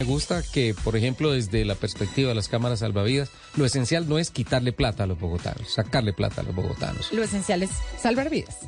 Me 0.00 0.06
gusta 0.06 0.44
que, 0.52 0.76
por 0.84 0.94
ejemplo, 0.94 1.32
desde 1.32 1.64
la 1.64 1.74
perspectiva 1.74 2.28
de 2.28 2.36
las 2.36 2.46
cámaras 2.46 2.78
salvavidas, 2.78 3.30
lo 3.56 3.64
esencial 3.64 4.08
no 4.08 4.20
es 4.20 4.30
quitarle 4.30 4.72
plata 4.72 5.02
a 5.02 5.06
los 5.08 5.18
bogotanos, 5.18 5.72
sacarle 5.72 6.12
plata 6.12 6.42
a 6.42 6.44
los 6.44 6.54
bogotanos. 6.54 7.12
Lo 7.12 7.24
esencial 7.24 7.64
es 7.64 7.70
salvar 8.00 8.30
vidas. 8.30 8.58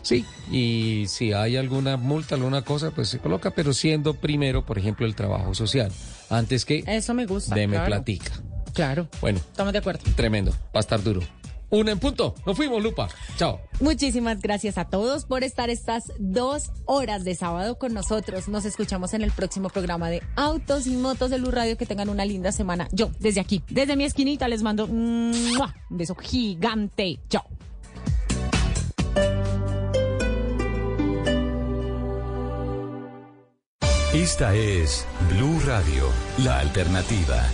Sí, 0.00 0.24
y 0.50 1.04
si 1.06 1.34
hay 1.34 1.58
alguna 1.58 1.98
multa, 1.98 2.34
alguna 2.36 2.62
cosa, 2.62 2.92
pues 2.92 3.10
se 3.10 3.18
coloca, 3.18 3.50
pero 3.50 3.74
siendo 3.74 4.14
primero, 4.14 4.64
por 4.64 4.78
ejemplo, 4.78 5.04
el 5.04 5.14
trabajo 5.14 5.54
social, 5.54 5.92
antes 6.30 6.64
que 6.64 6.82
Eso 6.86 7.12
me 7.12 7.26
gusta. 7.26 7.54
deme 7.54 7.74
claro. 7.76 7.86
platica. 7.88 8.32
Claro. 8.72 9.06
Bueno, 9.20 9.38
Estamos 9.38 9.74
de 9.74 9.80
acuerdo. 9.80 10.00
tremendo, 10.16 10.50
va 10.74 10.76
a 10.76 10.80
estar 10.80 11.02
duro. 11.02 11.20
Una 11.70 11.92
en 11.92 11.98
punto, 11.98 12.34
nos 12.44 12.56
fuimos, 12.56 12.82
Lupa. 12.82 13.08
Chao. 13.36 13.60
Muchísimas 13.80 14.40
gracias 14.40 14.76
a 14.76 14.84
todos 14.84 15.24
por 15.24 15.44
estar 15.44 15.70
estas 15.70 16.12
dos 16.18 16.70
horas 16.84 17.24
de 17.24 17.34
sábado 17.34 17.78
con 17.78 17.94
nosotros. 17.94 18.48
Nos 18.48 18.64
escuchamos 18.64 19.14
en 19.14 19.22
el 19.22 19.30
próximo 19.30 19.68
programa 19.68 20.10
de 20.10 20.22
Autos 20.34 20.86
y 20.86 20.96
Motos 20.96 21.30
de 21.30 21.38
Luz 21.38 21.54
Radio. 21.54 21.76
Que 21.76 21.86
tengan 21.86 22.08
una 22.08 22.24
linda 22.24 22.50
semana. 22.52 22.88
Yo, 22.92 23.10
desde 23.20 23.40
aquí, 23.40 23.62
desde 23.70 23.96
mi 23.96 24.04
esquinita, 24.04 24.48
les 24.48 24.62
mando 24.62 24.88
¡mua! 24.88 25.74
un 25.88 25.96
beso 25.96 26.14
gigante. 26.16 27.20
Chao. 27.28 27.44
Esta 34.12 34.56
es 34.56 35.06
Blue 35.28 35.60
Radio, 35.64 36.08
la 36.38 36.58
alternativa. 36.58 37.44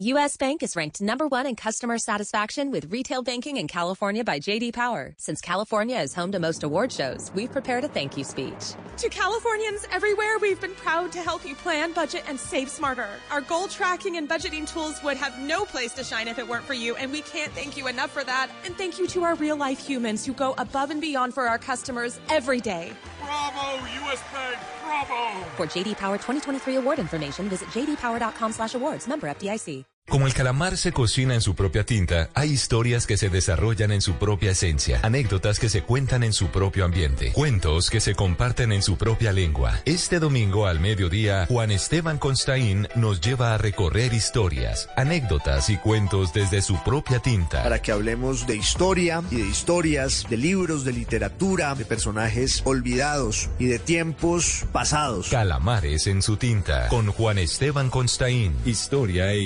U.S. 0.00 0.36
Bank 0.36 0.62
is 0.62 0.76
ranked 0.76 1.00
number 1.00 1.26
one 1.26 1.44
in 1.44 1.56
customer 1.56 1.98
satisfaction 1.98 2.70
with 2.70 2.92
retail 2.92 3.24
banking 3.24 3.56
in 3.56 3.66
California 3.66 4.22
by 4.22 4.38
J.D. 4.38 4.70
Power. 4.70 5.12
Since 5.18 5.40
California 5.40 5.98
is 5.98 6.14
home 6.14 6.30
to 6.30 6.38
most 6.38 6.62
award 6.62 6.92
shows, 6.92 7.32
we've 7.34 7.50
prepared 7.50 7.82
a 7.82 7.88
thank 7.88 8.16
you 8.16 8.22
speech. 8.22 8.74
To 8.98 9.08
Californians 9.08 9.86
everywhere, 9.90 10.38
we've 10.38 10.60
been 10.60 10.76
proud 10.76 11.10
to 11.10 11.18
help 11.18 11.44
you 11.44 11.56
plan, 11.56 11.92
budget, 11.94 12.22
and 12.28 12.38
save 12.38 12.68
smarter. 12.68 13.08
Our 13.32 13.40
goal 13.40 13.66
tracking 13.66 14.18
and 14.18 14.28
budgeting 14.28 14.72
tools 14.72 15.02
would 15.02 15.16
have 15.16 15.36
no 15.40 15.64
place 15.64 15.94
to 15.94 16.04
shine 16.04 16.28
if 16.28 16.38
it 16.38 16.46
weren't 16.46 16.64
for 16.64 16.74
you, 16.74 16.94
and 16.94 17.10
we 17.10 17.22
can't 17.22 17.50
thank 17.50 17.76
you 17.76 17.88
enough 17.88 18.10
for 18.10 18.22
that. 18.22 18.52
And 18.64 18.78
thank 18.78 19.00
you 19.00 19.08
to 19.08 19.24
our 19.24 19.34
real 19.34 19.56
life 19.56 19.84
humans 19.84 20.24
who 20.24 20.32
go 20.32 20.54
above 20.58 20.92
and 20.92 21.00
beyond 21.00 21.34
for 21.34 21.48
our 21.48 21.58
customers 21.58 22.20
every 22.30 22.60
day. 22.60 22.92
Bravo, 23.18 23.84
US 23.84 24.22
Bank, 24.32 24.58
bravo! 24.84 25.44
For 25.56 25.66
J.D. 25.66 25.96
Power 25.96 26.18
2023 26.18 26.76
award 26.76 27.00
information, 27.00 27.48
visit 27.48 27.68
jdpower.com 27.70 28.52
slash 28.52 28.74
awards. 28.76 29.08
Member 29.08 29.28
FDIC. 29.28 29.87
Como 30.08 30.26
el 30.26 30.32
calamar 30.32 30.78
se 30.78 30.90
cocina 30.90 31.34
en 31.34 31.42
su 31.42 31.54
propia 31.54 31.84
tinta, 31.84 32.30
hay 32.32 32.50
historias 32.50 33.06
que 33.06 33.18
se 33.18 33.28
desarrollan 33.28 33.92
en 33.92 34.00
su 34.00 34.14
propia 34.14 34.52
esencia, 34.52 35.00
anécdotas 35.02 35.58
que 35.58 35.68
se 35.68 35.82
cuentan 35.82 36.22
en 36.22 36.32
su 36.32 36.48
propio 36.48 36.86
ambiente, 36.86 37.30
cuentos 37.32 37.90
que 37.90 38.00
se 38.00 38.14
comparten 38.14 38.72
en 38.72 38.82
su 38.82 38.96
propia 38.96 39.32
lengua. 39.32 39.78
Este 39.84 40.18
domingo 40.18 40.66
al 40.66 40.80
mediodía, 40.80 41.44
Juan 41.46 41.70
Esteban 41.70 42.16
Constaín 42.16 42.88
nos 42.94 43.20
lleva 43.20 43.52
a 43.52 43.58
recorrer 43.58 44.14
historias, 44.14 44.88
anécdotas 44.96 45.68
y 45.68 45.76
cuentos 45.76 46.32
desde 46.32 46.62
su 46.62 46.82
propia 46.82 47.18
tinta. 47.18 47.62
para 47.62 47.82
que 47.82 47.92
hablemos 47.92 48.46
de 48.46 48.56
historia 48.56 49.22
y 49.30 49.36
de 49.36 49.46
historias, 49.46 50.24
de 50.30 50.38
libros, 50.38 50.84
de 50.84 50.92
literatura, 50.92 51.74
de 51.74 51.84
personajes 51.84 52.62
olvidados 52.64 53.50
y 53.58 53.66
de 53.66 53.78
tiempos 53.78 54.64
pasados. 54.72 55.28
Calamares 55.28 56.06
en 56.06 56.22
su 56.22 56.38
tinta, 56.38 56.88
con 56.88 57.12
Juan 57.12 57.36
Esteban 57.36 57.90
Constaín. 57.90 58.56
Historia 58.64 59.32
e 59.32 59.40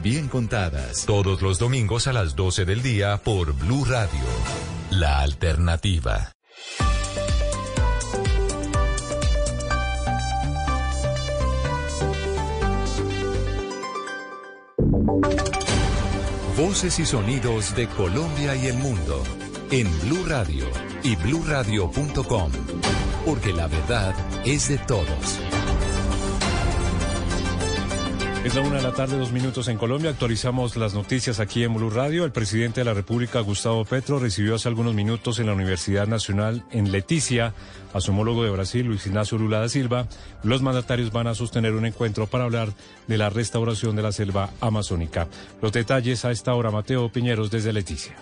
bien 0.00 0.28
contadas. 0.28 1.04
Todos 1.06 1.42
los 1.42 1.58
domingos 1.58 2.06
a 2.06 2.12
las 2.12 2.36
12 2.36 2.64
del 2.64 2.82
día 2.82 3.16
por 3.16 3.52
Blue 3.52 3.84
Radio. 3.84 4.20
La 4.90 5.20
alternativa. 5.20 6.32
Voces 16.56 17.00
y 17.00 17.04
sonidos 17.04 17.74
de 17.74 17.88
Colombia 17.88 18.54
y 18.54 18.68
el 18.68 18.76
mundo 18.76 19.24
en 19.72 19.88
Blue 20.02 20.24
Radio 20.28 20.66
y 21.02 21.16
bluradio.com, 21.16 22.52
porque 23.26 23.52
la 23.52 23.66
verdad 23.66 24.14
es 24.44 24.68
de 24.68 24.78
todos. 24.78 25.51
La 28.54 28.60
una 28.60 28.76
de 28.76 28.82
la 28.82 28.92
tarde, 28.92 29.16
dos 29.16 29.32
minutos 29.32 29.68
en 29.68 29.78
Colombia. 29.78 30.10
Actualizamos 30.10 30.76
las 30.76 30.92
noticias 30.92 31.40
aquí 31.40 31.64
en 31.64 31.72
Blue 31.72 31.88
Radio. 31.88 32.26
El 32.26 32.32
presidente 32.32 32.82
de 32.82 32.84
la 32.84 32.92
República, 32.92 33.40
Gustavo 33.40 33.82
Petro, 33.86 34.18
recibió 34.18 34.56
hace 34.56 34.68
algunos 34.68 34.94
minutos 34.94 35.38
en 35.38 35.46
la 35.46 35.54
Universidad 35.54 36.06
Nacional 36.06 36.62
en 36.70 36.92
Leticia 36.92 37.54
a 37.94 38.00
su 38.02 38.10
homólogo 38.10 38.44
de 38.44 38.50
Brasil, 38.50 38.84
Luis 38.84 39.06
Ignacio 39.06 39.38
Lula 39.38 39.60
da 39.60 39.70
Silva. 39.70 40.06
Los 40.42 40.60
mandatarios 40.60 41.12
van 41.12 41.28
a 41.28 41.34
sostener 41.34 41.72
un 41.72 41.86
encuentro 41.86 42.26
para 42.26 42.44
hablar 42.44 42.74
de 43.06 43.16
la 43.16 43.30
restauración 43.30 43.96
de 43.96 44.02
la 44.02 44.12
selva 44.12 44.50
amazónica. 44.60 45.28
Los 45.62 45.72
detalles 45.72 46.26
a 46.26 46.30
esta 46.30 46.52
hora, 46.52 46.70
Mateo 46.70 47.10
Piñeros 47.10 47.50
desde 47.50 47.72
Leticia. 47.72 48.14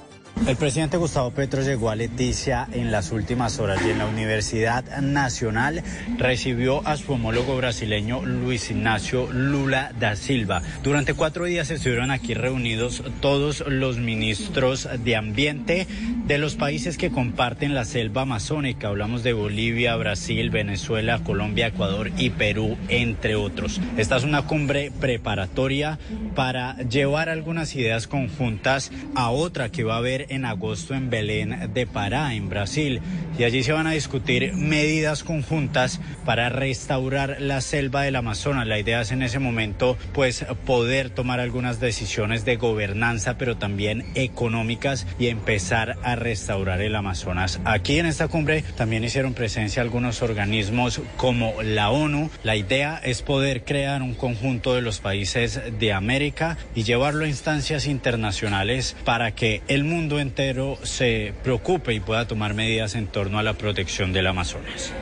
El 0.46 0.56
presidente 0.56 0.96
Gustavo 0.96 1.30
Petro 1.30 1.62
llegó 1.62 1.90
a 1.90 1.96
Leticia 1.96 2.66
en 2.72 2.90
las 2.90 3.12
últimas 3.12 3.60
horas 3.60 3.78
y 3.86 3.90
en 3.90 3.98
la 3.98 4.06
Universidad 4.06 4.84
Nacional 5.00 5.82
recibió 6.18 6.84
a 6.88 6.96
su 6.96 7.12
homólogo 7.12 7.56
brasileño 7.56 8.22
Luis 8.22 8.70
Ignacio 8.70 9.30
Lula 9.30 9.92
da 10.00 10.16
Silva. 10.16 10.62
Durante 10.82 11.14
cuatro 11.14 11.44
días 11.44 11.70
estuvieron 11.70 12.10
aquí 12.10 12.34
reunidos 12.34 13.04
todos 13.20 13.64
los 13.68 13.98
ministros 13.98 14.88
de 15.04 15.14
Ambiente 15.14 15.86
de 16.26 16.38
los 16.38 16.56
países 16.56 16.96
que 16.96 17.10
comparten 17.10 17.74
la 17.74 17.84
selva 17.84 18.22
amazónica. 18.22 18.88
Hablamos 18.88 19.22
de 19.22 19.34
Bolivia, 19.34 19.94
Brasil, 19.96 20.50
Venezuela, 20.50 21.22
Colombia, 21.22 21.68
Ecuador 21.68 22.10
y 22.16 22.30
Perú, 22.30 22.76
entre 22.88 23.36
otros. 23.36 23.80
Esta 23.98 24.16
es 24.16 24.24
una 24.24 24.42
cumbre 24.42 24.90
preparatoria 25.00 25.98
para 26.34 26.76
llevar 26.78 27.28
algunas 27.28 27.76
ideas 27.76 28.06
conjuntas 28.06 28.90
a 29.14 29.30
otra 29.30 29.70
que 29.70 29.84
va 29.84 29.94
a 29.94 29.98
haber 29.98 30.19
en 30.28 30.44
agosto 30.44 30.94
en 30.94 31.10
Belén 31.10 31.70
de 31.72 31.86
Pará, 31.86 32.34
en 32.34 32.48
Brasil. 32.48 33.00
Y 33.38 33.44
allí 33.44 33.62
se 33.62 33.72
van 33.72 33.86
a 33.86 33.92
discutir 33.92 34.52
medidas 34.54 35.24
conjuntas 35.24 36.00
para 36.24 36.48
restaurar 36.48 37.36
la 37.40 37.60
selva 37.60 38.02
del 38.02 38.16
Amazonas. 38.16 38.66
La 38.66 38.78
idea 38.78 39.00
es 39.00 39.12
en 39.12 39.22
ese 39.22 39.38
momento 39.38 39.96
pues 40.12 40.44
poder 40.66 41.10
tomar 41.10 41.40
algunas 41.40 41.80
decisiones 41.80 42.44
de 42.44 42.56
gobernanza, 42.56 43.38
pero 43.38 43.56
también 43.56 44.04
económicas 44.14 45.06
y 45.18 45.28
empezar 45.28 45.96
a 46.02 46.16
restaurar 46.16 46.80
el 46.80 46.94
Amazonas. 46.94 47.60
Aquí 47.64 47.98
en 47.98 48.06
esta 48.06 48.28
cumbre 48.28 48.62
también 48.76 49.04
hicieron 49.04 49.34
presencia 49.34 49.82
algunos 49.82 50.22
organismos 50.22 51.00
como 51.16 51.62
la 51.62 51.90
ONU. 51.90 52.30
La 52.42 52.56
idea 52.56 53.00
es 53.02 53.22
poder 53.22 53.64
crear 53.64 54.02
un 54.02 54.14
conjunto 54.14 54.74
de 54.74 54.82
los 54.82 55.00
países 55.00 55.60
de 55.78 55.92
América 55.92 56.58
y 56.74 56.82
llevarlo 56.82 57.24
a 57.24 57.28
instancias 57.28 57.86
internacionales 57.86 58.96
para 59.04 59.34
que 59.34 59.62
el 59.68 59.84
mundo 59.84 60.09
entero 60.18 60.76
se 60.82 61.34
preocupe 61.42 61.94
y 61.94 62.00
pueda 62.00 62.26
tomar 62.26 62.54
medidas 62.54 62.94
en 62.94 63.06
torno 63.06 63.38
a 63.38 63.42
la 63.42 63.54
protección 63.54 64.12
del 64.12 64.26
Amazonas. 64.26 64.92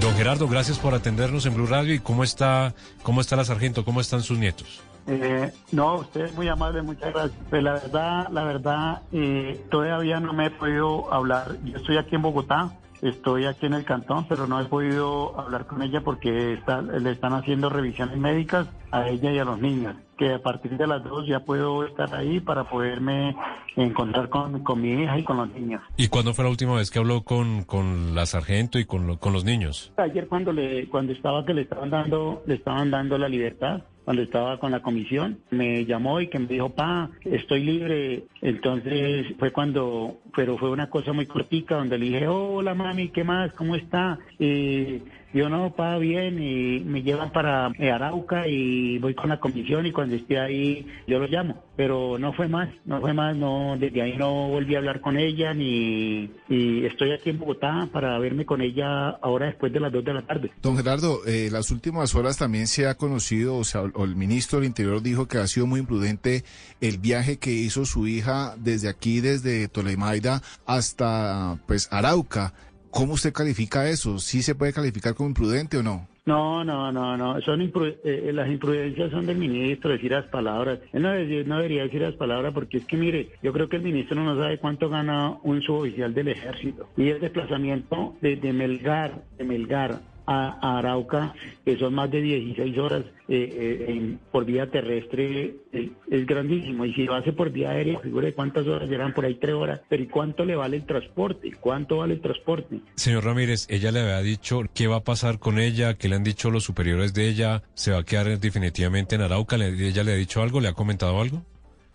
Don 0.00 0.14
Gerardo, 0.14 0.48
gracias 0.48 0.78
por 0.78 0.94
atendernos 0.94 1.44
en 1.44 1.54
Blue 1.54 1.66
Radio. 1.66 1.92
¿Y 1.92 1.98
cómo 1.98 2.24
está, 2.24 2.74
cómo 3.02 3.20
está 3.20 3.36
la 3.36 3.44
sargento? 3.44 3.84
¿Cómo 3.84 4.00
están 4.00 4.22
sus 4.22 4.38
nietos? 4.38 4.82
Eh, 5.06 5.52
no, 5.72 5.96
usted 5.96 6.26
es 6.26 6.34
muy 6.34 6.48
amable, 6.48 6.80
muchas 6.82 7.12
gracias. 7.12 7.38
Pues 7.50 7.62
la 7.62 7.72
verdad, 7.74 8.28
la 8.30 8.44
verdad, 8.44 9.02
eh, 9.12 9.60
todavía 9.70 10.20
no 10.20 10.32
me 10.32 10.46
he 10.46 10.50
podido 10.50 11.12
hablar. 11.12 11.56
Yo 11.64 11.76
estoy 11.76 11.98
aquí 11.98 12.14
en 12.14 12.22
Bogotá, 12.22 12.70
estoy 13.02 13.46
aquí 13.46 13.66
en 13.66 13.74
el 13.74 13.84
cantón, 13.84 14.26
pero 14.28 14.46
no 14.46 14.60
he 14.60 14.64
podido 14.66 15.38
hablar 15.40 15.66
con 15.66 15.82
ella 15.82 16.00
porque 16.02 16.54
está- 16.54 16.82
le 16.82 17.10
están 17.10 17.32
haciendo 17.32 17.68
revisiones 17.68 18.16
médicas 18.18 18.66
a 18.90 19.08
ella 19.08 19.32
y 19.32 19.38
a 19.38 19.44
los 19.44 19.58
niños. 19.60 19.94
Que 20.18 20.34
a 20.34 20.42
partir 20.42 20.76
de 20.76 20.86
las 20.86 21.02
dos 21.02 21.26
ya 21.26 21.40
puedo 21.40 21.84
estar 21.86 22.14
ahí 22.14 22.40
para 22.40 22.64
poderme 22.64 23.34
encontrar 23.76 24.28
con, 24.28 24.62
con 24.62 24.80
mi 24.82 25.02
hija 25.02 25.18
y 25.18 25.22
con 25.24 25.38
los 25.38 25.48
niños. 25.50 25.80
¿Y 25.96 26.08
cuándo 26.08 26.34
fue 26.34 26.44
la 26.44 26.50
última 26.50 26.74
vez 26.74 26.90
que 26.90 26.98
habló 26.98 27.22
con, 27.22 27.62
con 27.64 28.14
la 28.14 28.26
sargento 28.26 28.78
y 28.78 28.84
con, 28.84 29.06
lo- 29.06 29.18
con 29.18 29.32
los 29.32 29.44
niños? 29.44 29.92
Ayer 29.96 30.26
cuando 30.28 30.52
le 30.52 30.88
cuando 30.88 31.12
estaba 31.12 31.44
que 31.46 31.54
le 31.54 31.62
estaban 31.62 31.90
dando 31.90 32.42
le 32.46 32.54
estaban 32.56 32.90
dando 32.90 33.16
la 33.16 33.28
libertad, 33.28 33.82
cuando 34.10 34.24
estaba 34.24 34.58
con 34.58 34.72
la 34.72 34.82
comisión, 34.82 35.38
me 35.52 35.84
llamó 35.84 36.20
y 36.20 36.26
que 36.26 36.40
me 36.40 36.48
dijo, 36.48 36.70
"Pa, 36.70 37.10
estoy 37.24 37.62
libre." 37.62 38.24
Entonces 38.42 39.36
fue 39.38 39.52
cuando 39.52 40.16
pero 40.34 40.58
fue 40.58 40.70
una 40.70 40.90
cosa 40.90 41.12
muy 41.12 41.26
cortica 41.26 41.76
donde 41.76 41.96
le 41.96 42.06
dije, 42.06 42.26
"Hola, 42.26 42.74
mami, 42.74 43.10
¿qué 43.10 43.22
más? 43.22 43.52
¿Cómo 43.52 43.76
está?" 43.76 44.18
Y 44.40 45.02
yo 45.32 45.48
no, 45.48 45.74
pa, 45.74 45.96
bien, 45.98 46.42
y 46.42 46.80
me 46.80 47.02
llevan 47.02 47.32
para 47.32 47.70
eh, 47.78 47.90
Arauca 47.90 48.48
y 48.48 48.98
voy 48.98 49.14
con 49.14 49.28
la 49.28 49.38
comisión 49.38 49.86
y 49.86 49.92
cuando 49.92 50.16
esté 50.16 50.38
ahí 50.38 50.86
yo 51.06 51.18
lo 51.18 51.26
llamo. 51.26 51.62
Pero 51.76 52.18
no 52.18 52.32
fue 52.32 52.48
más, 52.48 52.68
no 52.84 53.00
fue 53.00 53.14
más, 53.14 53.36
no, 53.36 53.76
desde 53.78 54.02
ahí 54.02 54.16
no 54.16 54.48
volví 54.48 54.74
a 54.74 54.78
hablar 54.78 55.00
con 55.00 55.16
ella 55.16 55.54
ni 55.54 56.30
y 56.48 56.84
estoy 56.84 57.12
aquí 57.12 57.30
en 57.30 57.38
Bogotá 57.38 57.88
para 57.92 58.18
verme 58.18 58.44
con 58.44 58.60
ella 58.60 59.10
ahora 59.22 59.46
después 59.46 59.72
de 59.72 59.80
las 59.80 59.92
2 59.92 60.04
de 60.04 60.14
la 60.14 60.22
tarde. 60.22 60.50
Don 60.62 60.76
Gerardo, 60.76 61.20
eh, 61.26 61.48
las 61.50 61.70
últimas 61.70 62.14
horas 62.14 62.36
también 62.36 62.66
se 62.66 62.86
ha 62.86 62.96
conocido, 62.96 63.56
o 63.56 63.64
sea, 63.64 63.82
o 63.82 64.04
el 64.04 64.16
ministro 64.16 64.58
del 64.58 64.66
Interior 64.66 65.00
dijo 65.00 65.26
que 65.26 65.38
ha 65.38 65.46
sido 65.46 65.66
muy 65.66 65.80
imprudente 65.80 66.44
el 66.80 66.98
viaje 66.98 67.38
que 67.38 67.52
hizo 67.52 67.84
su 67.84 68.06
hija 68.06 68.54
desde 68.58 68.88
aquí, 68.88 69.20
desde 69.20 69.68
Tolemaida 69.68 70.42
hasta 70.66 71.58
pues 71.66 71.88
Arauca. 71.92 72.52
¿Cómo 72.90 73.14
usted 73.14 73.32
califica 73.32 73.88
eso? 73.88 74.18
¿Sí 74.18 74.42
se 74.42 74.54
puede 74.54 74.72
calificar 74.72 75.14
como 75.14 75.28
imprudente 75.28 75.76
o 75.78 75.82
no? 75.82 76.08
No, 76.26 76.64
no, 76.64 76.92
no, 76.92 77.16
no. 77.16 77.40
Son 77.40 77.60
impru- 77.60 77.96
eh, 78.04 78.30
las 78.32 78.48
imprudencias 78.48 79.10
son 79.10 79.26
del 79.26 79.38
ministro 79.38 79.90
decir 79.90 80.10
las 80.12 80.26
palabras. 80.26 80.78
Él 80.92 81.02
no 81.02 81.10
debería 81.56 81.84
decir 81.84 82.02
las 82.02 82.14
palabras 82.14 82.52
porque 82.52 82.78
es 82.78 82.84
que 82.84 82.96
mire, 82.96 83.30
yo 83.42 83.52
creo 83.52 83.68
que 83.68 83.76
el 83.76 83.82
ministro 83.82 84.22
no 84.22 84.36
sabe 84.36 84.58
cuánto 84.58 84.88
gana 84.88 85.36
un 85.42 85.62
suboficial 85.62 86.12
del 86.14 86.28
ejército 86.28 86.88
y 86.96 87.08
el 87.08 87.20
desplazamiento 87.20 88.16
de, 88.20 88.36
de 88.36 88.52
Melgar, 88.52 89.24
de 89.38 89.44
Melgar 89.44 90.00
a, 90.32 90.78
Arauca, 90.78 91.34
que 91.64 91.76
son 91.76 91.94
más 91.94 92.10
de 92.10 92.22
16 92.22 92.78
horas 92.78 93.02
eh, 93.28 93.86
eh, 93.88 94.16
por 94.30 94.44
vía 94.44 94.70
terrestre, 94.70 95.54
eh, 95.72 95.90
es 96.10 96.26
grandísimo. 96.26 96.84
Y 96.84 96.94
si 96.94 97.04
lo 97.04 97.14
hace 97.14 97.32
por 97.32 97.50
vía 97.50 97.70
aérea, 97.70 97.98
figure 98.00 98.32
cuántas 98.32 98.66
horas 98.66 98.88
eran 98.90 99.12
por 99.12 99.24
ahí 99.24 99.34
tres 99.34 99.54
horas. 99.54 99.80
Pero 99.88 100.02
¿y 100.04 100.06
cuánto 100.06 100.44
le 100.44 100.54
vale 100.54 100.76
el 100.76 100.86
transporte? 100.86 101.50
¿Cuánto 101.60 101.98
vale 101.98 102.14
el 102.14 102.20
transporte? 102.20 102.80
Señor 102.94 103.24
Ramírez, 103.24 103.66
ella 103.68 103.90
le 103.90 104.00
había 104.00 104.20
dicho 104.22 104.62
qué 104.74 104.86
va 104.86 104.96
a 104.96 105.04
pasar 105.04 105.38
con 105.38 105.58
ella, 105.58 105.94
qué 105.94 106.08
le 106.08 106.16
han 106.16 106.24
dicho 106.24 106.50
los 106.50 106.62
superiores 106.64 107.12
de 107.12 107.28
ella, 107.28 107.62
se 107.74 107.90
va 107.90 107.98
a 107.98 108.04
quedar 108.04 108.38
definitivamente 108.38 109.16
en 109.16 109.22
Arauca, 109.22 109.56
¿Le- 109.56 109.88
ella 109.88 110.04
le 110.04 110.12
ha 110.12 110.16
dicho 110.16 110.42
algo, 110.42 110.60
le 110.60 110.68
ha 110.68 110.72
comentado 110.74 111.20
algo. 111.20 111.42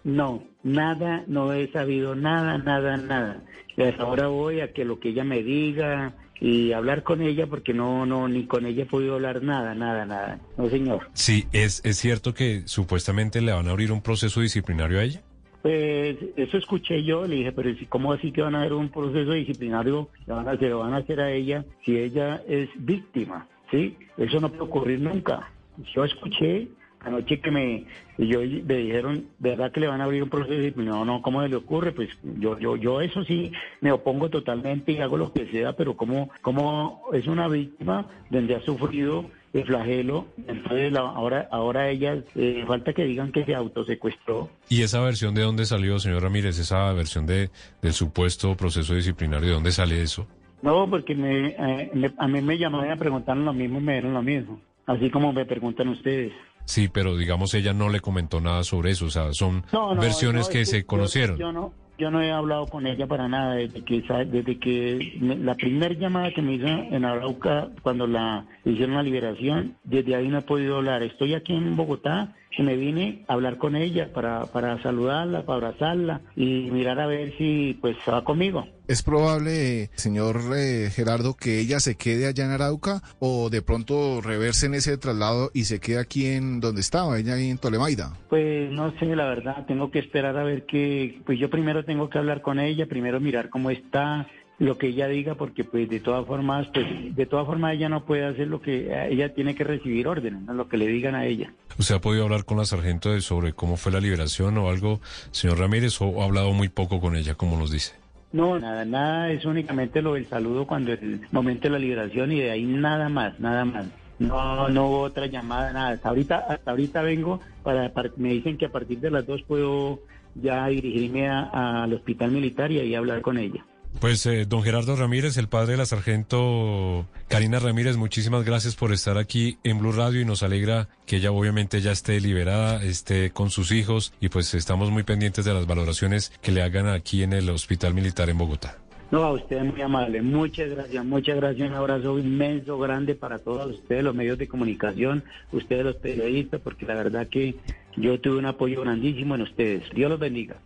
No, 0.06 0.44
nada, 0.64 1.24
no 1.26 1.52
he 1.52 1.68
sabido 1.72 2.16
nada, 2.16 2.60
nada, 2.60 2.96
nada. 2.96 3.44
Hasta 3.76 4.04
ahora 4.04 4.28
voy 4.28 4.62
a 4.62 4.72
que 4.72 4.86
lo 4.86 5.00
que 5.00 5.10
ella 5.10 5.24
me 5.24 5.42
diga 5.42 6.14
y 6.40 6.74
hablar 6.74 7.02
con 7.02 7.24
ella 7.24 7.48
porque 7.48 7.74
no, 7.74 8.06
no, 8.06 8.28
ni 8.28 8.46
con 8.46 8.68
ella 8.68 8.84
he 8.84 8.86
podido 8.86 9.16
hablar 9.16 9.42
nada, 9.42 9.74
nada, 9.74 10.06
nada. 10.06 10.40
No, 10.58 10.70
señor. 10.70 11.10
Sí, 11.14 11.46
es, 11.52 11.84
es 11.84 11.98
cierto 11.98 12.36
que 12.36 12.62
supuestamente 12.66 13.42
le 13.42 13.52
van 13.52 13.68
a 13.68 13.72
abrir 13.72 13.92
un 13.92 14.02
proceso 14.02 14.42
disciplinario 14.42 15.00
a 15.00 15.04
ella. 15.04 15.24
Pues 15.64 16.18
eso 16.36 16.58
escuché 16.60 17.04
yo, 17.04 17.26
le 17.26 17.38
dije, 17.38 17.52
pero 17.52 17.74
si 17.76 17.88
¿cómo 17.88 18.14
así 18.14 18.32
que 18.32 18.44
van 18.44 18.54
a 18.54 18.60
hacer 18.60 18.74
un 18.74 18.90
proceso 18.90 19.32
disciplinario? 19.32 20.10
Le 20.28 20.34
van 20.36 20.48
a, 20.48 20.56
se 20.56 20.70
lo 20.70 20.80
van 20.80 20.94
a 20.94 20.98
hacer 20.98 21.20
a 21.20 21.32
ella 21.32 21.66
si 21.84 21.98
ella 21.98 22.44
es 22.48 22.70
víctima, 22.78 23.48
¿sí? 23.72 23.98
Eso 24.18 24.40
no 24.40 24.50
puede 24.50 24.66
ocurrir 24.66 25.00
nunca. 25.00 25.52
Yo 25.96 26.04
escuché 26.04 26.68
anoche 27.06 27.40
que 27.40 27.52
me, 27.52 27.86
y 28.18 28.28
yo 28.28 28.40
me 28.42 28.76
dijeron, 28.78 29.26
¿verdad 29.40 29.72
que 29.72 29.80
le 29.80 29.88
van 29.88 30.02
a 30.02 30.06
abrir 30.06 30.24
un 30.24 30.30
proceso 30.30 30.54
disciplinario? 30.60 31.00
No, 31.00 31.06
no, 31.06 31.22
¿cómo 31.22 31.42
se 31.44 31.50
le 31.50 31.56
ocurre? 31.56 31.92
Pues 31.92 32.10
yo, 32.40 32.58
yo, 32.60 32.76
yo 32.76 33.02
eso 33.02 33.24
sí 33.24 33.52
me 33.82 33.92
opongo 33.92 34.30
totalmente 34.30 34.92
y 34.94 34.98
hago 35.00 35.18
lo 35.18 35.32
que 35.32 35.46
sea, 35.52 35.74
pero 35.74 35.96
como, 35.96 36.30
como 36.42 37.04
es 37.14 37.28
una 37.28 37.48
víctima 37.48 38.08
donde 38.30 38.56
ha 38.56 38.62
sufrido 38.62 39.26
el 39.54 39.64
flagelo, 39.66 40.26
entonces 40.48 40.92
la- 40.92 41.00
ahora, 41.02 41.48
ahora 41.52 41.90
ella, 41.90 42.18
eh, 42.36 42.64
falta 42.68 42.92
que 42.94 43.06
digan 43.06 43.32
que 43.32 43.46
se 43.46 43.56
autosecuestró. 43.56 44.50
¿Y 44.68 44.82
esa 44.82 45.00
versión 45.02 45.34
de 45.34 45.44
dónde 45.44 45.66
salió, 45.66 45.98
señor 46.00 46.24
Ramírez? 46.24 46.60
Esa 46.60 46.92
versión 46.94 47.26
de, 47.26 47.50
del 47.82 47.94
supuesto 47.94 48.56
proceso 48.58 48.94
disciplinario, 48.96 49.48
¿de 49.48 49.54
dónde 49.54 49.72
sale 49.72 50.02
eso? 50.02 50.28
No, 50.62 50.90
porque 50.90 51.16
me, 51.16 51.50
eh, 51.58 51.92
me- 51.94 52.12
a 52.18 52.28
mí 52.28 52.42
me 52.42 52.58
llamaron 52.58 52.88
y 52.88 52.90
me 52.90 52.98
preguntaron 52.98 53.46
lo 53.46 53.54
mismo 53.54 53.80
y 53.80 53.84
me 53.84 53.94
dieron 53.94 54.14
lo 54.14 54.22
mismo. 54.24 54.60
Así 54.88 55.10
como 55.10 55.32
me 55.32 55.46
preguntan 55.46 55.88
ustedes. 55.90 56.34
Sí, 56.66 56.88
pero 56.88 57.16
digamos 57.16 57.54
ella 57.54 57.74
no 57.74 57.90
le 57.90 58.00
comentó 58.00 58.42
nada 58.42 58.64
sobre 58.64 58.92
eso, 58.92 59.06
o 59.06 59.10
sea, 59.10 59.32
son 59.34 59.64
No, 59.72 59.94
no, 59.96 60.02
versiones 60.02 60.48
no, 60.48 60.52
que 60.54 60.66
se 60.66 60.82
yo- 60.82 60.88
conocieron. 60.88 61.38
Yo, 61.38 61.52
no, 61.52 61.74
yo 61.98 62.12
no 62.12 62.22
he 62.22 62.32
hablado 62.32 62.66
con 62.66 62.88
ella 62.88 63.08
para 63.08 63.28
nada 63.30 63.54
desde 63.56 63.84
que 63.84 64.02
desde 64.26 64.60
que 64.60 65.18
me- 65.22 65.38
la 65.38 65.56
primera 65.56 65.94
llamada 65.94 66.32
que 66.32 66.42
me 66.42 66.56
hizo 66.56 66.68
en 66.68 67.06
Arauca 67.06 67.70
cuando 67.84 68.08
la 68.08 68.46
hicieron 68.66 68.96
la 68.96 69.04
liberación, 69.04 69.78
desde 69.84 70.16
ahí 70.16 70.28
no 70.28 70.40
he 70.40 70.42
podido 70.42 70.78
hablar. 70.78 71.04
Estoy 71.04 71.36
aquí 71.36 71.54
en 71.54 71.76
Bogotá 71.76 72.34
y 72.58 72.64
me 72.64 72.76
vine 72.76 73.24
a 73.28 73.34
hablar 73.34 73.58
con 73.58 73.76
ella 73.76 74.12
para 74.14 74.46
para 74.46 74.82
saludarla, 74.82 75.46
para 75.46 75.68
abrazarla 75.68 76.22
y 76.36 76.70
mirar 76.72 77.00
a 77.00 77.08
ver 77.08 77.38
si 77.38 77.78
pues 77.82 77.98
va 78.08 78.24
conmigo. 78.24 78.66
¿Es 78.88 79.02
probable, 79.02 79.90
señor 79.96 80.42
eh, 80.56 80.92
Gerardo, 80.92 81.34
que 81.34 81.60
ella 81.60 81.80
se 81.80 81.96
quede 81.96 82.28
allá 82.28 82.46
en 82.46 82.52
Arauca 82.52 83.02
o 83.18 83.50
de 83.50 83.64
pronto 83.64 84.22
reverse 84.22 84.68
en 84.68 84.76
ese 84.76 84.98
traslado 85.00 85.50
y 85.56 85.64
se 85.64 85.80
quede 85.80 85.98
aquí 85.98 86.28
en 86.28 86.60
donde 86.60 86.82
estaba, 86.82 87.18
ella 87.18 87.34
ahí 87.34 87.50
en 87.50 87.58
Tolemaida? 87.58 88.14
Pues 88.30 88.72
no 88.72 88.94
sé, 89.00 89.16
la 89.16 89.26
verdad, 89.26 89.66
tengo 89.66 89.90
que 89.90 89.98
esperar 90.00 90.38
a 90.38 90.44
ver 90.44 90.68
que, 90.68 91.20
pues 91.26 91.40
yo 91.40 91.50
primero 91.50 91.84
tengo 91.84 92.12
que 92.12 92.20
hablar 92.20 92.44
con 92.44 92.60
ella, 92.60 92.86
primero 92.86 93.20
mirar 93.20 93.50
cómo 93.50 93.72
está, 93.72 94.28
lo 94.60 94.78
que 94.78 94.88
ella 94.88 95.08
diga, 95.08 95.36
porque 95.36 95.64
pues 95.64 95.90
de 95.90 96.00
todas 96.00 96.26
formas, 96.26 96.68
pues 96.74 96.86
de 97.16 97.26
todas 97.26 97.46
formas 97.46 97.74
ella 97.74 97.90
no 97.90 98.06
puede 98.06 98.26
hacer 98.26 98.48
lo 98.48 98.62
que, 98.62 98.90
ella 99.10 99.34
tiene 99.34 99.54
que 99.56 99.64
recibir 99.64 100.08
órdenes, 100.08 100.42
¿no? 100.44 100.54
lo 100.54 100.70
que 100.70 100.78
le 100.78 100.88
digan 100.88 101.14
a 101.16 101.26
ella. 101.26 101.52
¿Usted 101.78 101.96
ha 101.96 102.00
podido 102.02 102.24
hablar 102.24 102.46
con 102.46 102.58
la 102.58 102.66
sargento 102.66 103.12
de 103.12 103.20
sobre 103.22 103.52
cómo 103.54 103.76
fue 103.76 103.92
la 103.92 104.00
liberación 104.00 104.58
o 104.58 104.70
algo, 104.70 105.02
señor 105.32 105.60
Ramírez, 105.60 106.00
o 106.02 106.22
ha 106.22 106.26
hablado 106.26 106.54
muy 106.54 106.70
poco 106.70 107.02
con 107.02 107.16
ella, 107.18 107.36
como 107.36 107.58
nos 107.58 107.70
dice? 107.72 107.94
No, 108.32 108.60
nada, 108.60 108.86
nada, 108.86 109.32
es 109.32 109.46
únicamente 109.46 110.02
lo 110.02 110.14
del 110.16 110.26
saludo 110.26 110.66
cuando 110.68 110.92
es 110.94 111.02
el 111.02 111.22
momento 111.32 111.64
de 111.64 111.70
la 111.72 111.80
liberación 111.80 112.32
y 112.32 112.40
de 112.40 112.52
ahí 112.52 112.64
nada 112.66 113.08
más, 113.10 113.40
nada 113.40 113.66
más. 113.66 113.86
No, 114.20 114.70
no 114.70 114.88
hubo 114.88 115.00
otra 115.02 115.26
llamada, 115.28 115.74
nada. 115.74 115.90
Hasta 115.90 116.10
ahorita, 116.10 116.38
hasta 116.50 116.72
ahorita 116.72 117.02
vengo 117.02 117.42
para, 117.64 117.94
para- 117.94 118.12
me 118.16 118.30
dicen 118.30 118.58
que 118.58 118.66
a 118.66 118.72
partir 118.72 119.00
de 119.00 119.12
las 119.12 119.26
dos 119.28 119.42
puedo 119.44 120.00
ya 120.36 120.66
dirigirme 120.68 121.28
a- 121.30 121.84
al 121.84 121.94
hospital 121.94 122.32
militar 122.32 122.72
y 122.72 122.80
ahí 122.80 122.96
hablar 122.96 123.22
con 123.22 123.38
ella. 123.38 123.66
Pues 124.00 124.26
eh, 124.26 124.46
don 124.46 124.62
Gerardo 124.62 124.96
Ramírez, 124.96 125.38
el 125.38 125.48
padre 125.48 125.72
de 125.72 125.78
la 125.78 125.86
sargento 125.86 127.08
Karina 127.28 127.60
Ramírez, 127.60 127.98
muchísimas 127.98 128.44
gracias 128.44 128.76
por 128.76 128.92
estar 128.92 129.18
aquí 129.18 129.58
en 129.64 129.80
Blue 129.80 129.94
Radio 129.94 130.22
y 130.22 130.26
nos 130.26 130.44
alegra 130.44 130.90
que 131.06 131.18
ella 131.18 131.32
obviamente 131.32 131.82
ya 131.82 131.92
esté 131.92 132.20
liberada, 132.20 132.84
esté 132.84 133.32
con 133.32 133.50
sus 133.50 133.72
hijos 133.72 134.14
y 134.20 134.30
pues 134.30 134.54
estamos 134.54 134.92
muy 134.92 135.04
pendientes 135.04 135.46
de 135.46 135.54
las 135.54 135.66
valoraciones 135.66 136.32
que 136.42 136.52
le 136.52 136.62
hagan 136.62 136.88
aquí 136.88 137.24
en 137.24 137.34
el 137.34 137.50
Hospital 137.50 137.94
Militar 137.94 138.30
en 138.30 138.38
Bogotá. 138.38 138.78
No, 139.12 139.24
a 139.24 139.32
usted 139.32 139.64
muy 139.64 139.82
amable. 139.82 140.22
Muchas 140.22 140.70
gracias, 140.70 141.06
muchas 141.06 141.38
gracias. 141.38 141.70
Un 141.70 141.76
abrazo 141.76 142.20
inmenso, 142.20 142.78
grande 142.78 143.16
para 143.16 143.40
todos 143.40 143.72
ustedes, 143.72 144.04
los 144.04 144.16
medios 144.16 144.38
de 144.38 144.48
comunicación, 144.48 145.24
ustedes 145.52 145.86
los 145.86 145.96
periodistas, 145.96 146.60
porque 146.62 146.86
la 146.86 146.96
verdad 146.96 147.28
que 147.28 147.56
yo 147.96 148.20
tuve 148.20 148.40
un 148.40 148.46
apoyo 148.46 148.82
grandísimo 148.82 149.36
en 149.36 149.44
ustedes. 149.44 149.84
Dios 149.94 150.10
los 150.10 150.20
bendiga. 150.20 150.58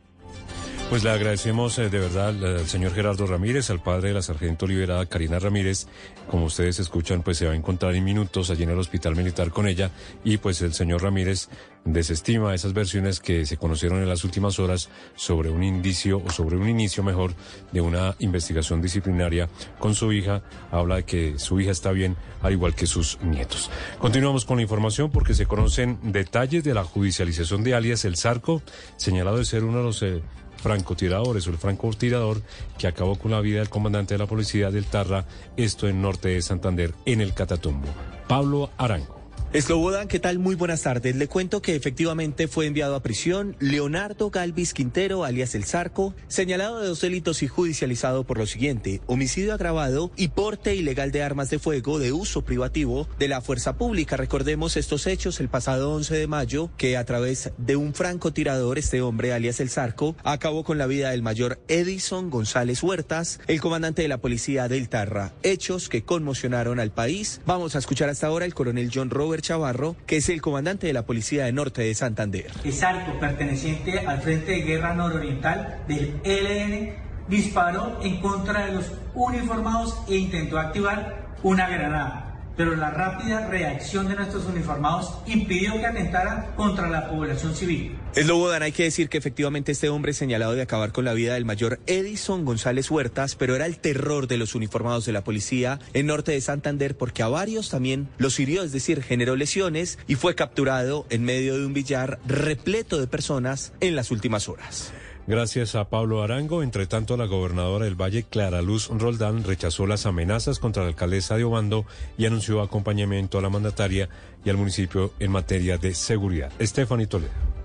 Pues 0.90 1.04
le 1.04 1.12
agradecemos 1.12 1.78
eh, 1.78 1.88
de 1.88 2.00
verdad 2.00 2.30
al, 2.30 2.68
señor 2.68 2.96
Gerardo 2.96 3.28
Ramírez, 3.28 3.70
al 3.70 3.80
padre 3.80 4.08
de 4.08 4.16
la 4.16 4.24
sargento 4.24 4.66
liberada 4.66 5.06
Karina 5.06 5.38
Ramírez. 5.38 5.86
Como 6.32 6.46
ustedes 6.46 6.80
escuchan, 6.80 7.22
pues 7.22 7.38
se 7.38 7.46
va 7.46 7.52
a 7.52 7.56
encontrar 7.56 7.94
en 7.94 8.04
minutos 8.04 8.50
allí 8.50 8.64
en 8.64 8.72
el 8.72 8.80
hospital 8.80 9.16
militar 9.16 9.52
con 9.52 9.68
ella 9.68 9.92
y 10.24 10.38
pues 10.38 10.64
el 10.64 10.74
señor 10.74 11.04
Ramírez 11.04 11.48
desestima 11.86 12.56
esas 12.56 12.74
versiones 12.74 13.20
que 13.20 13.46
se 13.46 13.58
conocieron 13.58 14.02
en 14.02 14.10
las 14.10 14.24
últimas 14.24 14.58
horas 14.58 14.90
sobre 15.16 15.52
un 15.52 15.64
indicio 15.64 16.24
o 16.26 16.32
sobre 16.32 16.58
un 16.58 16.68
inicio 16.68 17.04
mejor 17.04 17.34
de 17.72 17.82
una 17.82 18.16
investigación 18.18 18.82
disciplinaria 18.82 19.48
con 19.78 19.94
su 19.94 20.12
hija. 20.12 20.42
Habla 20.72 20.98
de 20.98 21.04
que 21.04 21.38
su 21.38 21.60
hija 21.60 21.72
está 21.72 21.92
bien, 21.92 22.16
al 22.42 22.54
igual 22.54 22.74
que 22.74 22.88
sus 22.88 23.20
nietos. 23.22 23.70
Continuamos 24.00 24.44
con 24.44 24.58
la 24.58 24.64
información 24.64 25.12
porque 25.12 25.36
se 25.36 25.46
conocen 25.46 26.00
detalles 26.02 26.64
de 26.64 26.74
la 26.74 26.84
judicialización 26.84 27.64
de 27.64 27.76
alias 27.76 28.06
El 28.06 28.18
Zarco, 28.18 28.64
señalado 28.98 29.38
de 29.38 29.46
ser 29.46 29.64
uno 29.64 29.78
de 29.78 29.84
los 29.84 30.02
eh, 30.02 30.22
francotiradores 30.60 31.48
o 31.48 31.52
el 31.52 31.58
francotirador 31.58 32.42
que 32.78 32.88
acabó 32.88 33.18
con 33.18 33.32
la 33.32 33.42
vida 33.42 33.60
del 33.60 33.70
comandante 33.70 34.14
de 34.14 34.20
la 34.20 34.28
policía 34.28 34.72
del 34.72 34.86
Tarra, 34.86 35.26
esto 35.58 35.88
en 35.88 36.02
norte 36.02 36.30
de 36.30 36.42
Santander, 36.42 36.94
en 37.06 37.22
el 37.22 37.34
Catatumbo. 37.34 37.88
Pablo 38.28 38.70
Arango. 38.78 39.19
Eslobodan, 39.52 40.08
¿qué 40.08 40.20
tal? 40.20 40.38
Muy 40.38 40.54
buenas 40.54 40.84
tardes. 40.84 41.16
Le 41.16 41.28
cuento 41.28 41.60
que 41.60 41.76
efectivamente 41.76 42.48
fue 42.48 42.68
enviado 42.68 42.94
a 42.94 43.02
prisión 43.02 43.56
Leonardo 43.60 44.30
Galvis 44.30 44.76
Quintero, 44.76 45.24
alias 45.24 45.56
El 45.56 45.66
Zarco, 45.66 46.14
señalado 46.28 46.80
de 46.80 46.88
dos 46.88 47.02
delitos 47.02 47.42
y 47.42 47.48
judicializado 47.48 48.26
por 48.26 48.38
lo 48.38 48.46
siguiente: 48.46 49.02
homicidio 49.08 49.56
agravado 49.56 50.12
y 50.16 50.28
porte 50.28 50.76
ilegal 50.76 51.12
de 51.12 51.24
armas 51.24 51.50
de 51.50 51.58
fuego 51.58 51.98
de 51.98 52.12
uso 52.12 52.44
privativo 52.44 53.08
de 53.18 53.28
la 53.28 53.42
fuerza 53.42 53.76
pública. 53.76 54.18
Recordemos 54.18 54.78
estos 54.78 55.08
hechos 55.08 55.40
el 55.40 55.50
pasado 55.50 55.96
11 55.96 56.14
de 56.14 56.28
mayo, 56.28 56.70
que 56.78 56.96
a 56.96 57.04
través 57.06 57.52
de 57.58 57.76
un 57.76 57.96
francotirador, 57.96 58.78
este 58.78 59.02
hombre, 59.02 59.34
alias 59.34 59.60
El 59.60 59.72
Zarco, 59.72 60.16
acabó 60.24 60.64
con 60.64 60.78
la 60.78 60.86
vida 60.86 61.10
del 61.10 61.24
mayor 61.24 61.60
Edison 61.68 62.30
González 62.30 62.84
Huertas, 62.84 63.40
el 63.48 63.62
comandante 63.62 64.04
de 64.04 64.10
la 64.10 64.22
policía 64.22 64.68
del 64.68 64.90
Tarra. 64.90 65.34
Hechos 65.42 65.90
que 65.90 66.04
conmocionaron 66.04 66.80
al 66.80 66.92
país. 66.92 67.42
Vamos 67.48 67.76
a 67.76 67.80
escuchar 67.80 68.10
hasta 68.10 68.28
ahora 68.28 68.46
el 68.46 68.54
coronel 68.54 68.92
John 68.94 69.10
Robert 69.10 69.39
Chavarro, 69.42 69.96
que 70.06 70.18
es 70.18 70.30
el 70.30 70.42
comandante 70.42 70.88
de 70.88 70.94
la 70.94 71.06
Policía 71.06 71.46
de 71.46 71.52
Norte 71.52 71.82
de 71.82 71.94
Santander. 71.96 72.52
Sarco, 72.72 73.20
perteneciente 73.20 74.00
al 74.00 74.22
Frente 74.22 74.52
de 74.52 74.62
Guerra 74.62 74.94
Nororiental 74.94 75.84
del 75.88 76.20
ELN, 76.24 76.94
disparó 77.28 78.00
en 78.04 78.20
contra 78.22 78.66
de 78.66 78.74
los 78.74 78.92
uniformados 79.14 79.98
e 80.08 80.18
intentó 80.18 80.58
activar 80.58 81.30
una 81.44 81.70
granada. 81.70 82.29
Pero 82.60 82.76
la 82.76 82.90
rápida 82.90 83.48
reacción 83.48 84.10
de 84.10 84.16
nuestros 84.16 84.46
uniformados 84.46 85.14
impidió 85.26 85.80
que 85.80 85.86
atentaran 85.86 86.48
contra 86.58 86.90
la 86.90 87.10
población 87.10 87.56
civil. 87.56 87.96
Eslobodan, 88.16 88.64
hay 88.64 88.74
que 88.74 88.84
decir 88.84 89.08
que 89.08 89.18
efectivamente 89.18 89.72
este 89.72 89.88
hombre 89.88 90.12
señalado 90.12 90.56
de 90.56 90.62
acabar 90.62 90.92
con 90.92 91.06
la 91.06 91.14
vida 91.14 91.36
del 91.36 91.46
mayor 91.46 91.80
Edison 91.88 92.44
González 92.44 92.92
Huertas, 92.92 93.36
pero 93.36 93.56
era 93.56 93.66
el 93.66 93.80
terror 93.80 94.28
de 94.28 94.36
los 94.36 94.56
uniformados 94.56 95.06
de 95.06 95.14
la 95.14 95.24
policía 95.24 95.80
en 95.94 96.08
norte 96.08 96.34
de 96.34 96.42
Santander 96.42 96.98
porque 96.98 97.24
a 97.24 97.30
varios 97.30 97.70
también 97.70 98.10
los 98.18 98.38
hirió, 98.42 98.62
es 98.64 98.74
decir, 98.74 99.04
generó 99.04 99.38
lesiones 99.38 99.98
y 100.06 100.16
fue 100.16 100.36
capturado 100.36 101.06
en 101.10 101.24
medio 101.24 101.58
de 101.58 101.66
un 101.66 101.74
billar 101.74 102.20
repleto 102.28 103.00
de 103.00 103.08
personas 103.08 103.72
en 103.80 103.96
las 103.96 104.12
últimas 104.12 104.50
horas. 104.50 104.92
Gracias 105.30 105.76
a 105.76 105.90
Pablo 105.90 106.24
Arango. 106.24 106.64
Entre 106.64 106.88
tanto, 106.88 107.16
la 107.16 107.28
gobernadora 107.28 107.86
del 107.86 107.94
Valle, 107.94 108.24
Clara 108.24 108.64
Luz 108.64 108.90
Roldán, 108.90 109.44
rechazó 109.44 109.86
las 109.86 110.08
amenazas 110.08 110.58
contra 110.58 110.82
la 110.82 110.90
alcaldesa 110.90 111.38
de 111.38 111.44
Obando 111.44 111.86
y 112.18 112.26
anunció 112.26 112.64
acompañamiento 112.64 113.38
a 113.38 113.44
la 113.44 113.52
mandataria 113.52 114.10
y 114.44 114.50
al 114.50 114.58
municipio 114.58 115.14
en 115.20 115.32
materia 115.32 115.78
de 115.78 115.94
seguridad. 115.94 116.52
Stephanie 116.60 117.06
Toledo. 117.06 117.59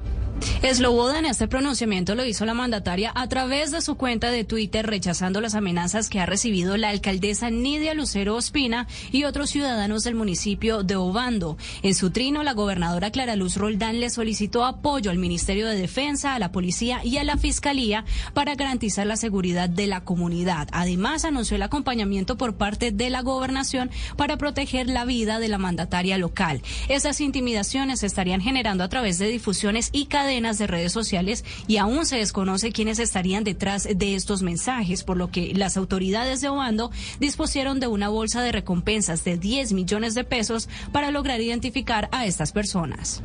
Slobodan 0.73 1.27
este 1.27 1.47
pronunciamiento 1.47 2.15
lo 2.15 2.25
hizo 2.25 2.45
la 2.45 2.55
mandataria 2.55 3.13
a 3.15 3.29
través 3.29 3.71
de 3.71 3.81
su 3.81 3.97
cuenta 3.97 4.31
de 4.31 4.45
Twitter 4.45 4.87
rechazando 4.87 5.41
las 5.41 5.55
amenazas 5.55 6.09
que 6.09 6.21
ha 6.21 6.27
recibido 6.27 6.77
la 6.77 6.89
alcaldesa 6.89 7.51
Nidia 7.51 7.95
Lucero 7.95 8.35
Ospina 8.35 8.89
y 9.13 9.25
otros 9.25 9.51
ciudadanos 9.51 10.05
del 10.05 10.15
municipio 10.15 10.83
de 10.83 10.97
Obando. 10.97 11.57
En 11.83 11.95
su 11.95 12.11
trino, 12.11 12.43
la 12.43 12.55
gobernadora 12.55 13.11
Clara 13.11 13.37
Luz 13.37 13.57
Roldán 13.57 14.01
le 14.01 14.11
solicitó 14.11 14.65
apoyo 14.65 15.11
al 15.11 15.19
Ministerio 15.19 15.69
de 15.69 15.77
Defensa, 15.77 16.35
a 16.35 16.39
la 16.39 16.51
Policía 16.51 17.01
y 17.05 17.19
a 17.19 17.25
la 17.25 17.37
Fiscalía 17.37 18.05
para 18.33 18.55
garantizar 18.55 19.07
la 19.07 19.17
seguridad 19.17 19.69
de 19.69 19.87
la 19.87 20.03
comunidad. 20.03 20.69
Además, 20.73 21.25
anunció 21.25 21.57
el 21.57 21.63
acompañamiento 21.63 22.37
por 22.37 22.57
parte 22.57 22.91
de 22.91 23.11
la 23.11 23.23
gobernación 23.23 23.91
para 24.17 24.39
proteger 24.39 24.89
la 24.89 25.05
vida 25.05 25.39
de 25.39 25.49
la 25.49 25.59
mandataria 25.59 26.19
local. 26.19 26.63
Esas 26.89 27.21
intimidaciones 27.21 28.01
se 28.01 28.07
estarían 28.07 28.41
generando 28.41 28.83
a 28.83 28.89
través 28.89 29.19
de 29.19 29.29
difusiones 29.29 29.91
y 29.93 30.07
cadenas 30.35 30.59
de 30.59 30.67
redes 30.67 30.91
sociales 30.91 31.45
y 31.69 31.77
aún 31.77 32.07
se 32.07 32.17
desconoce 32.17 32.73
quiénes 32.73 32.99
estarían 32.99 33.45
detrás 33.45 33.85
de 33.85 34.17
estos 34.17 34.43
mensajes, 34.43 35.05
por 35.05 35.17
lo 35.17 35.31
que 35.31 35.55
las 35.55 35.77
autoridades 35.77 36.41
de 36.41 36.49
Obando 36.49 36.91
dispusieron 37.21 37.79
de 37.79 37.87
una 37.87 38.09
bolsa 38.09 38.43
de 38.43 38.51
recompensas 38.51 39.23
de 39.23 39.39
10 39.39 39.73
millones 39.75 40.15
de 40.15 40.25
pesos 40.25 40.69
para 40.91 41.13
lograr 41.13 41.41
identificar 41.41 42.09
a 42.11 42.27
estas 42.27 42.51
personas. 42.51 43.23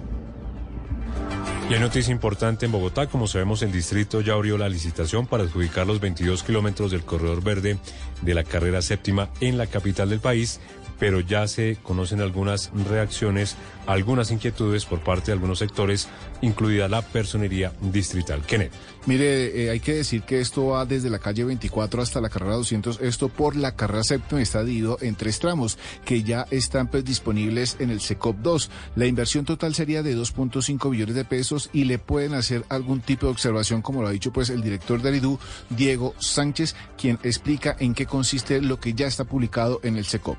Y 1.68 1.74
hay 1.74 1.80
noticia 1.80 2.12
importante 2.12 2.68
en 2.68 2.72
Bogotá, 2.72 3.08
como 3.08 3.28
sabemos 3.28 3.63
el 3.63 3.72
distrito 3.72 4.22
ya 4.22 4.34
abrió 4.34 4.60
la 4.60 4.70
licitación 4.70 5.25
para 5.25 5.44
adjudicar 5.44 5.88
los 5.88 6.00
22 6.00 6.44
kilómetros 6.44 6.92
del 6.92 7.04
corredor 7.04 7.44
verde 7.44 7.80
de 8.22 8.34
la 8.36 8.44
carrera 8.44 8.84
séptima 8.84 9.30
en 9.39 9.58
la 9.58 9.66
capital 9.66 10.10
del 10.10 10.20
país, 10.20 10.60
pero 11.00 11.22
ya 11.22 11.48
se 11.48 11.77
conocen 11.82 12.22
algunas 12.22 12.72
reacciones, 12.88 13.56
algunas 13.88 14.32
inquietudes 14.32 14.86
por 14.86 15.00
parte 15.00 15.27
de 15.27 15.34
algunos 15.34 15.60
sectores, 15.60 16.08
incluida 16.41 16.88
la 16.88 17.01
personería 17.01 17.72
distrital. 17.82 18.41
Kenneth. 18.46 18.74
Mire, 19.06 19.63
eh, 19.63 19.70
hay 19.70 19.79
que 19.79 19.94
decir 19.94 20.24
que 20.24 20.41
esto 20.41 20.68
va 20.68 20.86
desde 20.86 21.10
la 21.10 21.20
calle 21.20 21.46
24 21.46 22.01
hasta 22.01 22.22
la 22.22 22.29
carrera 22.29 22.56
200, 22.56 23.00
esto 23.01 23.29
por 23.29 23.56
la 23.56 23.75
carrera 23.75 24.03
séptima 24.03 24.41
está 24.41 24.63
dividido 24.63 24.98
en 25.01 25.15
tres 25.15 25.39
tramos 25.39 25.77
que 26.06 26.22
ya 26.22 26.46
están 26.51 26.88
pues, 26.88 27.06
disponibles 27.06 27.77
en 27.79 27.89
el 27.89 28.01
SECOP 28.01 28.38
2. 28.38 28.70
La 28.96 29.06
inversión 29.06 29.46
total 29.46 29.74
sería 29.74 30.03
de 30.03 30.15
2.5 30.15 30.91
billones 30.91 31.15
de 31.15 31.25
pesos 31.25 31.70
y 31.72 31.86
le 31.86 31.98
pueden 31.98 32.34
hacer 32.34 32.65
algún 32.70 33.00
tipo 33.00 33.25
de 33.25 33.32
observación, 33.32 33.82
como 33.82 34.01
lo 34.01 34.10
ha 34.10 34.12
dicho 34.12 34.34
pues 34.34 34.50
el 34.50 34.62
director 34.62 35.01
del 35.01 35.15
IDU, 35.15 35.39
Diego 35.70 36.13
Sánchez, 36.20 36.75
quien 36.98 37.20
explica 37.24 37.75
en 37.79 37.94
qué 37.94 38.06
consiste 38.06 38.62
lo 38.62 38.79
que 38.79 38.94
ya 38.94 39.08
está 39.08 39.24
publicado 39.24 39.79
en 39.84 39.98
el 39.98 40.06
SECOP 40.06 40.38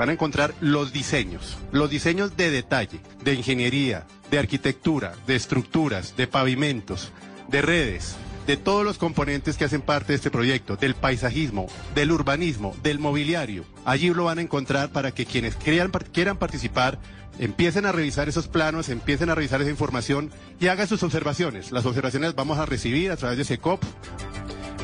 van 0.00 0.08
a 0.08 0.12
encontrar 0.14 0.54
los 0.62 0.94
diseños, 0.94 1.58
los 1.72 1.90
diseños 1.90 2.34
de 2.34 2.50
detalle, 2.50 3.00
de 3.22 3.34
ingeniería, 3.34 4.06
de 4.30 4.38
arquitectura, 4.38 5.12
de 5.26 5.36
estructuras, 5.36 6.16
de 6.16 6.26
pavimentos, 6.26 7.12
de 7.48 7.60
redes, 7.60 8.16
de 8.46 8.56
todos 8.56 8.82
los 8.82 8.96
componentes 8.96 9.58
que 9.58 9.66
hacen 9.66 9.82
parte 9.82 10.14
de 10.14 10.16
este 10.16 10.30
proyecto, 10.30 10.76
del 10.76 10.94
paisajismo, 10.94 11.66
del 11.94 12.12
urbanismo, 12.12 12.74
del 12.82 12.98
mobiliario. 12.98 13.66
Allí 13.84 14.08
lo 14.08 14.24
van 14.24 14.38
a 14.38 14.40
encontrar 14.40 14.90
para 14.90 15.12
que 15.12 15.26
quienes 15.26 15.54
quieran, 15.56 15.90
quieran 15.90 16.38
participar 16.38 16.98
empiecen 17.38 17.84
a 17.84 17.92
revisar 17.92 18.26
esos 18.26 18.48
planos, 18.48 18.88
empiecen 18.88 19.28
a 19.28 19.34
revisar 19.34 19.60
esa 19.60 19.68
información 19.68 20.30
y 20.58 20.68
hagan 20.68 20.88
sus 20.88 21.02
observaciones. 21.02 21.72
Las 21.72 21.84
observaciones 21.84 22.34
vamos 22.34 22.56
a 22.56 22.64
recibir 22.64 23.10
a 23.10 23.18
través 23.18 23.36
de 23.36 23.44
SECOP 23.44 23.84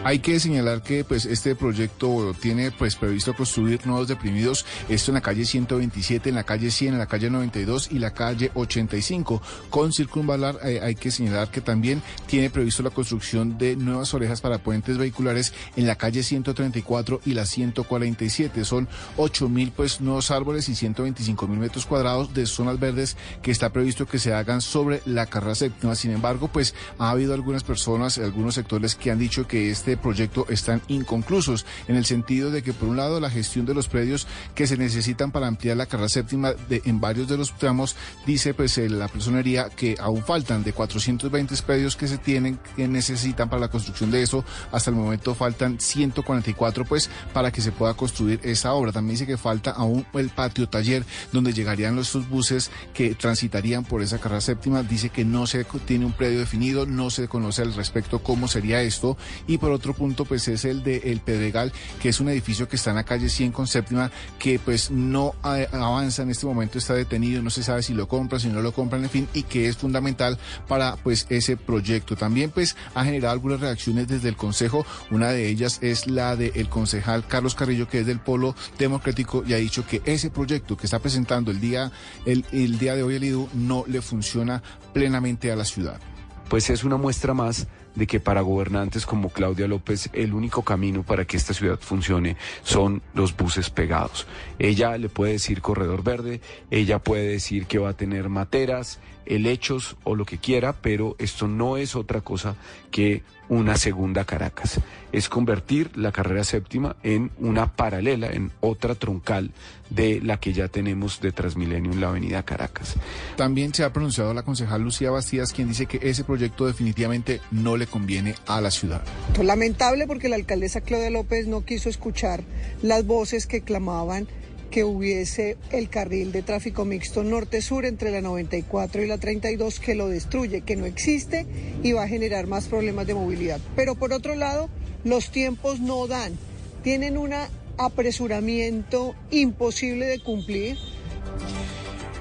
hay 0.06 0.20
que 0.20 0.38
señalar 0.38 0.82
que 0.82 1.02
pues 1.02 1.26
este 1.26 1.56
proyecto 1.56 2.32
tiene 2.40 2.70
pues 2.70 2.94
previsto 2.94 3.34
construir 3.34 3.84
nuevos 3.88 4.06
deprimidos, 4.06 4.64
esto 4.88 5.10
en 5.10 5.16
la 5.16 5.20
calle 5.20 5.44
127, 5.44 6.28
en 6.28 6.36
la 6.36 6.44
calle 6.44 6.70
100, 6.70 6.92
en 6.92 7.00
la 7.00 7.06
calle 7.06 7.28
92 7.28 7.88
y 7.90 7.98
la 7.98 8.14
calle 8.14 8.52
85. 8.54 9.42
Con 9.68 9.92
Circunvalar 9.92 10.60
eh, 10.62 10.78
hay 10.80 10.94
que 10.94 11.10
señalar 11.10 11.50
que 11.50 11.60
también 11.60 12.04
tiene 12.28 12.50
previsto 12.50 12.84
la 12.84 12.90
construcción 12.90 13.58
de 13.58 13.74
nuevas 13.74 14.14
orejas 14.14 14.40
para 14.40 14.58
puentes 14.58 14.96
vehiculares 14.96 15.52
en 15.74 15.88
la 15.88 15.96
calle 15.96 16.22
134 16.22 17.22
y 17.24 17.34
la 17.34 17.44
147. 17.44 18.64
Son 18.64 18.88
8 19.16 19.48
mil 19.48 19.72
pues 19.72 20.00
nuevos 20.00 20.30
árboles 20.30 20.68
y 20.68 20.76
125 20.76 21.48
mil 21.48 21.58
metros 21.58 21.84
cuadrados 21.84 22.32
de 22.32 22.46
zonas 22.46 22.78
verdes 22.78 23.16
que 23.42 23.50
está 23.50 23.70
previsto 23.70 24.06
que 24.06 24.20
se 24.20 24.32
hagan 24.32 24.60
sobre 24.60 25.02
la 25.04 25.26
carrera. 25.26 25.56
Sin 25.56 26.12
embargo, 26.12 26.46
pues 26.46 26.76
ha 26.96 27.10
habido 27.10 27.34
algunas 27.34 27.64
personas, 27.64 28.18
algunos 28.18 28.54
sectores 28.54 28.94
que 28.94 29.10
han 29.10 29.18
dicho 29.18 29.48
que 29.48 29.72
este 29.72 29.95
proyecto 29.98 30.46
están 30.48 30.82
inconclusos, 30.88 31.66
en 31.88 31.96
el 31.96 32.04
sentido 32.04 32.50
de 32.50 32.62
que, 32.62 32.72
por 32.72 32.88
un 32.88 32.96
lado, 32.96 33.20
la 33.20 33.30
gestión 33.30 33.66
de 33.66 33.74
los 33.74 33.88
predios 33.88 34.26
que 34.54 34.66
se 34.66 34.76
necesitan 34.76 35.30
para 35.30 35.46
ampliar 35.46 35.76
la 35.76 35.86
carrera 35.86 36.08
séptima 36.08 36.52
de, 36.68 36.82
en 36.84 37.00
varios 37.00 37.28
de 37.28 37.36
los 37.36 37.56
tramos, 37.56 37.96
dice 38.26 38.54
pues 38.54 38.76
la 38.78 39.08
personería 39.08 39.68
que 39.68 39.96
aún 39.98 40.22
faltan 40.22 40.62
de 40.62 40.72
420 40.72 41.56
predios 41.62 41.96
que 41.96 42.08
se 42.08 42.18
tienen, 42.18 42.58
que 42.76 42.88
necesitan 42.88 43.48
para 43.48 43.60
la 43.60 43.68
construcción 43.68 44.10
de 44.10 44.22
eso, 44.22 44.44
hasta 44.72 44.90
el 44.90 44.96
momento 44.96 45.34
faltan 45.34 45.80
144 45.80 46.84
pues 46.84 47.10
para 47.32 47.50
que 47.50 47.60
se 47.60 47.72
pueda 47.72 47.94
construir 47.94 48.40
esa 48.42 48.72
obra. 48.72 48.92
También 48.92 49.14
dice 49.14 49.26
que 49.26 49.36
falta 49.36 49.70
aún 49.70 50.06
el 50.14 50.30
patio 50.30 50.68
taller 50.68 51.04
donde 51.32 51.52
llegarían 51.52 51.96
los 51.96 52.28
buses 52.28 52.70
que 52.94 53.14
transitarían 53.14 53.84
por 53.84 54.02
esa 54.02 54.18
carrera 54.18 54.40
séptima. 54.40 54.82
Dice 54.82 55.10
que 55.10 55.24
no 55.24 55.46
se 55.46 55.64
tiene 55.86 56.06
un 56.06 56.12
predio 56.12 56.40
definido, 56.40 56.86
no 56.86 57.10
se 57.10 57.28
conoce 57.28 57.62
al 57.62 57.74
respecto 57.74 58.20
cómo 58.20 58.48
sería 58.48 58.82
esto 58.82 59.16
y 59.46 59.58
por 59.58 59.70
otro 59.76 59.94
punto 59.94 60.24
pues 60.24 60.48
es 60.48 60.64
el 60.64 60.82
de 60.82 60.96
El 61.04 61.20
Pedregal, 61.20 61.72
que 62.00 62.08
es 62.08 62.20
un 62.20 62.28
edificio 62.28 62.68
que 62.68 62.76
está 62.76 62.90
en 62.90 62.96
la 62.96 63.04
calle 63.04 63.28
100 63.28 63.52
con 63.52 63.66
séptima, 63.66 64.10
que 64.38 64.58
pues 64.58 64.90
no 64.90 65.34
avanza 65.42 66.22
en 66.22 66.30
este 66.30 66.46
momento, 66.46 66.78
está 66.78 66.94
detenido, 66.94 67.42
no 67.42 67.50
se 67.50 67.62
sabe 67.62 67.82
si 67.82 67.94
lo 67.94 68.08
compran, 68.08 68.40
si 68.40 68.48
no 68.48 68.60
lo 68.60 68.72
compran, 68.72 69.04
en 69.04 69.10
fin, 69.10 69.28
y 69.34 69.44
que 69.44 69.68
es 69.68 69.76
fundamental 69.76 70.38
para 70.66 70.96
pues 70.96 71.26
ese 71.28 71.56
proyecto. 71.56 72.16
También 72.16 72.50
pues 72.50 72.76
ha 72.94 73.04
generado 73.04 73.32
algunas 73.32 73.60
reacciones 73.60 74.08
desde 74.08 74.28
el 74.28 74.36
Consejo, 74.36 74.84
una 75.10 75.30
de 75.30 75.48
ellas 75.48 75.78
es 75.82 76.06
la 76.06 76.36
del 76.36 76.68
concejal 76.68 77.26
Carlos 77.26 77.54
Carrillo, 77.54 77.88
que 77.88 78.00
es 78.00 78.06
del 78.06 78.20
Polo 78.20 78.54
Democrático, 78.78 79.44
y 79.46 79.54
ha 79.54 79.58
dicho 79.58 79.86
que 79.86 80.02
ese 80.04 80.30
proyecto 80.30 80.76
que 80.76 80.86
está 80.86 80.98
presentando 80.98 81.50
el 81.50 81.60
día, 81.60 81.92
el, 82.24 82.44
el 82.52 82.78
día 82.78 82.94
de 82.94 83.02
hoy 83.02 83.16
el 83.16 83.24
IDU 83.24 83.48
no 83.54 83.84
le 83.86 84.02
funciona 84.02 84.62
plenamente 84.92 85.52
a 85.52 85.56
la 85.56 85.64
ciudad. 85.64 86.00
Pues 86.48 86.70
es 86.70 86.84
una 86.84 86.96
muestra 86.96 87.34
más 87.34 87.66
de 87.96 88.06
que 88.06 88.20
para 88.20 88.42
gobernantes 88.42 89.04
como 89.04 89.30
Claudia 89.30 89.66
López 89.66 90.08
el 90.12 90.32
único 90.32 90.62
camino 90.62 91.02
para 91.02 91.24
que 91.24 91.36
esta 91.36 91.54
ciudad 91.54 91.80
funcione 91.80 92.36
son 92.62 93.02
los 93.14 93.36
buses 93.36 93.70
pegados. 93.70 94.26
Ella 94.58 94.96
le 94.98 95.08
puede 95.08 95.32
decir 95.32 95.60
corredor 95.60 96.04
verde, 96.04 96.40
ella 96.70 97.00
puede 97.00 97.26
decir 97.26 97.66
que 97.66 97.78
va 97.78 97.90
a 97.90 97.96
tener 97.96 98.28
materas, 98.28 99.00
helechos 99.26 99.96
o 100.04 100.14
lo 100.14 100.24
que 100.24 100.38
quiera, 100.38 100.72
pero 100.74 101.16
esto 101.18 101.48
no 101.48 101.76
es 101.76 101.96
otra 101.96 102.20
cosa 102.20 102.56
que 102.90 103.22
una 103.48 103.76
segunda 103.76 104.24
Caracas. 104.24 104.80
Es 105.12 105.28
convertir 105.28 105.96
la 105.96 106.12
carrera 106.12 106.44
séptima 106.44 106.96
en 107.02 107.30
una 107.38 107.74
paralela, 107.74 108.28
en 108.28 108.50
otra 108.60 108.94
troncal 108.94 109.52
de 109.90 110.20
la 110.20 110.38
que 110.38 110.52
ya 110.52 110.68
tenemos 110.68 111.20
de 111.20 111.32
Transmilenio 111.32 111.92
en 111.92 112.00
la 112.00 112.08
avenida 112.08 112.42
Caracas. 112.42 112.96
También 113.36 113.72
se 113.72 113.84
ha 113.84 113.92
pronunciado 113.92 114.34
la 114.34 114.42
concejal 114.42 114.82
Lucía 114.82 115.10
Bastías, 115.10 115.52
quien 115.52 115.68
dice 115.68 115.86
que 115.86 116.00
ese 116.02 116.24
proyecto 116.24 116.66
definitivamente 116.66 117.40
no 117.50 117.76
le 117.76 117.85
conviene 117.86 118.34
a 118.46 118.60
la 118.60 118.70
ciudad. 118.70 119.02
Lamentable 119.42 120.06
porque 120.06 120.28
la 120.28 120.36
alcaldesa 120.36 120.80
Claudia 120.80 121.10
López 121.10 121.46
no 121.46 121.64
quiso 121.64 121.88
escuchar 121.88 122.42
las 122.82 123.06
voces 123.06 123.46
que 123.46 123.62
clamaban 123.62 124.28
que 124.70 124.84
hubiese 124.84 125.56
el 125.70 125.88
carril 125.88 126.32
de 126.32 126.42
tráfico 126.42 126.84
mixto 126.84 127.22
norte-sur 127.22 127.86
entre 127.86 128.10
la 128.10 128.20
94 128.20 129.02
y 129.02 129.06
la 129.06 129.18
32 129.18 129.80
que 129.80 129.94
lo 129.94 130.08
destruye, 130.08 130.62
que 130.62 130.76
no 130.76 130.86
existe 130.86 131.46
y 131.82 131.92
va 131.92 132.02
a 132.02 132.08
generar 132.08 132.46
más 132.46 132.66
problemas 132.66 133.06
de 133.06 133.14
movilidad. 133.14 133.60
Pero 133.74 133.94
por 133.94 134.12
otro 134.12 134.34
lado, 134.34 134.68
los 135.04 135.30
tiempos 135.30 135.80
no 135.80 136.06
dan, 136.06 136.36
tienen 136.82 137.16
un 137.16 137.32
apresuramiento 137.78 139.14
imposible 139.30 140.06
de 140.06 140.20
cumplir 140.20 140.76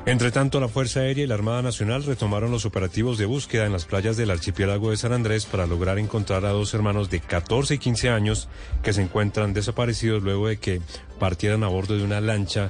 entre 0.06 0.32
tanto, 0.32 0.60
la 0.60 0.68
Fuerza 0.68 1.00
Aérea 1.00 1.24
y 1.24 1.28
la 1.28 1.34
Armada 1.34 1.62
Nacional 1.62 2.04
retomaron 2.04 2.52
los 2.52 2.66
operativos 2.66 3.18
de 3.18 3.26
búsqueda 3.26 3.66
en 3.66 3.72
las 3.72 3.86
playas 3.86 4.18
del 4.18 4.30
archipiélago 4.30 4.92
de 4.92 4.98
San 4.98 5.14
Andrés 5.14 5.46
para 5.46 5.66
lograr 5.66 5.98
encontrar 5.98 6.46
a 6.46 6.50
dos 6.50 6.74
hermanos 6.74 7.10
de 7.10 7.20
14 7.22 7.74
y 7.76 7.78
15 7.80 8.10
años 8.10 8.48
que 8.84 8.94
se 8.94 9.02
encuentran 9.02 9.54
desaparecidos 9.54 10.22
luego 10.22 10.48
de 10.48 10.58
que 10.58 10.82
partieran 11.20 11.64
a 11.64 11.68
bordo 11.68 11.98
de 11.98 12.04
una 12.04 12.22
lancha 12.22 12.70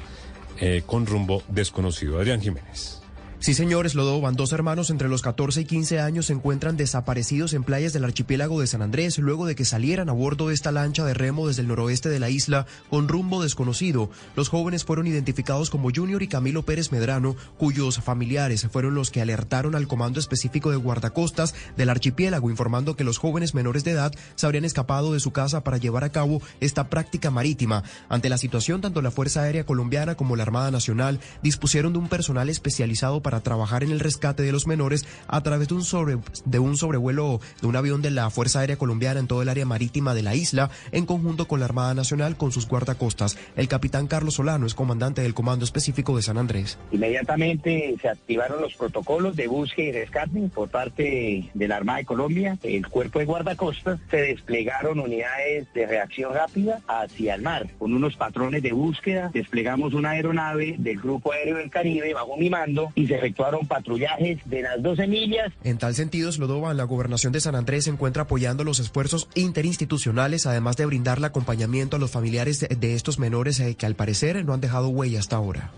eh, 0.59 0.83
con 0.85 1.05
rumbo 1.05 1.43
desconocido. 1.49 2.17
Adrián 2.17 2.41
Jiménez. 2.41 3.04
Sí, 3.45 3.53
señores, 3.53 3.93
Lodoban, 3.93 4.35
dos 4.35 4.53
hermanos 4.53 4.89
entre 4.89 5.07
los 5.07 5.21
14 5.21 5.61
y 5.61 5.65
15 5.65 5.99
años 5.99 6.25
se 6.25 6.33
encuentran 6.33 6.77
desaparecidos 6.77 7.53
en 7.53 7.63
playas 7.63 7.93
del 7.93 8.03
archipiélago 8.03 8.59
de 8.59 8.65
San 8.65 8.81
Andrés 8.81 9.19
luego 9.19 9.45
de 9.45 9.53
que 9.53 9.65
salieran 9.65 10.09
a 10.09 10.13
bordo 10.13 10.47
de 10.47 10.55
esta 10.55 10.71
lancha 10.71 11.05
de 11.05 11.13
remo 11.13 11.47
desde 11.47 11.61
el 11.61 11.67
noroeste 11.67 12.09
de 12.09 12.17
la 12.17 12.31
isla 12.31 12.65
con 12.89 13.07
rumbo 13.07 13.43
desconocido. 13.43 14.09
Los 14.35 14.49
jóvenes 14.49 14.83
fueron 14.83 15.05
identificados 15.05 15.69
como 15.69 15.91
Junior 15.95 16.23
y 16.23 16.27
Camilo 16.27 16.63
Pérez 16.63 16.91
Medrano, 16.91 17.35
cuyos 17.59 17.99
familiares 17.99 18.67
fueron 18.71 18.95
los 18.95 19.11
que 19.11 19.21
alertaron 19.21 19.75
al 19.75 19.87
Comando 19.87 20.19
Específico 20.19 20.71
de 20.71 20.77
Guardacostas 20.77 21.53
del 21.77 21.89
archipiélago, 21.89 22.49
informando 22.49 22.95
que 22.95 23.03
los 23.03 23.19
jóvenes 23.19 23.53
menores 23.53 23.83
de 23.83 23.91
edad 23.91 24.11
se 24.33 24.47
habrían 24.47 24.65
escapado 24.65 25.13
de 25.13 25.19
su 25.19 25.29
casa 25.29 25.63
para 25.63 25.77
llevar 25.77 26.03
a 26.03 26.11
cabo 26.11 26.41
esta 26.61 26.89
práctica 26.89 27.29
marítima. 27.29 27.83
Ante 28.09 28.29
la 28.29 28.39
situación, 28.39 28.81
tanto 28.81 29.03
la 29.03 29.11
Fuerza 29.11 29.43
Aérea 29.43 29.67
Colombiana 29.67 30.15
como 30.15 30.35
la 30.35 30.41
Armada 30.41 30.71
Nacional 30.71 31.19
dispusieron 31.43 31.93
de 31.93 31.99
un 31.99 32.09
personal 32.09 32.49
especializado 32.49 33.21
para 33.21 33.34
trabajar 33.41 33.83
en 33.83 33.91
el 33.91 33.99
rescate 33.99 34.43
de 34.43 34.51
los 34.51 34.67
menores 34.67 35.05
a 35.27 35.41
través 35.41 35.67
de 35.67 35.75
un, 35.75 35.83
sobre, 35.83 36.17
de 36.45 36.59
un 36.59 36.77
sobrevuelo 36.77 37.39
de 37.61 37.67
un 37.67 37.75
avión 37.75 38.01
de 38.01 38.11
la 38.11 38.29
Fuerza 38.29 38.59
Aérea 38.59 38.77
Colombiana 38.77 39.19
en 39.19 39.27
todo 39.27 39.41
el 39.41 39.49
área 39.49 39.65
marítima 39.65 40.13
de 40.13 40.23
la 40.23 40.35
isla, 40.35 40.69
en 40.91 41.05
conjunto 41.05 41.47
con 41.47 41.59
la 41.59 41.65
Armada 41.65 41.93
Nacional 41.93 42.37
con 42.37 42.51
sus 42.51 42.67
guardacostas. 42.67 43.37
El 43.55 43.67
capitán 43.67 44.07
Carlos 44.07 44.35
Solano 44.35 44.65
es 44.65 44.75
comandante 44.75 45.21
del 45.21 45.33
Comando 45.33 45.65
Específico 45.65 46.15
de 46.15 46.23
San 46.23 46.37
Andrés. 46.37 46.77
Inmediatamente 46.91 47.95
se 48.01 48.09
activaron 48.09 48.61
los 48.61 48.73
protocolos 48.75 49.35
de 49.35 49.47
búsqueda 49.47 49.87
y 49.87 49.91
rescate 49.91 50.25
por 50.53 50.69
parte 50.69 51.49
de 51.53 51.67
la 51.67 51.77
Armada 51.77 51.99
de 51.99 52.05
Colombia, 52.05 52.57
el 52.63 52.87
cuerpo 52.87 53.19
de 53.19 53.25
guardacostas, 53.25 53.99
se 54.09 54.17
desplegaron 54.17 54.99
unidades 54.99 55.67
de 55.73 55.85
reacción 55.85 56.33
rápida 56.33 56.81
hacia 56.87 57.35
el 57.35 57.41
mar, 57.41 57.67
con 57.77 57.93
unos 57.93 58.15
patrones 58.15 58.63
de 58.63 58.71
búsqueda, 58.71 59.29
desplegamos 59.33 59.93
una 59.93 60.11
aeronave 60.11 60.75
del 60.77 60.99
Grupo 60.99 61.31
Aéreo 61.31 61.57
del 61.57 61.69
Caribe 61.69 62.13
bajo 62.13 62.37
mi 62.37 62.49
mando 62.49 62.91
y 62.95 63.07
se 63.07 63.17
efectuaron 63.25 63.67
patrullajes 63.67 64.39
de 64.45 64.61
las 64.61 64.81
12 64.81 65.07
millas. 65.07 65.51
En 65.63 65.77
tal 65.77 65.95
sentido, 65.95 66.31
Slodovan, 66.31 66.77
la 66.77 66.83
gobernación 66.83 67.33
de 67.33 67.41
San 67.41 67.55
Andrés 67.55 67.85
se 67.85 67.89
encuentra 67.89 68.23
apoyando 68.23 68.63
los 68.63 68.79
esfuerzos 68.79 69.27
interinstitucionales, 69.33 70.45
además 70.45 70.77
de 70.77 70.85
brindarle 70.85 71.27
acompañamiento 71.27 71.95
a 71.95 71.99
los 71.99 72.11
familiares 72.11 72.59
de, 72.59 72.67
de 72.67 72.93
estos 72.93 73.17
menores 73.17 73.59
eh, 73.59 73.75
que 73.75 73.85
al 73.85 73.95
parecer 73.95 74.45
no 74.45 74.53
han 74.53 74.61
dejado 74.61 74.89
huella 74.89 75.19
hasta 75.19 75.37
ahora. 75.37 75.71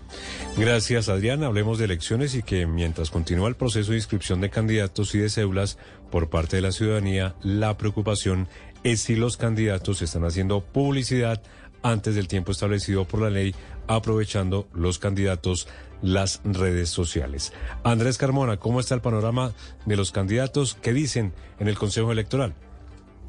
Gracias, 0.56 1.08
Adrián. 1.08 1.42
Hablemos 1.42 1.78
de 1.78 1.86
elecciones 1.86 2.34
y 2.34 2.42
que 2.42 2.66
mientras 2.66 3.10
continúa 3.10 3.48
el 3.48 3.56
proceso 3.56 3.92
de 3.92 3.98
inscripción 3.98 4.40
de 4.40 4.50
candidatos 4.50 5.14
y 5.14 5.18
de 5.18 5.30
cédulas 5.30 5.78
por 6.10 6.28
parte 6.28 6.56
de 6.56 6.62
la 6.62 6.72
ciudadanía, 6.72 7.34
la 7.42 7.78
preocupación 7.78 8.48
es 8.84 9.00
si 9.00 9.16
los 9.16 9.36
candidatos 9.36 10.02
están 10.02 10.24
haciendo 10.24 10.60
publicidad 10.60 11.42
antes 11.82 12.14
del 12.14 12.28
tiempo 12.28 12.52
establecido 12.52 13.04
por 13.04 13.22
la 13.22 13.30
ley, 13.30 13.54
aprovechando 13.86 14.68
los 14.72 14.98
candidatos 14.98 15.68
las 16.02 16.40
redes 16.44 16.90
sociales. 16.90 17.52
Andrés 17.84 18.18
Carmona, 18.18 18.56
¿cómo 18.56 18.80
está 18.80 18.94
el 18.94 19.00
panorama 19.00 19.52
de 19.86 19.96
los 19.96 20.12
candidatos 20.12 20.74
que 20.74 20.92
dicen 20.92 21.32
en 21.58 21.68
el 21.68 21.78
Consejo 21.78 22.12
Electoral? 22.12 22.54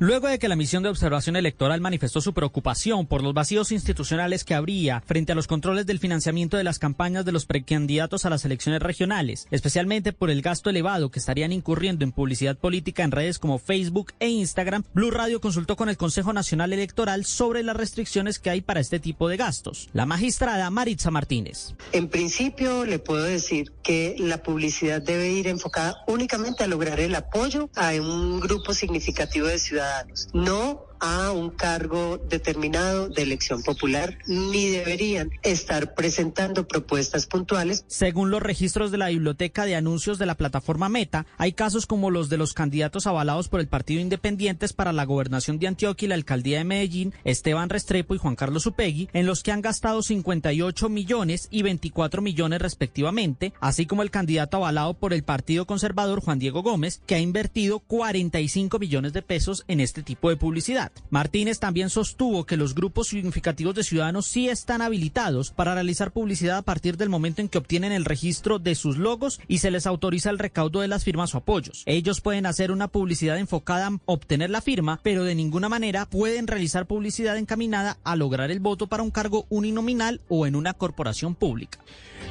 Luego 0.01 0.29
de 0.29 0.39
que 0.39 0.47
la 0.47 0.55
misión 0.55 0.81
de 0.81 0.87
observación 0.87 1.35
electoral 1.35 1.81
manifestó 1.81 2.21
su 2.21 2.33
preocupación 2.33 3.05
por 3.05 3.21
los 3.21 3.33
vacíos 3.33 3.73
institucionales 3.73 4.45
que 4.45 4.55
habría 4.55 5.01
frente 5.01 5.33
a 5.33 5.35
los 5.35 5.45
controles 5.45 5.85
del 5.85 5.99
financiamiento 5.99 6.55
de 6.55 6.63
las 6.63 6.79
campañas 6.79 7.25
de 7.25 7.33
los 7.33 7.45
precandidatos 7.45 8.23
a 8.23 8.29
las 8.29 8.45
elecciones 8.45 8.81
regionales, 8.81 9.45
especialmente 9.51 10.13
por 10.13 10.29
el 10.29 10.41
gasto 10.41 10.69
elevado 10.69 11.11
que 11.11 11.19
estarían 11.19 11.51
incurriendo 11.51 12.05
en 12.05 12.13
publicidad 12.13 12.57
política 12.57 13.03
en 13.03 13.11
redes 13.11 13.39
como 13.39 13.59
Facebook 13.59 14.13
e 14.21 14.29
Instagram, 14.29 14.85
Blue 14.93 15.11
Radio 15.11 15.41
consultó 15.41 15.75
con 15.75 15.89
el 15.89 15.97
Consejo 15.97 16.31
Nacional 16.31 16.71
Electoral 16.71 17.25
sobre 17.25 17.61
las 17.61 17.75
restricciones 17.75 18.39
que 18.39 18.51
hay 18.51 18.61
para 18.61 18.79
este 18.79 19.01
tipo 19.01 19.27
de 19.27 19.35
gastos. 19.35 19.89
La 19.91 20.05
magistrada 20.05 20.69
Maritza 20.69 21.11
Martínez. 21.11 21.73
En 21.91 22.07
principio 22.07 22.85
le 22.85 22.99
puedo 22.99 23.23
decir 23.23 23.73
que 23.83 24.15
la 24.17 24.43
publicidad 24.43 25.01
debe 25.01 25.29
ir 25.29 25.47
enfocada 25.47 26.05
únicamente 26.07 26.63
a 26.63 26.67
lograr 26.67 27.01
el 27.01 27.15
apoyo 27.15 27.69
a 27.75 27.91
un 27.95 28.39
grupo 28.39 28.73
significativo 28.73 29.47
de 29.47 29.59
ciudadanos 29.59 29.88
no 30.33 30.88
a 30.99 31.31
un 31.31 31.49
cargo 31.49 32.17
determinado 32.29 33.09
de 33.09 33.23
elección 33.23 33.63
popular, 33.63 34.17
ni 34.27 34.67
deberían 34.67 35.31
estar 35.43 35.95
presentando 35.95 36.67
propuestas 36.67 37.25
puntuales. 37.25 37.83
Según 37.87 38.31
los 38.31 38.41
registros 38.41 38.91
de 38.91 38.97
la 38.97 39.09
Biblioteca 39.09 39.65
de 39.65 39.75
Anuncios 39.75 40.19
de 40.19 40.25
la 40.25 40.35
plataforma 40.35 40.89
Meta, 40.89 41.25
hay 41.37 41.53
casos 41.53 41.85
como 41.85 42.11
los 42.11 42.29
de 42.29 42.37
los 42.37 42.53
candidatos 42.53 43.07
avalados 43.07 43.49
por 43.49 43.59
el 43.59 43.67
Partido 43.67 44.01
Independientes 44.01 44.73
para 44.73 44.93
la 44.93 45.05
gobernación 45.05 45.59
de 45.59 45.67
Antioquia 45.67 46.05
y 46.05 46.09
la 46.09 46.15
alcaldía 46.15 46.59
de 46.59 46.63
Medellín, 46.63 47.13
Esteban 47.23 47.69
Restrepo 47.69 48.15
y 48.15 48.17
Juan 48.17 48.35
Carlos 48.35 48.65
Upegui, 48.65 49.09
en 49.13 49.25
los 49.25 49.43
que 49.43 49.51
han 49.51 49.61
gastado 49.61 50.01
58 50.01 50.89
millones 50.89 51.47
y 51.51 51.63
24 51.63 52.21
millones 52.21 52.61
respectivamente, 52.61 53.53
así 53.59 53.85
como 53.85 54.03
el 54.03 54.11
candidato 54.11 54.57
avalado 54.57 54.93
por 54.93 55.13
el 55.13 55.23
Partido 55.23 55.65
Conservador 55.65 56.21
Juan 56.21 56.39
Diego 56.39 56.63
Gómez, 56.63 57.01
que 57.05 57.15
ha 57.15 57.19
invertido 57.19 57.79
45 57.79 58.79
millones 58.79 59.13
de 59.13 59.21
pesos 59.21 59.63
en 59.67 59.79
este 59.79 60.03
tipo 60.03 60.29
de 60.29 60.37
publicidad. 60.37 60.88
Martínez 61.09 61.59
también 61.59 61.89
sostuvo 61.89 62.45
que 62.45 62.57
los 62.57 62.75
grupos 62.75 63.07
significativos 63.07 63.73
de 63.73 63.83
ciudadanos 63.83 64.27
sí 64.27 64.47
están 64.47 64.83
habilitados 64.83 65.49
para 65.49 65.73
realizar 65.73 66.11
publicidad 66.11 66.57
a 66.57 66.61
partir 66.61 66.97
del 66.97 67.09
momento 67.09 67.41
en 67.41 67.49
que 67.49 67.57
obtienen 67.57 67.91
el 67.91 68.05
registro 68.05 68.59
de 68.59 68.75
sus 68.75 68.97
logos 68.97 69.39
y 69.47 69.57
se 69.57 69.71
les 69.71 69.87
autoriza 69.87 70.29
el 70.29 70.37
recaudo 70.37 70.81
de 70.81 70.87
las 70.87 71.03
firmas 71.03 71.33
o 71.33 71.39
apoyos. 71.39 71.81
Ellos 71.87 72.21
pueden 72.21 72.45
hacer 72.45 72.71
una 72.71 72.87
publicidad 72.87 73.39
enfocada 73.39 73.87
a 73.87 73.97
obtener 74.05 74.51
la 74.51 74.61
firma, 74.61 74.99
pero 75.01 75.23
de 75.23 75.33
ninguna 75.33 75.67
manera 75.67 76.05
pueden 76.05 76.45
realizar 76.45 76.85
publicidad 76.85 77.37
encaminada 77.37 77.97
a 78.03 78.15
lograr 78.15 78.51
el 78.51 78.59
voto 78.59 78.85
para 78.85 79.03
un 79.03 79.11
cargo 79.11 79.47
uninominal 79.49 80.21
o 80.29 80.45
en 80.45 80.55
una 80.55 80.73
corporación 80.73 81.33
pública. 81.33 81.79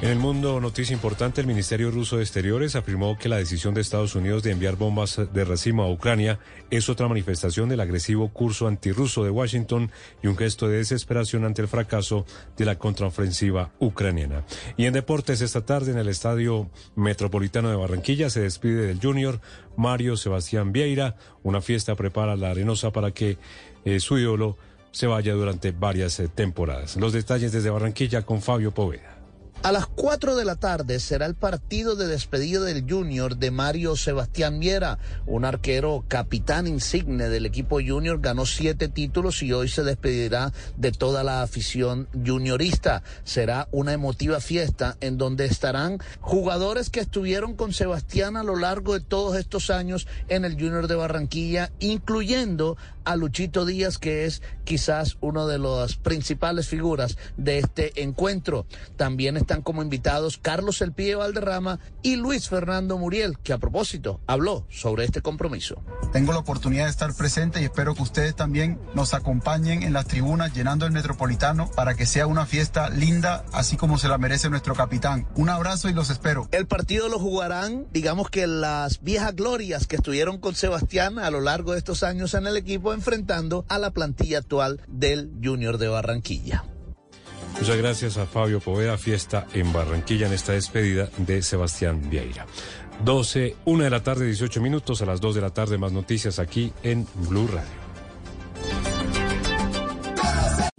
En 0.01 0.11
el 0.11 0.17
mundo, 0.17 0.61
noticia 0.61 0.93
importante, 0.93 1.41
el 1.41 1.47
Ministerio 1.47 1.91
Ruso 1.91 2.15
de 2.15 2.23
Exteriores 2.23 2.77
afirmó 2.77 3.17
que 3.17 3.27
la 3.27 3.35
decisión 3.35 3.73
de 3.73 3.81
Estados 3.81 4.15
Unidos 4.15 4.43
de 4.43 4.51
enviar 4.51 4.77
bombas 4.77 5.19
de 5.33 5.43
racimo 5.43 5.83
a 5.83 5.91
Ucrania 5.91 6.39
es 6.69 6.87
otra 6.87 7.09
manifestación 7.09 7.67
del 7.67 7.81
agresivo 7.81 8.29
curso 8.29 8.67
antirruso 8.67 9.25
de 9.25 9.29
Washington 9.29 9.91
y 10.23 10.27
un 10.27 10.37
gesto 10.37 10.69
de 10.69 10.77
desesperación 10.77 11.43
ante 11.43 11.61
el 11.61 11.67
fracaso 11.67 12.25
de 12.55 12.63
la 12.63 12.79
contraofensiva 12.79 13.73
ucraniana. 13.77 14.45
Y 14.77 14.85
en 14.85 14.93
deportes, 14.93 15.41
esta 15.41 15.65
tarde 15.65 15.91
en 15.91 15.97
el 15.97 16.07
Estadio 16.07 16.69
Metropolitano 16.95 17.69
de 17.69 17.75
Barranquilla 17.75 18.29
se 18.29 18.39
despide 18.39 18.87
del 18.87 19.01
Junior 19.01 19.41
Mario 19.75 20.15
Sebastián 20.15 20.71
Vieira. 20.71 21.17
Una 21.43 21.59
fiesta 21.59 21.95
prepara 21.95 22.37
la 22.37 22.51
Arenosa 22.51 22.91
para 22.91 23.11
que 23.11 23.37
eh, 23.83 23.99
su 23.99 24.17
ídolo 24.17 24.57
se 24.91 25.07
vaya 25.07 25.33
durante 25.33 25.71
varias 25.71 26.21
eh, 26.21 26.29
temporadas. 26.29 26.95
Los 26.95 27.11
detalles 27.11 27.51
desde 27.51 27.69
Barranquilla 27.69 28.21
con 28.21 28.41
Fabio 28.41 28.71
Poveda. 28.71 29.18
A 29.61 29.73
las 29.73 29.87
4 29.87 30.37
de 30.37 30.45
la 30.45 30.55
tarde 30.55 31.01
será 31.01 31.25
el 31.25 31.35
partido 31.35 31.97
de 31.97 32.07
despedida 32.07 32.61
del 32.61 32.89
Junior 32.89 33.35
de 33.35 33.51
Mario 33.51 33.97
Sebastián 33.97 34.57
Viera, 34.57 34.99
un 35.27 35.43
arquero 35.43 36.05
capitán 36.07 36.65
insigne 36.65 37.27
del 37.27 37.45
equipo 37.45 37.79
Junior, 37.85 38.21
ganó 38.21 38.45
siete 38.45 38.87
títulos 38.87 39.43
y 39.43 39.51
hoy 39.51 39.67
se 39.67 39.83
despedirá 39.83 40.53
de 40.77 40.93
toda 40.93 41.25
la 41.25 41.41
afición 41.41 42.07
juniorista. 42.25 43.03
Será 43.25 43.67
una 43.71 43.91
emotiva 43.91 44.39
fiesta 44.39 44.95
en 45.01 45.17
donde 45.17 45.43
estarán 45.43 45.99
jugadores 46.21 46.89
que 46.89 47.01
estuvieron 47.01 47.53
con 47.53 47.73
Sebastián 47.73 48.37
a 48.37 48.43
lo 48.43 48.55
largo 48.55 48.93
de 48.93 49.01
todos 49.01 49.35
estos 49.35 49.71
años 49.71 50.07
en 50.29 50.45
el 50.45 50.53
Junior 50.53 50.87
de 50.87 50.95
Barranquilla, 50.95 51.69
incluyendo 51.79 52.77
a 53.03 53.15
Luchito 53.15 53.65
Díaz, 53.65 53.97
que 53.97 54.25
es 54.25 54.41
quizás 54.63 55.17
una 55.19 55.47
de 55.47 55.57
las 55.57 55.95
principales 55.95 56.67
figuras 56.67 57.17
de 57.37 57.57
este 57.57 58.03
encuentro. 58.03 58.67
También 58.97 59.35
están 59.49 59.63
como 59.63 59.81
invitados 59.81 60.37
Carlos 60.37 60.79
El 60.83 60.91
Valderrama 60.91 61.79
y 62.03 62.17
Luis 62.17 62.49
Fernando 62.49 62.99
Muriel, 62.99 63.39
que 63.39 63.51
a 63.51 63.57
propósito 63.57 64.21
habló 64.27 64.67
sobre 64.69 65.05
este 65.05 65.23
compromiso. 65.23 65.81
Tengo 66.13 66.33
la 66.33 66.37
oportunidad 66.37 66.83
de 66.83 66.91
estar 66.91 67.15
presente 67.15 67.59
y 67.59 67.63
espero 67.63 67.95
que 67.95 68.03
ustedes 68.03 68.35
también 68.35 68.79
nos 68.93 69.15
acompañen 69.15 69.81
en 69.81 69.93
las 69.93 70.05
tribunas 70.05 70.53
llenando 70.53 70.85
el 70.85 70.91
Metropolitano 70.91 71.71
para 71.71 71.95
que 71.95 72.05
sea 72.05 72.27
una 72.27 72.45
fiesta 72.45 72.91
linda, 72.91 73.43
así 73.51 73.75
como 73.75 73.97
se 73.97 74.07
la 74.07 74.19
merece 74.19 74.51
nuestro 74.51 74.75
capitán. 74.75 75.27
Un 75.33 75.49
abrazo 75.49 75.89
y 75.89 75.93
los 75.93 76.11
espero. 76.11 76.47
El 76.51 76.67
partido 76.67 77.09
lo 77.09 77.17
jugarán, 77.17 77.87
digamos 77.91 78.29
que 78.29 78.45
las 78.45 79.01
viejas 79.01 79.35
glorias 79.35 79.87
que 79.87 79.95
estuvieron 79.95 80.37
con 80.37 80.53
Sebastián 80.53 81.17
a 81.17 81.31
lo 81.31 81.41
largo 81.41 81.71
de 81.71 81.79
estos 81.79 82.03
años 82.03 82.35
en 82.35 82.45
el 82.45 82.55
equipo 82.55 82.93
enfrentando 82.93 83.65
a 83.67 83.79
la 83.79 83.89
plantilla 83.89 84.37
actual 84.37 84.79
del 84.87 85.31
Junior 85.43 85.79
de 85.79 85.87
Barranquilla. 85.87 86.65
Muchas 87.53 87.77
gracias 87.77 88.17
a 88.17 88.25
Fabio 88.25 88.59
Poveda, 88.59 88.97
fiesta 88.97 89.47
en 89.53 89.71
Barranquilla 89.73 90.27
en 90.27 90.33
esta 90.33 90.53
despedida 90.53 91.09
de 91.17 91.41
Sebastián 91.41 92.09
Vieira. 92.09 92.45
12, 93.03 93.55
1 93.65 93.83
de 93.83 93.89
la 93.89 94.03
tarde, 94.03 94.25
18 94.25 94.61
minutos, 94.61 95.01
a 95.01 95.05
las 95.05 95.21
2 95.21 95.35
de 95.35 95.41
la 95.41 95.49
tarde 95.49 95.77
más 95.77 95.91
noticias 95.91 96.39
aquí 96.39 96.73
en 96.83 97.07
Blue 97.27 97.47
Radio. 97.47 97.78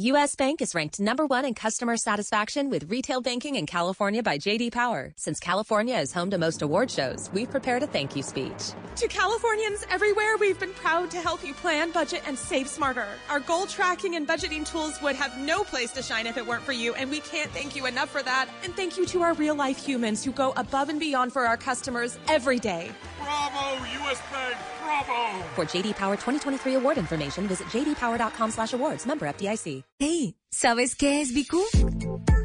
U.S. 0.02 0.34
Bank 0.34 0.62
is 0.62 0.74
ranked 0.74 0.98
number 0.98 1.26
one 1.26 1.44
in 1.44 1.52
customer 1.52 1.94
satisfaction 1.98 2.70
with 2.70 2.90
retail 2.90 3.20
banking 3.20 3.56
in 3.56 3.66
California 3.66 4.22
by 4.22 4.38
J.D. 4.38 4.70
Power. 4.70 5.12
Since 5.18 5.40
California 5.40 5.96
is 5.96 6.10
home 6.10 6.30
to 6.30 6.38
most 6.38 6.62
award 6.62 6.90
shows, 6.90 7.28
we've 7.34 7.50
prepared 7.50 7.82
a 7.82 7.86
thank 7.86 8.16
you 8.16 8.22
speech. 8.22 8.72
To 8.96 9.08
Californians 9.08 9.84
everywhere, 9.90 10.38
we've 10.38 10.58
been 10.58 10.72
proud 10.72 11.10
to 11.10 11.18
help 11.18 11.44
you 11.44 11.52
plan, 11.52 11.90
budget, 11.90 12.22
and 12.26 12.38
save 12.38 12.66
smarter. 12.66 13.08
Our 13.28 13.40
goal 13.40 13.66
tracking 13.66 14.16
and 14.16 14.26
budgeting 14.26 14.66
tools 14.66 14.98
would 15.02 15.16
have 15.16 15.36
no 15.36 15.64
place 15.64 15.92
to 15.92 16.02
shine 16.02 16.26
if 16.26 16.38
it 16.38 16.46
weren't 16.46 16.62
for 16.62 16.72
you, 16.72 16.94
and 16.94 17.10
we 17.10 17.20
can't 17.20 17.50
thank 17.50 17.76
you 17.76 17.84
enough 17.84 18.08
for 18.08 18.22
that. 18.22 18.48
And 18.64 18.74
thank 18.74 18.96
you 18.96 19.04
to 19.04 19.20
our 19.20 19.34
real 19.34 19.54
life 19.54 19.76
humans 19.76 20.24
who 20.24 20.32
go 20.32 20.54
above 20.56 20.88
and 20.88 20.98
beyond 20.98 21.34
for 21.34 21.46
our 21.46 21.58
customers 21.58 22.18
every 22.26 22.58
day. 22.58 22.90
Bravo, 23.20 23.84
U.S. 24.04 24.20
Bank, 24.30 24.56
bravo! 24.84 25.44
For 25.56 25.64
JD 25.66 25.94
Power 25.94 26.16
2023 26.16 26.76
award 26.76 26.98
information, 26.98 27.48
visit 27.48 27.66
jdpower.com/awards. 27.72 29.06
Member 29.06 29.32
FDIC. 29.34 29.84
Hey, 29.98 30.36
¿sabes 30.50 30.94
qué 30.94 31.20
es 31.20 31.32
BQ? 31.34 31.56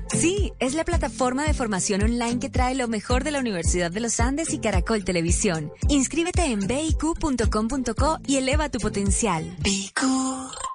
Sí, 0.09 0.53
es 0.59 0.75
la 0.75 0.85
plataforma 0.85 1.43
de 1.43 1.53
formación 1.53 2.03
online 2.03 2.39
que 2.39 2.49
trae 2.49 2.75
lo 2.75 2.87
mejor 2.87 3.23
de 3.23 3.31
la 3.31 3.39
Universidad 3.39 3.91
de 3.91 3.99
los 3.99 4.19
Andes 4.19 4.53
y 4.53 4.59
Caracol 4.59 5.03
Televisión. 5.03 5.71
Inscríbete 5.89 6.45
en 6.45 6.67
biq.com.co 6.67 8.19
y 8.27 8.37
eleva 8.37 8.69
tu 8.69 8.79
potencial. 8.79 9.43
BQ. 9.59 10.74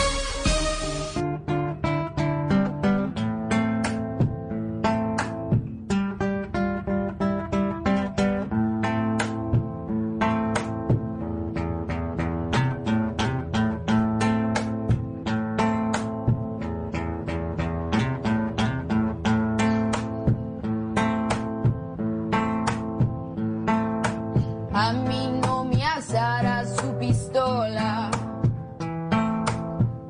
No 25.27 25.63
me 25.65 25.83
asará 25.85 26.65
su 26.65 26.97
pistola. 26.97 28.09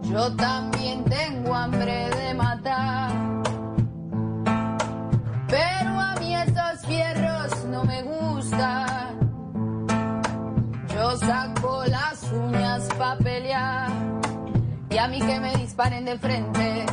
Yo 0.04 0.36
también 0.36 1.04
tengo 1.06 1.54
hambre 1.56 2.10
de 2.10 2.34
matar. 2.34 3.12
Pero 5.48 6.00
a 6.00 6.16
mí 6.20 6.36
esos 6.36 6.86
fierros 6.86 7.66
no 7.66 7.84
me 7.84 8.04
gustan. 8.04 9.20
Yo 10.94 11.18
saco 11.18 11.84
las 11.88 12.24
uñas 12.32 12.88
pa' 12.98 13.18
pelear. 13.18 13.90
Y 14.90 14.98
a 14.98 15.08
mí 15.08 15.20
que 15.20 15.40
me 15.40 15.56
disparen 15.56 16.06
de 16.06 16.18
frente. 16.18 16.86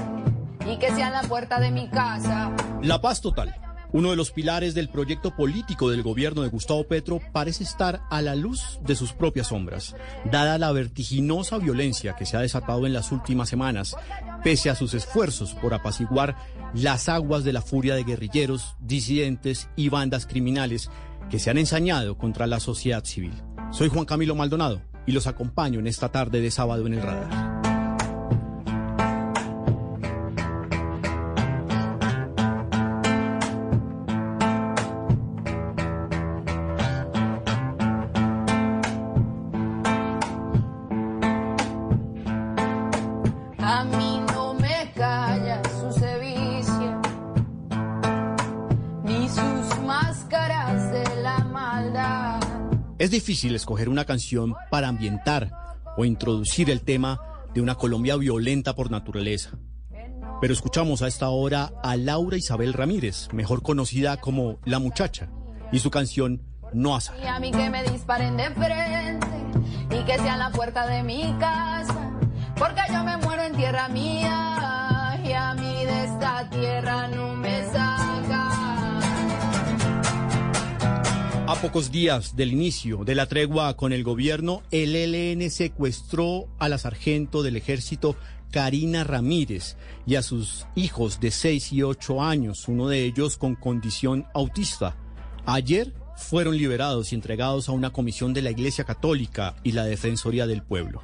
Y 0.66 0.76
que 0.78 0.92
sean 0.92 1.12
la 1.12 1.22
puerta 1.22 1.58
de 1.58 1.70
mi 1.70 1.88
casa. 1.88 2.50
La 2.82 3.00
paz 3.00 3.20
total. 3.20 3.54
Uno 3.92 4.10
de 4.10 4.16
los 4.16 4.30
pilares 4.30 4.74
del 4.74 4.90
proyecto 4.90 5.34
político 5.34 5.90
del 5.90 6.02
gobierno 6.02 6.42
de 6.42 6.48
Gustavo 6.48 6.84
Petro 6.84 7.20
parece 7.32 7.64
estar 7.64 8.02
a 8.10 8.20
la 8.20 8.34
luz 8.34 8.78
de 8.84 8.94
sus 8.94 9.12
propias 9.12 9.46
sombras, 9.46 9.96
dada 10.30 10.58
la 10.58 10.72
vertiginosa 10.72 11.56
violencia 11.58 12.14
que 12.14 12.26
se 12.26 12.36
ha 12.36 12.40
desatado 12.40 12.86
en 12.86 12.92
las 12.92 13.12
últimas 13.12 13.48
semanas, 13.48 13.96
pese 14.44 14.68
a 14.68 14.74
sus 14.74 14.92
esfuerzos 14.92 15.54
por 15.54 15.72
apaciguar 15.72 16.36
las 16.74 17.08
aguas 17.08 17.44
de 17.44 17.54
la 17.54 17.62
furia 17.62 17.94
de 17.94 18.04
guerrilleros, 18.04 18.76
disidentes 18.80 19.70
y 19.74 19.88
bandas 19.88 20.26
criminales 20.26 20.90
que 21.30 21.38
se 21.38 21.48
han 21.48 21.58
ensañado 21.58 22.18
contra 22.18 22.46
la 22.46 22.60
sociedad 22.60 23.04
civil. 23.04 23.32
Soy 23.70 23.88
Juan 23.88 24.04
Camilo 24.04 24.34
Maldonado 24.34 24.82
y 25.06 25.12
los 25.12 25.26
acompaño 25.26 25.80
en 25.80 25.86
esta 25.86 26.10
tarde 26.10 26.42
de 26.42 26.50
sábado 26.50 26.86
en 26.86 26.94
el 26.94 27.02
radar. 27.02 27.47
Es 53.08 53.12
difícil 53.12 53.54
escoger 53.54 53.88
una 53.88 54.04
canción 54.04 54.54
para 54.70 54.86
ambientar 54.86 55.50
o 55.96 56.04
introducir 56.04 56.68
el 56.68 56.82
tema 56.82 57.18
de 57.54 57.62
una 57.62 57.74
Colombia 57.74 58.16
violenta 58.16 58.74
por 58.74 58.90
naturaleza. 58.90 59.52
Pero 60.42 60.52
escuchamos 60.52 61.00
a 61.00 61.06
esta 61.06 61.30
hora 61.30 61.72
a 61.82 61.96
Laura 61.96 62.36
Isabel 62.36 62.74
Ramírez, 62.74 63.28
mejor 63.32 63.62
conocida 63.62 64.18
como 64.18 64.58
La 64.66 64.78
Muchacha, 64.78 65.30
y 65.72 65.78
su 65.78 65.90
canción 65.90 66.42
No 66.74 66.94
Asa. 66.94 67.14
Y 67.16 67.26
a 67.26 67.40
mí 67.40 67.50
que 67.50 67.70
me 67.70 67.82
disparen 67.84 68.36
de 68.36 68.50
frente 68.50 69.26
y 69.90 70.04
que 70.04 70.18
sean 70.18 70.38
la 70.38 70.50
puerta 70.50 70.86
de 70.86 71.02
mi 71.02 71.34
casa, 71.38 72.12
porque 72.58 72.82
yo 72.92 73.04
me 73.04 73.16
muero 73.16 73.42
en 73.42 73.56
tierra 73.56 73.88
mía 73.88 75.18
y 75.24 75.32
a 75.32 75.54
mí 75.54 75.82
de 75.86 76.04
esta 76.04 76.50
tierra 76.50 77.08
no 77.08 77.36
me 77.36 77.64
saca. 77.72 77.97
A 81.48 81.54
pocos 81.54 81.90
días 81.90 82.36
del 82.36 82.52
inicio 82.52 83.06
de 83.06 83.14
la 83.14 83.24
tregua 83.24 83.74
con 83.74 83.94
el 83.94 84.04
gobierno, 84.04 84.62
el 84.70 84.94
ELN 84.94 85.50
secuestró 85.50 86.46
a 86.58 86.68
la 86.68 86.76
sargento 86.76 87.42
del 87.42 87.56
ejército 87.56 88.16
Karina 88.50 89.02
Ramírez 89.02 89.78
y 90.06 90.16
a 90.16 90.22
sus 90.22 90.66
hijos 90.74 91.20
de 91.20 91.30
6 91.30 91.72
y 91.72 91.82
8 91.82 92.22
años, 92.22 92.68
uno 92.68 92.86
de 92.88 93.02
ellos 93.02 93.38
con 93.38 93.54
condición 93.54 94.26
autista. 94.34 94.98
Ayer 95.46 95.94
fueron 96.18 96.54
liberados 96.58 97.12
y 97.12 97.14
entregados 97.14 97.70
a 97.70 97.72
una 97.72 97.94
comisión 97.94 98.34
de 98.34 98.42
la 98.42 98.50
Iglesia 98.50 98.84
Católica 98.84 99.56
y 99.64 99.72
la 99.72 99.86
Defensoría 99.86 100.46
del 100.46 100.62
Pueblo. 100.62 101.00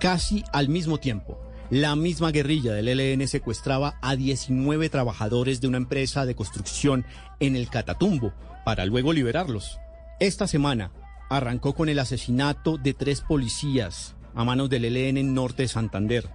Casi 0.00 0.42
al 0.52 0.68
mismo 0.68 0.98
tiempo, 0.98 1.38
la 1.70 1.94
misma 1.94 2.32
guerrilla 2.32 2.72
del 2.72 2.88
ELN 2.88 3.28
secuestraba 3.28 4.00
a 4.02 4.16
19 4.16 4.88
trabajadores 4.88 5.60
de 5.60 5.68
una 5.68 5.76
empresa 5.76 6.26
de 6.26 6.34
construcción 6.34 7.06
en 7.38 7.54
el 7.54 7.68
Catatumbo 7.68 8.32
para 8.66 8.84
luego 8.84 9.12
liberarlos. 9.12 9.78
Esta 10.18 10.48
semana 10.48 10.90
arrancó 11.30 11.76
con 11.76 11.88
el 11.88 12.00
asesinato 12.00 12.78
de 12.78 12.94
tres 12.94 13.20
policías 13.20 14.16
a 14.34 14.42
manos 14.42 14.68
del 14.68 14.86
ELN 14.86 15.18
en 15.18 15.34
norte 15.34 15.62
de 15.62 15.68
Santander. 15.68 16.28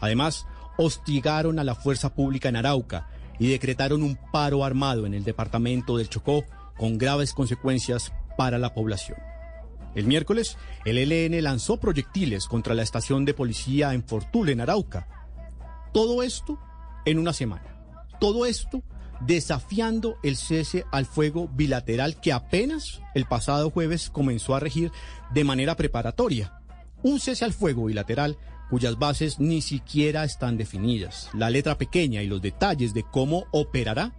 Además, 0.00 0.48
hostigaron 0.78 1.60
a 1.60 1.64
la 1.64 1.76
fuerza 1.76 2.12
pública 2.12 2.48
en 2.48 2.56
Arauca 2.56 3.06
y 3.38 3.46
decretaron 3.46 4.02
un 4.02 4.18
paro 4.32 4.64
armado 4.64 5.06
en 5.06 5.14
el 5.14 5.22
departamento 5.22 5.96
del 5.96 6.08
Chocó 6.08 6.44
con 6.76 6.98
graves 6.98 7.32
consecuencias 7.32 8.12
para 8.36 8.58
la 8.58 8.74
población. 8.74 9.18
El 9.94 10.06
miércoles, 10.06 10.58
el 10.84 10.98
ELN 10.98 11.40
lanzó 11.40 11.78
proyectiles 11.78 12.48
contra 12.48 12.74
la 12.74 12.82
estación 12.82 13.24
de 13.24 13.32
policía 13.32 13.94
en 13.94 14.02
Fortul, 14.02 14.48
en 14.48 14.60
Arauca. 14.60 15.06
Todo 15.92 16.24
esto 16.24 16.58
en 17.04 17.20
una 17.20 17.32
semana. 17.32 17.78
Todo 18.18 18.44
esto 18.44 18.82
desafiando 19.20 20.18
el 20.22 20.36
cese 20.36 20.84
al 20.92 21.06
fuego 21.06 21.48
bilateral 21.48 22.20
que 22.20 22.32
apenas 22.32 23.00
el 23.14 23.26
pasado 23.26 23.70
jueves 23.70 24.10
comenzó 24.10 24.54
a 24.54 24.60
regir 24.60 24.92
de 25.32 25.44
manera 25.44 25.76
preparatoria. 25.76 26.60
Un 27.02 27.20
cese 27.20 27.44
al 27.44 27.52
fuego 27.52 27.86
bilateral 27.86 28.38
cuyas 28.70 28.98
bases 28.98 29.38
ni 29.38 29.62
siquiera 29.62 30.24
están 30.24 30.56
definidas. 30.56 31.30
La 31.34 31.50
letra 31.50 31.78
pequeña 31.78 32.22
y 32.22 32.26
los 32.26 32.42
detalles 32.42 32.94
de 32.94 33.04
cómo 33.04 33.46
operará 33.52 34.14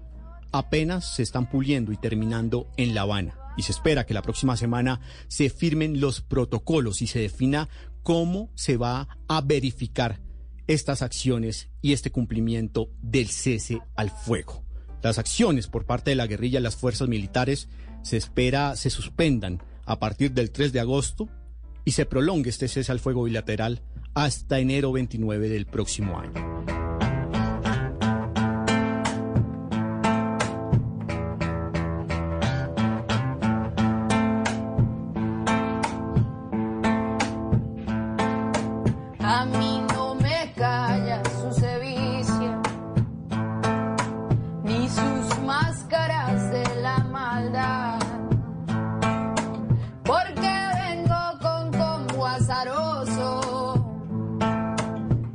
apenas 0.51 1.15
se 1.15 1.23
están 1.23 1.49
puliendo 1.49 1.91
y 1.91 1.97
terminando 1.97 2.67
en 2.77 2.95
La 2.95 3.01
Habana. 3.01 3.37
Y 3.57 3.63
se 3.63 3.71
espera 3.71 4.05
que 4.05 4.13
la 4.13 4.21
próxima 4.21 4.55
semana 4.55 5.01
se 5.27 5.49
firmen 5.49 5.99
los 5.99 6.21
protocolos 6.21 7.01
y 7.01 7.07
se 7.07 7.19
defina 7.19 7.69
cómo 8.03 8.51
se 8.55 8.77
va 8.77 9.07
a 9.27 9.41
verificar 9.41 10.21
estas 10.67 11.01
acciones 11.01 11.69
y 11.81 11.93
este 11.93 12.11
cumplimiento 12.11 12.89
del 13.01 13.29
cese 13.29 13.79
al 13.95 14.11
fuego. 14.11 14.66
Las 15.01 15.19
acciones 15.19 15.67
por 15.67 15.85
parte 15.85 16.11
de 16.11 16.15
la 16.15 16.27
guerrilla 16.27 16.59
y 16.59 16.63
las 16.63 16.75
fuerzas 16.75 17.07
militares 17.07 17.69
se 18.03 18.17
espera 18.17 18.75
se 18.75 18.89
suspendan 18.89 19.61
a 19.85 19.99
partir 19.99 20.31
del 20.33 20.51
3 20.51 20.73
de 20.73 20.79
agosto 20.79 21.29
y 21.85 21.91
se 21.91 22.05
prolongue 22.05 22.49
este 22.49 22.67
cese 22.67 22.91
al 22.91 22.99
fuego 22.99 23.23
bilateral 23.23 23.81
hasta 24.13 24.59
enero 24.59 24.91
29 24.91 25.49
del 25.49 25.65
próximo 25.65 26.19
año. 26.19 26.76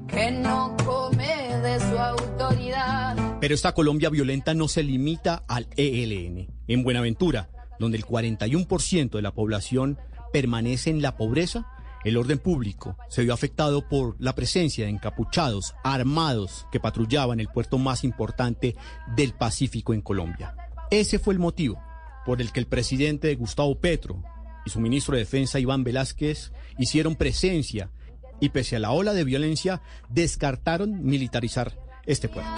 que 0.09 0.31
no 0.31 0.75
come 0.83 1.57
de 1.59 1.79
su 1.81 1.99
autoridad. 1.99 3.39
Pero 3.39 3.55
esta 3.55 3.73
Colombia 3.73 4.09
violenta 4.09 4.55
no 4.55 4.67
se 4.67 4.83
limita 4.83 5.45
al 5.47 5.69
ELN. 5.77 6.49
En 6.69 6.83
Buenaventura, 6.83 7.51
donde 7.79 7.99
el 7.99 8.07
41% 8.07 9.11
de 9.11 9.23
la 9.23 9.35
población 9.35 9.99
permanece 10.33 10.89
en 10.89 11.03
la 11.03 11.19
pobreza, 11.19 11.67
el 12.05 12.17
orden 12.17 12.39
público 12.39 12.97
se 13.11 13.25
vio 13.25 13.35
afectado 13.35 13.87
por 13.89 14.17
la 14.19 14.35
presencia 14.35 14.87
de 14.87 14.91
encapuchados 14.91 15.75
armados 15.85 16.67
que 16.73 16.81
patrullaban 16.81 17.41
el 17.41 17.49
puerto 17.49 17.77
más 17.77 18.05
importante 18.05 18.75
del 19.15 19.35
Pacífico 19.35 19.93
en 19.93 20.01
Colombia. 20.01 20.57
Ese 20.91 21.19
fue 21.19 21.35
el 21.35 21.41
motivo 21.41 21.79
por 22.25 22.41
el 22.41 22.53
que 22.53 22.61
el 22.61 22.67
presidente 22.67 23.35
Gustavo 23.35 23.79
Petro 23.79 24.23
y 24.65 24.71
su 24.71 24.81
ministro 24.81 25.15
de 25.15 25.21
Defensa 25.21 25.59
Iván 25.59 25.85
Velázquez 25.85 26.53
hicieron 26.79 27.17
presencia 27.17 27.91
y 28.41 28.49
pese 28.49 28.77
a 28.77 28.79
la 28.81 28.91
ola 28.91 29.15
de 29.15 29.25
violencia 29.25 29.83
descartaron 30.09 31.05
militarizar 31.05 31.79
este 32.07 32.29
puerto. 32.29 32.51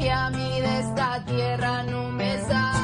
Y 0.00 0.08
a 0.08 0.30
mí 0.30 0.60
de 0.60 0.80
esta 0.80 1.24
tierra 1.24 1.82
no 1.84 2.10
me 2.10 2.38
saca. 2.40 2.74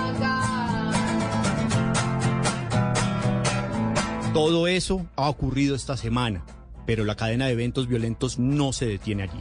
Todo 4.35 4.69
eso 4.69 5.07
ha 5.17 5.29
ocurrido 5.29 5.75
esta 5.75 5.97
semana, 5.97 6.45
pero 6.87 7.05
la 7.05 7.17
cadena 7.17 7.47
de 7.47 7.53
eventos 7.53 7.89
violentos 7.89 8.39
no 8.39 8.73
se 8.73 8.87
detiene 8.87 9.25
allí. 9.25 9.41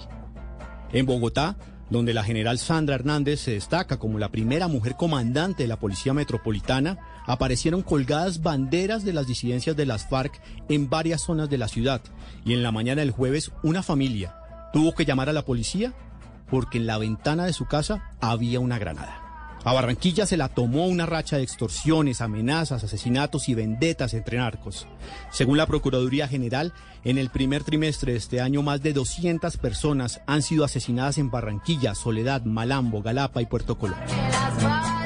En 0.91 1.05
Bogotá, 1.05 1.57
donde 1.89 2.13
la 2.13 2.23
general 2.23 2.57
Sandra 2.57 2.95
Hernández 2.95 3.41
se 3.41 3.51
destaca 3.51 3.97
como 3.97 4.19
la 4.19 4.29
primera 4.29 4.67
mujer 4.67 4.95
comandante 4.95 5.63
de 5.63 5.69
la 5.69 5.79
Policía 5.79 6.13
Metropolitana, 6.13 6.97
aparecieron 7.29 7.83
colgadas 7.83 8.41
banderas 8.41 9.05
de 9.05 9.13
las 9.13 9.27
disidencias 9.27 9.75
de 9.75 9.85
las 9.85 10.07
FARC 10.07 10.41
en 10.67 10.89
varias 10.89 11.21
zonas 11.21 11.47
de 11.47 11.59
la 11.59 11.67
ciudad. 11.67 12.01
Y 12.43 12.53
en 12.53 12.63
la 12.63 12.71
mañana 12.71 13.01
del 13.01 13.11
jueves, 13.11 13.51
una 13.61 13.83
familia 13.83 14.35
tuvo 14.73 14.95
que 14.95 15.05
llamar 15.05 15.29
a 15.29 15.33
la 15.33 15.45
policía 15.45 15.93
porque 16.49 16.79
en 16.79 16.87
la 16.87 16.97
ventana 16.97 17.45
de 17.45 17.53
su 17.53 17.65
casa 17.65 18.11
había 18.19 18.59
una 18.59 18.79
granada. 18.79 19.21
A 19.63 19.73
Barranquilla 19.73 20.25
se 20.25 20.37
la 20.37 20.47
tomó 20.47 20.87
una 20.87 21.05
racha 21.05 21.37
de 21.37 21.43
extorsiones, 21.43 22.21
amenazas, 22.21 22.83
asesinatos 22.83 23.47
y 23.47 23.53
vendetas 23.53 24.15
entre 24.15 24.39
narcos. 24.39 24.87
Según 25.31 25.57
la 25.57 25.67
Procuraduría 25.67 26.27
General, 26.27 26.73
en 27.03 27.19
el 27.19 27.29
primer 27.29 27.63
trimestre 27.63 28.13
de 28.13 28.17
este 28.17 28.41
año 28.41 28.63
más 28.63 28.81
de 28.81 28.93
200 28.93 29.55
personas 29.57 30.21
han 30.25 30.41
sido 30.41 30.65
asesinadas 30.65 31.19
en 31.19 31.29
Barranquilla, 31.29 31.93
Soledad, 31.93 32.43
Malambo, 32.45 33.03
Galapa 33.03 33.43
y 33.43 33.45
Puerto 33.45 33.77
Colombia. 33.77 34.98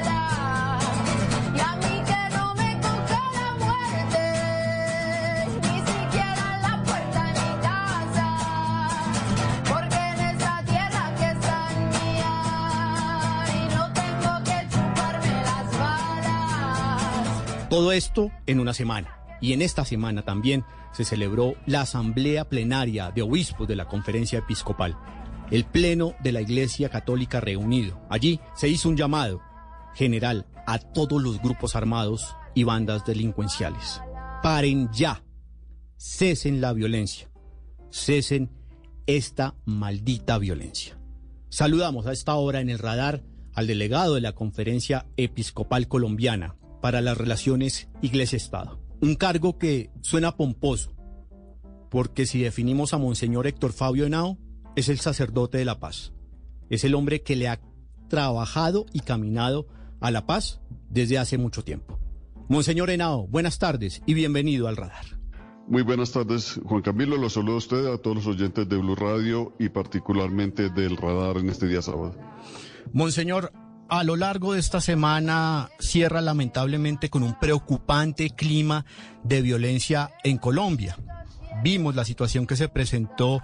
Todo 17.74 17.90
esto 17.90 18.30
en 18.46 18.60
una 18.60 18.72
semana. 18.72 19.18
Y 19.40 19.52
en 19.52 19.60
esta 19.60 19.84
semana 19.84 20.22
también 20.22 20.64
se 20.92 21.04
celebró 21.04 21.56
la 21.66 21.80
Asamblea 21.80 22.48
Plenaria 22.48 23.10
de 23.10 23.22
Obispos 23.22 23.66
de 23.66 23.74
la 23.74 23.88
Conferencia 23.88 24.38
Episcopal, 24.38 24.96
el 25.50 25.64
Pleno 25.64 26.14
de 26.22 26.30
la 26.30 26.40
Iglesia 26.40 26.88
Católica 26.88 27.40
reunido. 27.40 28.00
Allí 28.08 28.38
se 28.54 28.68
hizo 28.68 28.88
un 28.88 28.96
llamado 28.96 29.42
general 29.96 30.46
a 30.68 30.78
todos 30.78 31.20
los 31.20 31.42
grupos 31.42 31.74
armados 31.74 32.36
y 32.54 32.62
bandas 32.62 33.04
delincuenciales. 33.04 34.00
Paren 34.40 34.88
ya, 34.92 35.24
cesen 35.96 36.60
la 36.60 36.74
violencia, 36.74 37.28
cesen 37.90 38.52
esta 39.08 39.56
maldita 39.64 40.38
violencia. 40.38 40.96
Saludamos 41.48 42.06
a 42.06 42.12
esta 42.12 42.36
hora 42.36 42.60
en 42.60 42.70
el 42.70 42.78
radar 42.78 43.24
al 43.52 43.66
delegado 43.66 44.14
de 44.14 44.20
la 44.20 44.32
Conferencia 44.32 45.06
Episcopal 45.16 45.88
Colombiana 45.88 46.54
para 46.84 47.00
las 47.00 47.16
Relaciones 47.16 47.88
Iglesia-Estado. 48.02 48.78
Un 49.00 49.14
cargo 49.14 49.56
que 49.56 49.88
suena 50.02 50.36
pomposo, 50.36 50.94
porque 51.90 52.26
si 52.26 52.42
definimos 52.42 52.92
a 52.92 52.98
Monseñor 52.98 53.46
Héctor 53.46 53.72
Fabio 53.72 54.04
Henao, 54.04 54.36
es 54.76 54.90
el 54.90 55.00
sacerdote 55.00 55.56
de 55.56 55.64
la 55.64 55.80
paz. 55.80 56.12
Es 56.68 56.84
el 56.84 56.94
hombre 56.94 57.22
que 57.22 57.36
le 57.36 57.48
ha 57.48 57.58
trabajado 58.10 58.84
y 58.92 59.00
caminado 59.00 59.66
a 60.02 60.10
la 60.10 60.26
paz 60.26 60.60
desde 60.90 61.16
hace 61.16 61.38
mucho 61.38 61.64
tiempo. 61.64 61.98
Monseñor 62.50 62.90
Henao, 62.90 63.28
buenas 63.28 63.58
tardes 63.58 64.02
y 64.04 64.12
bienvenido 64.12 64.68
al 64.68 64.76
radar. 64.76 65.06
Muy 65.66 65.80
buenas 65.80 66.12
tardes, 66.12 66.60
Juan 66.66 66.82
Camilo. 66.82 67.16
Los 67.16 67.32
saludo 67.32 67.54
a 67.54 67.58
usted, 67.60 67.86
a 67.86 67.96
todos 67.96 68.16
los 68.16 68.26
oyentes 68.26 68.68
de 68.68 68.76
Blue 68.76 68.94
Radio 68.94 69.54
y 69.58 69.70
particularmente 69.70 70.68
del 70.68 70.98
radar 70.98 71.38
en 71.38 71.48
este 71.48 71.66
día 71.66 71.80
sábado. 71.80 72.14
Monseñor, 72.92 73.52
a 73.88 74.04
lo 74.04 74.16
largo 74.16 74.54
de 74.54 74.60
esta 74.60 74.80
semana 74.80 75.70
cierra 75.78 76.20
lamentablemente 76.20 77.10
con 77.10 77.22
un 77.22 77.38
preocupante 77.38 78.30
clima 78.30 78.84
de 79.22 79.42
violencia 79.42 80.10
en 80.22 80.38
Colombia. 80.38 80.96
Vimos 81.62 81.94
la 81.94 82.04
situación 82.04 82.46
que 82.46 82.56
se 82.56 82.68
presentó 82.68 83.40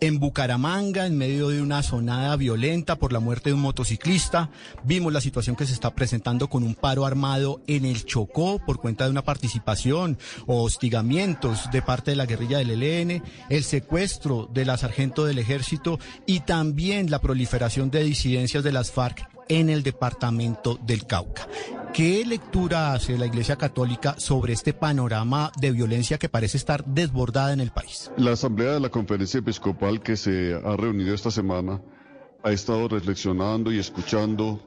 en 0.00 0.20
Bucaramanga 0.20 1.06
en 1.06 1.18
medio 1.18 1.48
de 1.48 1.60
una 1.60 1.82
sonada 1.82 2.36
violenta 2.36 2.96
por 2.96 3.12
la 3.12 3.18
muerte 3.18 3.50
de 3.50 3.54
un 3.54 3.62
motociclista. 3.62 4.48
Vimos 4.84 5.12
la 5.12 5.20
situación 5.20 5.56
que 5.56 5.66
se 5.66 5.72
está 5.72 5.92
presentando 5.94 6.48
con 6.48 6.62
un 6.62 6.76
paro 6.76 7.04
armado 7.04 7.60
en 7.66 7.84
el 7.84 8.04
Chocó 8.04 8.60
por 8.64 8.78
cuenta 8.78 9.04
de 9.04 9.10
una 9.10 9.24
participación 9.24 10.18
o 10.46 10.62
hostigamientos 10.62 11.68
de 11.72 11.82
parte 11.82 12.12
de 12.12 12.16
la 12.16 12.26
guerrilla 12.26 12.58
del 12.58 12.80
ELN, 12.80 13.22
el 13.50 13.64
secuestro 13.64 14.48
de 14.52 14.64
la 14.64 14.76
sargento 14.76 15.24
del 15.24 15.40
ejército 15.40 15.98
y 16.26 16.40
también 16.40 17.10
la 17.10 17.20
proliferación 17.20 17.90
de 17.90 18.04
disidencias 18.04 18.62
de 18.62 18.72
las 18.72 18.92
FARC 18.92 19.37
en 19.48 19.70
el 19.70 19.82
departamento 19.82 20.78
del 20.84 21.06
Cauca. 21.06 21.48
¿Qué 21.92 22.24
lectura 22.24 22.92
hace 22.92 23.16
la 23.16 23.26
Iglesia 23.26 23.56
Católica 23.56 24.14
sobre 24.18 24.52
este 24.52 24.72
panorama 24.72 25.50
de 25.60 25.72
violencia 25.72 26.18
que 26.18 26.28
parece 26.28 26.56
estar 26.56 26.84
desbordada 26.84 27.52
en 27.52 27.60
el 27.60 27.70
país? 27.70 28.10
La 28.16 28.32
Asamblea 28.32 28.72
de 28.72 28.80
la 28.80 28.90
Conferencia 28.90 29.38
Episcopal 29.38 30.00
que 30.00 30.16
se 30.16 30.54
ha 30.54 30.76
reunido 30.76 31.14
esta 31.14 31.30
semana 31.30 31.80
ha 32.42 32.52
estado 32.52 32.88
reflexionando 32.88 33.72
y 33.72 33.78
escuchando 33.78 34.60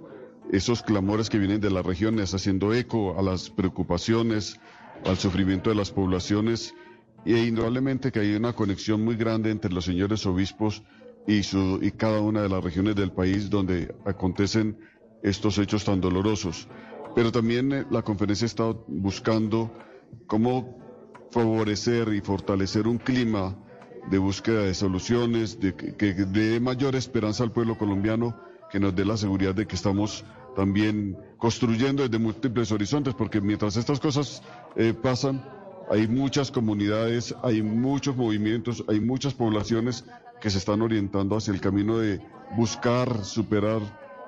esos 0.52 0.82
clamores 0.82 1.30
que 1.30 1.38
vienen 1.38 1.62
de 1.62 1.70
las 1.70 1.86
regiones, 1.86 2.34
haciendo 2.34 2.74
eco 2.74 3.17
a 3.17 3.22
las 3.22 3.50
preocupaciones, 3.50 4.60
al 5.06 5.17
sufrimiento 5.17 5.70
de 5.70 5.76
las 5.76 5.91
poblaciones 5.91 6.74
e 7.26 7.38
indudablemente 7.38 8.12
que 8.12 8.20
hay 8.20 8.34
una 8.34 8.54
conexión 8.54 9.04
muy 9.04 9.15
grande 9.15 9.52
entre 9.52 9.72
los 9.72 9.86
señores 9.86 10.26
obispos 10.26 10.84
y, 11.27 11.43
su, 11.43 11.79
y 11.81 11.91
cada 11.91 12.21
una 12.21 12.41
de 12.41 12.49
las 12.49 12.63
regiones 12.63 12.95
del 12.95 13.12
país 13.12 13.49
donde 13.49 13.93
acontecen 14.05 14.77
estos 15.23 15.57
hechos 15.57 15.86
tan 15.86 16.01
dolorosos. 16.01 16.67
Pero 17.15 17.31
también 17.31 17.71
eh, 17.71 17.86
la 17.89 18.01
conferencia 18.01 18.45
ha 18.45 18.47
estado 18.47 18.86
buscando 18.88 19.71
cómo 20.27 20.77
favorecer 21.31 22.13
y 22.13 22.21
fortalecer 22.21 22.88
un 22.88 22.97
clima 22.97 23.57
de 24.10 24.17
búsqueda 24.17 24.63
de 24.63 24.73
soluciones, 24.73 25.60
de 25.60 25.75
que, 25.75 26.13
dé 26.13 26.60
mayor 26.60 26.95
esperanza 26.95 27.43
al 27.43 27.51
pueblo 27.51 27.77
colombiano, 27.77 28.36
que 28.71 28.79
nos 28.79 28.95
dé 28.95 29.05
la 29.05 29.17
seguridad 29.17 29.53
de 29.53 29.67
que 29.67 29.75
estamos 29.75 30.25
también 30.55 31.17
construyendo 31.38 32.03
desde 32.03 32.17
múltiples 32.17 32.71
horizontes, 32.71 33.13
porque 33.13 33.39
mientras 33.39 33.77
estas 33.77 33.99
cosas 33.99 34.41
eh, 34.75 34.93
pasan, 34.93 35.45
hay 35.89 36.07
muchas 36.07 36.51
comunidades, 36.51 37.36
hay 37.43 37.62
muchos 37.62 38.15
movimientos, 38.15 38.84
hay 38.88 38.99
muchas 38.99 39.34
poblaciones 39.34 40.05
que 40.41 40.49
se 40.49 40.58
están 40.58 40.82
orientando 40.82 41.38
hacia 41.38 41.54
el 41.54 41.62
camino 41.62 41.99
de 41.99 42.19
buscar 42.58 43.23
superar 43.23 43.82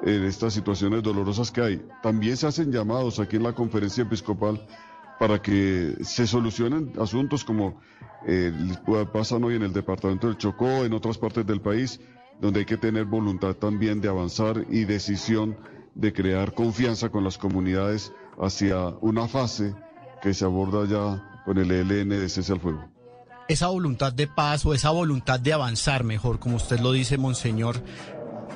eh, 0.06 0.26
estas 0.28 0.54
situaciones 0.54 1.04
dolorosas 1.04 1.52
que 1.52 1.62
hay. 1.62 1.86
También 2.02 2.38
se 2.38 2.48
hacen 2.48 2.72
llamados 2.72 3.20
aquí 3.20 3.36
en 3.36 3.44
la 3.44 3.54
conferencia 3.54 4.04
episcopal 4.04 4.66
para 5.20 5.42
que 5.42 5.96
se 6.02 6.28
solucionen 6.28 6.94
asuntos 7.00 7.44
como 7.44 7.80
eh, 8.26 8.54
pasan 9.12 9.44
hoy 9.44 9.56
en 9.56 9.64
el 9.64 9.74
departamento 9.74 10.28
del 10.28 10.38
Chocó, 10.38 10.86
en 10.86 10.94
otras 10.94 11.18
partes 11.18 11.46
del 11.46 11.62
país, 11.62 12.00
donde 12.40 12.62
hay 12.62 12.66
que 12.66 12.78
tener 12.78 13.06
voluntad 13.06 13.56
también 13.56 14.00
de 14.00 14.10
avanzar 14.10 14.66
y 14.70 14.86
decisión 14.86 15.58
de 15.96 16.14
crear 16.14 16.54
confianza 16.54 17.10
con 17.10 17.24
las 17.24 17.38
comunidades 17.38 18.12
hacia 18.40 18.88
una 19.02 19.28
fase 19.28 19.76
que 20.22 20.34
se 20.34 20.46
aborda 20.46 20.86
ya 20.86 21.42
con 21.46 21.58
el 21.58 21.72
ELN 21.72 22.10
de 22.10 22.30
cese 22.30 22.54
al 22.54 22.60
fuego 22.60 22.93
esa 23.48 23.68
voluntad 23.68 24.14
de 24.14 24.28
paz 24.28 24.66
o 24.66 24.74
esa 24.74 24.90
voluntad 24.90 25.40
de 25.40 25.54
avanzar 25.54 26.04
mejor, 26.04 26.40
como 26.40 26.58
usted 26.58 26.80
lo 26.80 26.92
dice, 26.92 27.18
Monseñor, 27.18 27.82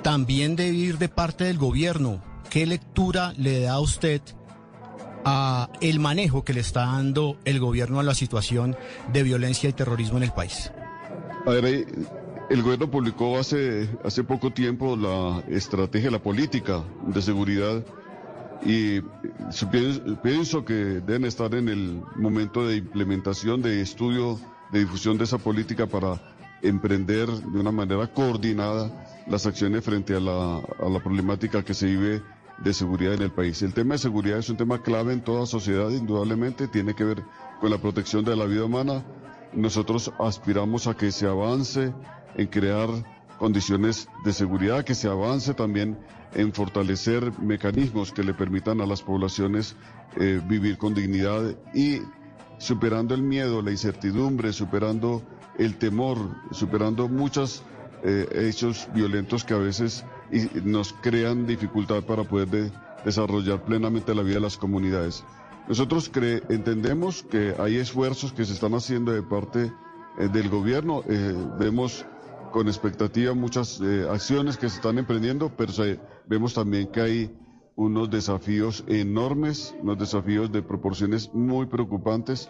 también 0.02 0.56
debe 0.56 0.78
ir 0.78 0.98
de 0.98 1.10
parte 1.10 1.46
del 1.46 1.58
gobierno. 1.58 2.22
¿Qué 2.50 2.66
lectura 2.66 3.34
le 3.38 3.62
da 3.62 3.74
a 3.74 3.80
usted 3.80 4.22
a 5.26 5.70
el 5.82 6.00
manejo 6.00 6.44
que 6.44 6.54
le 6.54 6.62
está 6.62 6.86
dando 6.86 7.38
el 7.44 7.60
gobierno 7.60 8.00
a 8.00 8.04
la 8.04 8.16
situación 8.16 8.78
de 9.12 9.24
violencia 9.24 9.70
y 9.70 9.74
terrorismo 9.74 10.18
en 10.18 10.24
el 10.24 10.32
país? 10.32 10.72
A 11.46 11.52
ver, 11.52 11.86
el 12.50 12.64
gobierno 12.64 12.90
publicó 12.90 13.38
hace, 13.38 13.90
hace 14.04 14.24
poco 14.24 14.52
tiempo 14.52 14.96
la 14.96 15.44
estrategia, 15.50 16.10
la 16.12 16.22
política 16.22 16.84
de 17.06 17.22
seguridad 17.22 17.84
y 18.66 19.02
pienso 20.24 20.66
que 20.66 20.74
deben 20.74 21.26
estar 21.26 21.54
en 21.54 21.70
el 21.70 22.02
momento 22.16 22.66
de 22.66 22.78
implementación, 22.78 23.62
de 23.62 23.82
estudio 23.82 24.40
de 24.72 24.80
difusión 24.80 25.18
de 25.18 25.24
esa 25.24 25.38
política 25.38 25.88
para 25.88 26.20
emprender 26.62 27.28
de 27.30 27.60
una 27.60 27.72
manera 27.72 28.08
coordinada 28.08 28.92
las 29.28 29.46
acciones 29.46 29.84
frente 29.84 30.16
a 30.16 30.20
la, 30.20 30.58
a 30.58 30.90
la 30.90 31.00
problemática 31.00 31.64
que 31.64 31.74
se 31.74 31.86
vive 31.88 32.22
de 32.64 32.74
seguridad 32.74 33.14
en 33.14 33.22
el 33.22 33.32
país. 33.32 33.62
El 33.62 33.74
tema 33.74 33.96
de 33.96 34.00
seguridad 34.00 34.40
es 34.40 34.50
un 34.50 34.58
tema 34.58 34.82
clave 34.82 35.14
en 35.14 35.22
toda 35.22 35.46
sociedad, 35.46 35.90
indudablemente, 35.92 36.68
tiene 36.68 36.96
que 36.96 37.04
ver 37.04 37.24
con 37.60 37.70
la 37.70 37.78
protección 37.78 38.26
de 38.26 38.36
la 38.36 38.46
vida 38.46 38.66
humana. 38.66 39.04
Nosotros 39.54 40.12
aspiramos 40.20 40.88
a 40.88 40.96
que 40.96 41.12
se 41.12 41.28
avance 41.28 41.94
en 42.36 42.48
crear 42.48 42.90
condiciones 43.38 44.08
de 44.26 44.34
seguridad, 44.34 44.84
que 44.84 44.96
se 44.96 45.08
avance 45.08 45.54
también 45.54 45.98
en 46.34 46.52
fortalecer 46.54 47.32
mecanismos 47.40 48.12
que 48.12 48.24
le 48.24 48.34
permitan 48.34 48.82
a 48.82 48.86
las 48.86 49.02
poblaciones 49.02 49.76
eh, 50.20 50.42
vivir 50.48 50.78
con 50.78 50.94
dignidad 50.94 51.56
y 51.74 52.02
superando 52.58 53.14
el 53.16 53.22
miedo, 53.22 53.62
la 53.62 53.72
incertidumbre, 53.72 54.54
superando 54.54 55.22
el 55.58 55.78
temor, 55.78 56.18
superando 56.52 57.08
muchos 57.08 57.64
eh, 58.04 58.28
hechos 58.34 58.88
violentos 58.94 59.44
que 59.44 59.54
a 59.54 59.58
veces 59.58 60.06
nos 60.64 60.94
crean 60.94 61.48
dificultad 61.48 62.04
para 62.04 62.24
poder 62.24 62.72
desarrollar 63.06 63.64
plenamente 63.64 64.14
la 64.14 64.24
vida 64.24 64.36
de 64.36 64.42
las 64.42 64.58
comunidades. 64.58 65.24
Nosotros 65.68 66.12
entendemos 66.50 67.24
que 67.24 67.56
hay 67.60 67.78
esfuerzos 67.78 68.32
que 68.34 68.46
se 68.46 68.54
están 68.54 68.74
haciendo 68.74 69.12
de 69.12 69.24
parte 69.24 69.72
eh, 70.18 70.28
del 70.30 70.50
gobierno, 70.50 71.04
vemos 71.60 72.06
con 72.52 72.68
expectativa 72.68 73.34
muchas 73.34 73.80
eh, 73.82 74.08
acciones 74.10 74.58
que 74.58 74.70
se 74.70 74.78
están 74.78 74.98
emprendiendo, 74.98 75.52
pero 75.56 75.72
vemos 76.26 76.54
también 76.54 76.88
que 76.88 77.02
hay 77.02 77.38
unos 77.78 78.10
desafíos 78.10 78.84
enormes, 78.88 79.74
unos 79.82 80.00
desafíos 80.00 80.52
de 80.52 80.64
proporciones 80.64 81.34
muy 81.34 81.68
preocupantes 81.68 82.50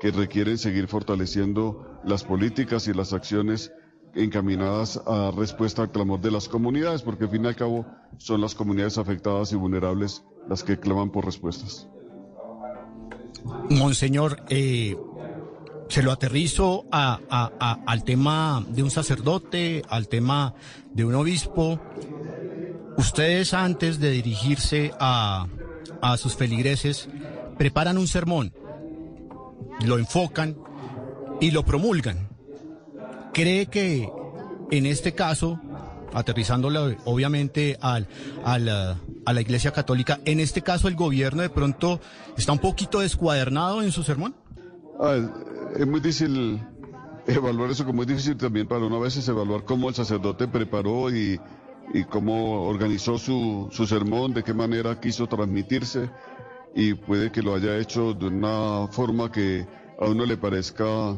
que 0.00 0.10
requieren 0.10 0.58
seguir 0.58 0.88
fortaleciendo 0.88 2.00
las 2.04 2.24
políticas 2.24 2.88
y 2.88 2.94
las 2.94 3.12
acciones 3.12 3.70
encaminadas 4.14 5.00
a 5.06 5.30
respuesta 5.30 5.82
al 5.82 5.92
clamor 5.92 6.20
de 6.20 6.30
las 6.30 6.48
comunidades, 6.48 7.02
porque 7.02 7.24
al 7.24 7.30
fin 7.30 7.44
y 7.44 7.48
al 7.48 7.56
cabo 7.56 7.86
son 8.16 8.40
las 8.40 8.54
comunidades 8.54 8.98
afectadas 8.98 9.52
y 9.52 9.56
vulnerables 9.56 10.24
las 10.48 10.64
que 10.64 10.80
claman 10.80 11.10
por 11.10 11.26
respuestas. 11.26 11.86
Monseñor, 13.70 14.42
eh, 14.48 14.96
se 15.88 16.02
lo 16.02 16.12
aterrizo 16.12 16.86
al 16.90 18.04
tema 18.04 18.64
de 18.70 18.82
un 18.82 18.90
sacerdote, 18.90 19.82
al 19.90 20.08
tema 20.08 20.54
de 20.92 21.04
un 21.04 21.14
obispo. 21.14 21.78
Ustedes 22.96 23.54
antes 23.54 23.98
de 24.00 24.10
dirigirse 24.10 24.92
a, 24.98 25.46
a 26.00 26.16
sus 26.16 26.36
feligreses 26.36 27.08
preparan 27.56 27.98
un 27.98 28.08
sermón, 28.08 28.52
lo 29.84 29.98
enfocan 29.98 30.56
y 31.40 31.50
lo 31.50 31.64
promulgan. 31.64 32.28
¿Cree 33.32 33.66
que 33.66 34.10
en 34.70 34.86
este 34.86 35.14
caso, 35.14 35.60
aterrizándolo 36.12 36.96
obviamente 37.04 37.78
al, 37.80 38.08
al, 38.44 38.68
a 38.68 39.32
la 39.32 39.40
Iglesia 39.40 39.72
Católica, 39.72 40.20
en 40.24 40.40
este 40.40 40.62
caso 40.62 40.88
el 40.88 40.96
gobierno 40.96 41.42
de 41.42 41.50
pronto 41.50 42.00
está 42.36 42.52
un 42.52 42.58
poquito 42.58 43.00
descuadernado 43.00 43.82
en 43.82 43.92
su 43.92 44.02
sermón? 44.02 44.34
es 45.76 45.86
muy 45.86 46.00
difícil 46.00 46.60
evaluar 47.26 47.70
eso, 47.70 47.84
como 47.84 48.02
es 48.02 48.08
difícil 48.08 48.36
también 48.36 48.68
para 48.68 48.84
una 48.84 48.98
vez 48.98 49.26
evaluar 49.26 49.64
cómo 49.64 49.88
el 49.88 49.94
sacerdote 49.94 50.46
preparó 50.46 51.10
y, 51.10 51.40
y 51.92 52.04
cómo 52.04 52.62
organizó 52.68 53.18
su, 53.18 53.68
su 53.70 53.86
sermón, 53.86 54.32
de 54.34 54.42
qué 54.42 54.54
manera 54.54 54.98
quiso 55.00 55.26
transmitirse 55.26 56.10
y 56.74 56.94
puede 56.94 57.30
que 57.30 57.42
lo 57.42 57.54
haya 57.54 57.76
hecho 57.78 58.14
de 58.14 58.26
una 58.26 58.88
forma 58.88 59.30
que 59.30 59.66
a 59.98 60.08
uno 60.08 60.24
le 60.24 60.36
parezca 60.36 61.12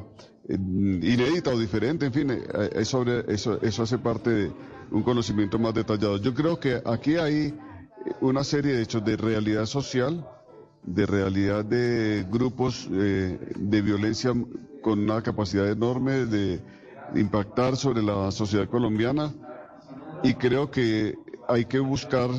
eh, 0.48 0.54
inédita 0.54 1.50
o 1.50 1.58
diferente, 1.58 2.06
en 2.06 2.12
fin, 2.12 2.30
eh, 2.30 2.42
eso, 2.74 3.04
eso, 3.28 3.60
eso 3.62 3.82
hace 3.82 3.98
parte 3.98 4.30
de 4.30 4.52
un 4.90 5.02
conocimiento 5.02 5.58
más 5.58 5.74
detallado. 5.74 6.18
Yo 6.18 6.34
creo 6.34 6.58
que 6.58 6.82
aquí 6.84 7.16
hay 7.16 7.54
una 8.20 8.44
serie 8.44 8.74
de 8.74 8.82
hechos 8.82 9.04
de 9.04 9.16
realidad 9.16 9.66
social 9.66 10.26
de 10.86 11.06
realidad 11.06 11.64
de 11.64 12.26
grupos 12.30 12.88
eh, 12.92 13.38
de 13.56 13.82
violencia 13.82 14.32
con 14.82 14.98
una 14.98 15.22
capacidad 15.22 15.70
enorme 15.70 16.26
de 16.26 16.60
impactar 17.14 17.76
sobre 17.76 18.02
la 18.02 18.30
sociedad 18.30 18.68
colombiana 18.68 19.32
y 20.24 20.34
creo 20.34 20.70
que 20.70 21.18
hay 21.48 21.66
que 21.66 21.78
buscar 21.78 22.30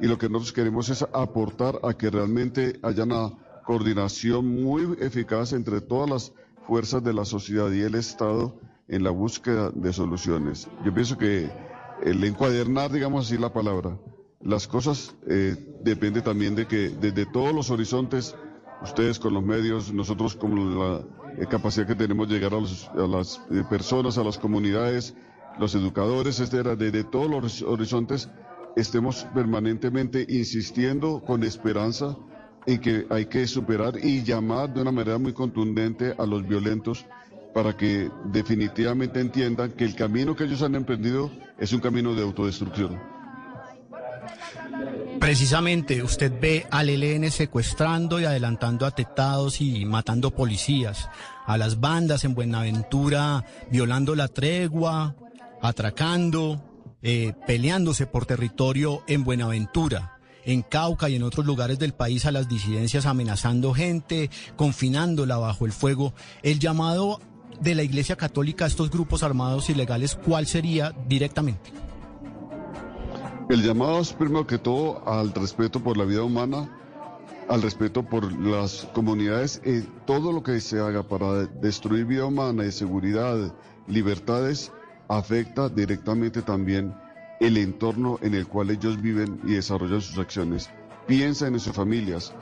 y 0.00 0.06
lo 0.08 0.18
que 0.18 0.28
nosotros 0.28 0.52
queremos 0.52 0.88
es 0.88 1.02
aportar 1.12 1.78
a 1.84 1.94
que 1.94 2.10
realmente 2.10 2.78
haya 2.82 3.04
una 3.04 3.30
coordinación 3.64 4.62
muy 4.62 4.96
eficaz 5.00 5.52
entre 5.52 5.80
todas 5.80 6.10
las 6.10 6.32
fuerzas 6.66 7.02
de 7.04 7.14
la 7.14 7.24
sociedad 7.24 7.70
y 7.70 7.80
el 7.80 7.94
Estado 7.94 8.60
en 8.88 9.04
la 9.04 9.10
búsqueda 9.10 9.70
de 9.70 9.92
soluciones. 9.92 10.68
Yo 10.84 10.92
pienso 10.92 11.16
que 11.16 11.48
el 12.02 12.22
encuadernar, 12.24 12.90
digamos 12.90 13.26
así 13.26 13.38
la 13.38 13.52
palabra, 13.52 13.96
las 14.40 14.66
cosas 14.66 15.14
eh, 15.28 15.56
depende 15.82 16.22
también 16.22 16.56
de 16.56 16.66
que 16.66 16.88
desde 16.88 17.24
todos 17.26 17.54
los 17.54 17.70
horizontes, 17.70 18.34
ustedes 18.82 19.20
con 19.20 19.34
los 19.34 19.44
medios, 19.44 19.92
nosotros 19.92 20.34
con 20.34 20.76
la 20.76 21.02
eh, 21.38 21.46
capacidad 21.48 21.86
que 21.86 21.94
tenemos 21.94 22.28
de 22.28 22.34
llegar 22.34 22.52
a, 22.54 23.06
las 23.06 23.40
eh, 23.50 23.62
personas, 23.68 24.18
a 24.18 24.24
las 24.24 24.38
comunidades, 24.38 25.14
los 25.58 25.74
educadores, 25.74 26.40
etcétera, 26.40 26.76
desde 26.76 27.04
todos 27.04 27.30
los 27.30 27.62
horizontes, 27.62 28.28
estemos 28.76 29.26
permanentemente 29.34 30.24
insistiendo 30.28 31.22
con 31.24 31.42
esperanza 31.42 32.16
en 32.66 32.80
que 32.80 33.06
hay 33.10 33.26
que 33.26 33.46
superar 33.46 33.94
y 34.02 34.22
llamar 34.22 34.72
de 34.72 34.82
una 34.82 34.92
manera 34.92 35.18
muy 35.18 35.32
contundente 35.32 36.14
a 36.18 36.26
los 36.26 36.46
violentos 36.46 37.06
para 37.54 37.76
que 37.76 38.10
definitivamente 38.26 39.20
entiendan 39.20 39.72
que 39.72 39.84
el 39.84 39.94
camino 39.94 40.36
que 40.36 40.44
ellos 40.44 40.62
han 40.62 40.74
emprendido 40.74 41.30
es 41.58 41.72
un 41.72 41.80
camino 41.80 42.14
de 42.14 42.22
autodestrucción. 42.22 43.00
Precisamente 45.18 46.02
usted 46.02 46.32
ve 46.40 46.66
al 46.70 46.90
ELN 46.90 47.30
secuestrando 47.30 48.20
y 48.20 48.24
adelantando 48.24 48.86
atentados 48.86 49.60
y 49.60 49.84
matando 49.84 50.30
policías, 50.30 51.08
a 51.46 51.58
las 51.58 51.80
bandas 51.80 52.24
en 52.24 52.34
Buenaventura 52.34 53.44
violando 53.70 54.14
la 54.14 54.28
tregua, 54.28 55.16
atracando, 55.62 56.62
eh, 57.02 57.32
peleándose 57.46 58.06
por 58.06 58.26
territorio 58.26 59.02
en 59.06 59.24
Buenaventura 59.24 60.18
en 60.48 60.62
Cauca 60.62 61.10
y 61.10 61.16
en 61.16 61.24
otros 61.24 61.44
lugares 61.44 61.78
del 61.78 61.92
país 61.92 62.24
a 62.24 62.32
las 62.32 62.48
disidencias 62.48 63.04
amenazando 63.04 63.74
gente, 63.74 64.30
confinándola 64.56 65.36
bajo 65.36 65.66
el 65.66 65.72
fuego. 65.72 66.14
El 66.42 66.58
llamado 66.58 67.20
de 67.60 67.74
la 67.74 67.82
Iglesia 67.82 68.16
Católica 68.16 68.64
a 68.64 68.68
estos 68.68 68.90
grupos 68.90 69.22
armados 69.22 69.68
ilegales, 69.68 70.14
¿cuál 70.14 70.46
sería 70.46 70.94
directamente? 71.06 71.70
El 73.50 73.62
llamado 73.62 74.00
es 74.00 74.12
primero 74.14 74.46
que 74.46 74.58
todo 74.58 75.06
al 75.06 75.32
respeto 75.32 75.82
por 75.82 75.98
la 75.98 76.04
vida 76.04 76.22
humana, 76.22 76.68
al 77.48 77.60
respeto 77.60 78.02
por 78.02 78.32
las 78.40 78.88
comunidades, 78.94 79.60
y 79.66 79.82
todo 80.06 80.32
lo 80.32 80.42
que 80.42 80.60
se 80.60 80.80
haga 80.80 81.02
para 81.02 81.44
destruir 81.46 82.06
vida 82.06 82.24
humana 82.24 82.64
y 82.64 82.72
seguridad, 82.72 83.54
libertades, 83.86 84.72
afecta 85.08 85.68
directamente 85.68 86.42
también 86.42 86.94
el 87.40 87.56
entorno 87.56 88.18
en 88.22 88.34
el 88.34 88.46
cual 88.46 88.70
ellos 88.70 89.00
viven 89.00 89.40
y 89.44 89.54
desarrollan 89.54 90.00
sus 90.00 90.18
acciones. 90.18 90.70
Piensen 91.06 91.54
en 91.54 91.60
sus 91.60 91.72
familias, 91.74 92.34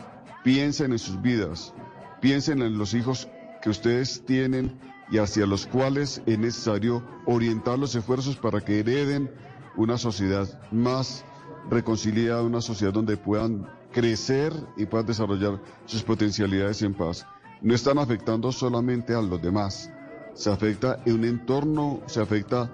piensen 0.43 0.93
en 0.93 0.99
sus 0.99 1.21
vidas, 1.23 1.73
piensen 2.21 2.63
en 2.63 2.79
los 2.79 2.95
hijos 2.95 3.29
que 3.63 3.71
ustedes 3.71 4.25
tienen 4.25 4.79
y 5.11 5.19
hacia 5.19 5.47
los 5.47 5.67
cuales 5.67 6.23
es 6.27 6.39
necesario 6.39 7.03
orientar 7.27 7.79
los 7.79 7.95
esfuerzos 7.95 8.37
para 8.37 8.61
que 8.61 8.81
hereden 8.81 9.31
una 9.77 9.99
sociedad 9.99 10.49
más 10.73 11.25
reconciliada, 11.71 12.43
una 12.43 12.61
sociedad 12.61 12.93
donde 12.93 13.17
puedan 13.17 13.67
crecer 13.93 14.53
y 14.77 14.87
puedan 14.87 15.07
desarrollar 15.07 15.61
sus 15.85 16.03
potencialidades 16.03 16.83
en 16.83 16.95
paz. 16.95 17.27
No 17.61 17.75
están 17.75 17.99
afectando 17.99 18.53
solamente 18.53 19.15
a 19.15 19.23
los 19.23 19.41
demás, 19.41 19.91
se 20.37 20.51
afecta 20.51 21.01
un 21.07 21.25
entorno, 21.25 22.03
se 22.07 22.21
afecta 22.21 22.71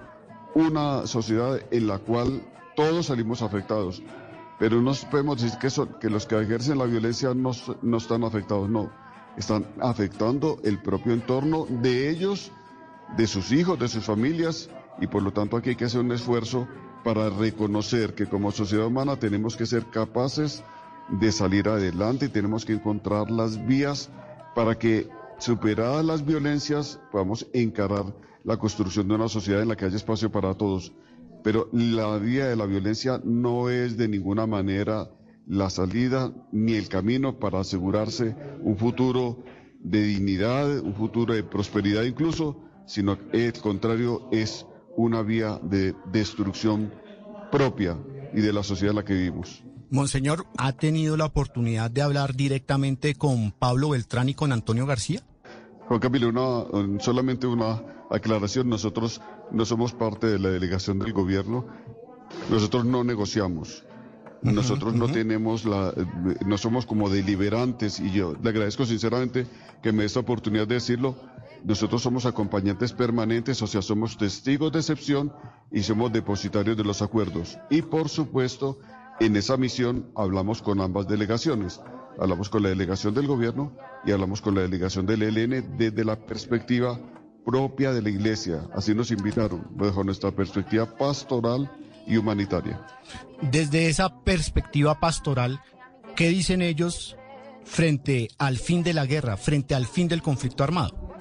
una 0.54 1.06
sociedad 1.06 1.60
en 1.70 1.86
la 1.86 1.98
cual 1.98 2.42
todos 2.76 3.06
salimos 3.06 3.40
afectados. 3.40 4.02
Pero 4.58 4.82
no 4.82 4.92
podemos 5.10 5.40
decir 5.40 5.58
que, 5.58 5.68
que 6.00 6.10
los 6.10 6.26
que 6.26 6.40
ejercen 6.40 6.78
la 6.78 6.84
violencia 6.84 7.32
no, 7.34 7.52
no 7.82 7.96
están 7.96 8.24
afectados, 8.24 8.68
no. 8.68 8.90
Están 9.36 9.66
afectando 9.80 10.58
el 10.62 10.82
propio 10.82 11.12
entorno 11.12 11.66
de 11.68 12.10
ellos, 12.10 12.52
de 13.16 13.26
sus 13.26 13.50
hijos, 13.52 13.78
de 13.78 13.88
sus 13.88 14.04
familias, 14.04 14.68
y 15.00 15.06
por 15.06 15.22
lo 15.22 15.32
tanto 15.32 15.56
aquí 15.56 15.70
hay 15.70 15.76
que 15.76 15.86
hacer 15.86 16.00
un 16.00 16.12
esfuerzo 16.12 16.68
para 17.02 17.30
reconocer 17.30 18.14
que 18.14 18.26
como 18.26 18.52
sociedad 18.52 18.86
humana 18.86 19.16
tenemos 19.16 19.56
que 19.56 19.66
ser 19.66 19.86
capaces 19.86 20.62
de 21.08 21.32
salir 21.32 21.68
adelante 21.68 22.26
y 22.26 22.28
tenemos 22.28 22.64
que 22.64 22.74
encontrar 22.74 23.30
las 23.30 23.64
vías 23.66 24.10
para 24.54 24.78
que 24.78 25.08
superadas 25.42 26.04
las 26.04 26.24
violencias 26.24 27.00
podamos 27.10 27.46
encarar 27.52 28.14
la 28.44 28.56
construcción 28.56 29.08
de 29.08 29.14
una 29.14 29.28
sociedad 29.28 29.62
en 29.62 29.68
la 29.68 29.76
que 29.76 29.84
haya 29.84 29.96
espacio 29.96 30.30
para 30.30 30.54
todos. 30.54 30.92
Pero 31.42 31.68
la 31.72 32.16
vía 32.18 32.46
de 32.46 32.54
la 32.54 32.66
violencia 32.66 33.20
no 33.24 33.68
es 33.68 33.96
de 33.96 34.06
ninguna 34.06 34.46
manera 34.46 35.10
la 35.48 35.68
salida 35.68 36.32
ni 36.52 36.74
el 36.74 36.88
camino 36.88 37.40
para 37.40 37.60
asegurarse 37.60 38.36
un 38.60 38.76
futuro 38.76 39.42
de 39.80 40.02
dignidad, 40.02 40.78
un 40.78 40.94
futuro 40.94 41.34
de 41.34 41.42
prosperidad 41.42 42.04
incluso, 42.04 42.60
sino 42.86 43.18
el 43.32 43.52
contrario 43.54 44.28
es 44.30 44.64
una 44.96 45.22
vía 45.22 45.58
de 45.64 45.96
destrucción 46.12 46.92
propia 47.50 47.98
y 48.32 48.40
de 48.40 48.52
la 48.52 48.62
sociedad 48.62 48.90
en 48.90 48.96
la 48.96 49.04
que 49.04 49.14
vivimos. 49.14 49.64
Monseñor, 49.90 50.46
¿ha 50.56 50.72
tenido 50.72 51.16
la 51.16 51.26
oportunidad 51.26 51.90
de 51.90 52.02
hablar 52.02 52.36
directamente 52.36 53.14
con 53.14 53.50
Pablo 53.50 53.90
Beltrán 53.90 54.28
y 54.28 54.34
con 54.34 54.52
Antonio 54.52 54.86
García? 54.86 55.22
Juan 55.88 56.00
Camilo, 56.00 56.28
una, 56.28 57.00
solamente 57.00 57.46
una 57.46 57.82
aclaración. 58.10 58.68
Nosotros 58.68 59.20
no 59.50 59.64
somos 59.64 59.92
parte 59.92 60.26
de 60.26 60.38
la 60.38 60.50
delegación 60.50 60.98
del 60.98 61.12
gobierno. 61.12 61.66
Nosotros 62.50 62.84
no 62.84 63.04
negociamos. 63.04 63.84
Nosotros 64.42 64.94
no 64.94 65.06
tenemos 65.08 65.64
la, 65.64 65.94
no 66.44 66.58
somos 66.58 66.84
como 66.84 67.08
deliberantes 67.08 68.00
y 68.00 68.10
yo 68.10 68.34
le 68.42 68.50
agradezco 68.50 68.84
sinceramente 68.84 69.46
que 69.82 69.92
me 69.92 70.00
dé 70.00 70.06
esta 70.06 70.20
oportunidad 70.20 70.66
de 70.66 70.74
decirlo. 70.74 71.14
Nosotros 71.64 72.02
somos 72.02 72.26
acompañantes 72.26 72.92
permanentes, 72.92 73.62
o 73.62 73.68
sea, 73.68 73.82
somos 73.82 74.18
testigos 74.18 74.72
de 74.72 74.80
excepción 74.80 75.32
y 75.70 75.82
somos 75.84 76.12
depositarios 76.12 76.76
de 76.76 76.82
los 76.82 77.02
acuerdos. 77.02 77.56
Y 77.70 77.82
por 77.82 78.08
supuesto, 78.08 78.80
en 79.20 79.36
esa 79.36 79.56
misión 79.56 80.10
hablamos 80.16 80.60
con 80.60 80.80
ambas 80.80 81.06
delegaciones. 81.06 81.80
Hablamos 82.18 82.48
con 82.48 82.62
la 82.62 82.68
delegación 82.68 83.14
del 83.14 83.26
gobierno 83.26 83.72
y 84.04 84.12
hablamos 84.12 84.40
con 84.40 84.54
la 84.54 84.62
delegación 84.62 85.06
del 85.06 85.22
ELN 85.22 85.76
desde 85.76 86.04
la 86.04 86.16
perspectiva 86.16 86.98
propia 87.44 87.92
de 87.92 88.02
la 88.02 88.10
iglesia. 88.10 88.68
Así 88.74 88.94
nos 88.94 89.10
invitaron, 89.10 89.66
bajo 89.70 90.04
nuestra 90.04 90.30
perspectiva 90.30 90.86
pastoral 90.86 91.70
y 92.06 92.16
humanitaria. 92.16 92.84
Desde 93.40 93.88
esa 93.88 94.22
perspectiva 94.22 94.98
pastoral, 95.00 95.60
¿qué 96.16 96.28
dicen 96.28 96.62
ellos 96.62 97.16
frente 97.64 98.28
al 98.38 98.58
fin 98.58 98.82
de 98.82 98.92
la 98.92 99.06
guerra, 99.06 99.36
frente 99.36 99.74
al 99.74 99.86
fin 99.86 100.08
del 100.08 100.22
conflicto 100.22 100.64
armado? 100.64 101.12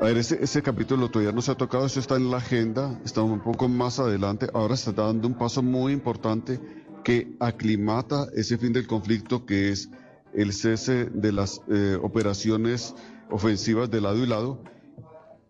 A 0.00 0.04
ver, 0.04 0.16
ese, 0.16 0.42
ese 0.42 0.62
capítulo 0.62 1.10
todavía 1.10 1.32
no 1.32 1.42
se 1.42 1.50
ha 1.50 1.56
tocado, 1.56 1.84
eso 1.84 2.00
está 2.00 2.16
en 2.16 2.30
la 2.30 2.38
agenda, 2.38 2.98
está 3.04 3.20
un 3.22 3.40
poco 3.40 3.68
más 3.68 3.98
adelante, 3.98 4.46
ahora 4.54 4.76
se 4.76 4.90
está 4.90 5.02
dando 5.02 5.28
un 5.28 5.34
paso 5.34 5.62
muy 5.62 5.92
importante 5.92 6.58
que 7.04 7.36
aclimata 7.38 8.26
ese 8.34 8.56
fin 8.56 8.72
del 8.72 8.86
conflicto 8.86 9.44
que 9.44 9.70
es 9.70 9.90
el 10.34 10.52
cese 10.52 11.06
de 11.06 11.32
las 11.32 11.62
eh, 11.68 11.98
operaciones 12.02 12.94
ofensivas 13.30 13.90
de 13.90 14.00
lado 14.00 14.18
y 14.18 14.26
lado. 14.26 14.62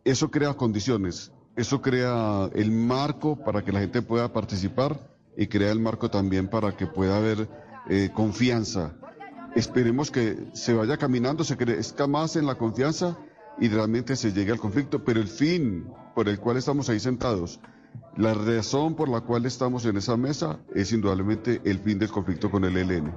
Eso 0.04 0.30
crea 0.30 0.54
condiciones, 0.54 1.32
eso 1.56 1.82
crea 1.82 2.50
el 2.54 2.70
marco 2.70 3.36
para 3.36 3.62
que 3.64 3.72
la 3.72 3.80
gente 3.80 4.02
pueda 4.02 4.32
participar 4.32 4.98
y 5.36 5.46
crea 5.46 5.72
el 5.72 5.80
marco 5.80 6.10
también 6.10 6.48
para 6.48 6.76
que 6.76 6.86
pueda 6.86 7.16
haber 7.16 7.48
eh, 7.88 8.10
confianza. 8.14 8.94
Esperemos 9.54 10.10
que 10.10 10.48
se 10.52 10.74
vaya 10.74 10.96
caminando, 10.96 11.44
se 11.44 11.56
crezca 11.56 12.06
más 12.06 12.36
en 12.36 12.46
la 12.46 12.56
confianza 12.56 13.18
y 13.58 13.68
realmente 13.68 14.16
se 14.16 14.32
llegue 14.32 14.52
al 14.52 14.60
conflicto, 14.60 15.04
pero 15.04 15.20
el 15.20 15.28
fin 15.28 15.88
por 16.14 16.28
el 16.28 16.38
cual 16.38 16.56
estamos 16.56 16.88
ahí 16.88 17.00
sentados, 17.00 17.60
la 18.16 18.34
razón 18.34 18.94
por 18.94 19.08
la 19.08 19.20
cual 19.20 19.46
estamos 19.46 19.84
en 19.86 19.96
esa 19.96 20.16
mesa 20.16 20.58
es 20.74 20.92
indudablemente 20.92 21.60
el 21.64 21.78
fin 21.78 21.98
del 21.98 22.10
conflicto 22.10 22.50
con 22.50 22.64
el 22.64 22.76
ELN. 22.76 23.14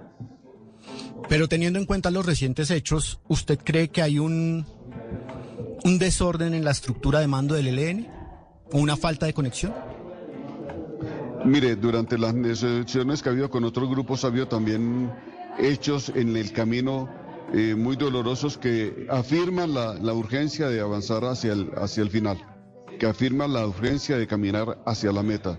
Pero 1.29 1.47
teniendo 1.47 1.79
en 1.79 1.85
cuenta 1.85 2.11
los 2.11 2.25
recientes 2.25 2.69
hechos, 2.71 3.19
¿usted 3.27 3.57
cree 3.63 3.89
que 3.89 4.01
hay 4.01 4.19
un, 4.19 4.65
un 5.83 5.99
desorden 5.99 6.53
en 6.53 6.63
la 6.63 6.71
estructura 6.71 7.19
de 7.19 7.27
mando 7.27 7.55
del 7.55 7.67
ELN? 7.67 8.07
¿O 8.71 8.79
una 8.79 8.97
falta 8.97 9.25
de 9.25 9.33
conexión? 9.33 9.73
Mire, 11.45 11.75
durante 11.75 12.17
las 12.17 12.33
negociaciones 12.33 13.21
que 13.21 13.29
ha 13.29 13.31
habido 13.31 13.49
con 13.49 13.63
otros 13.63 13.89
grupos 13.89 14.23
ha 14.23 14.27
habido 14.27 14.47
también 14.47 15.11
hechos 15.59 16.11
en 16.15 16.35
el 16.37 16.51
camino 16.53 17.09
eh, 17.53 17.75
muy 17.75 17.95
dolorosos 17.95 18.57
que 18.57 19.05
afirman 19.09 19.73
la, 19.73 19.93
la, 19.95 20.13
urgencia 20.13 20.69
de 20.69 20.79
avanzar 20.79 21.25
hacia 21.25 21.53
el, 21.53 21.69
hacia 21.75 22.01
el 22.01 22.09
final, 22.09 22.37
que 22.97 23.05
afirman 23.05 23.53
la 23.53 23.67
urgencia 23.67 24.17
de 24.17 24.25
caminar 24.25 24.81
hacia 24.85 25.11
la 25.11 25.21
meta. 25.21 25.57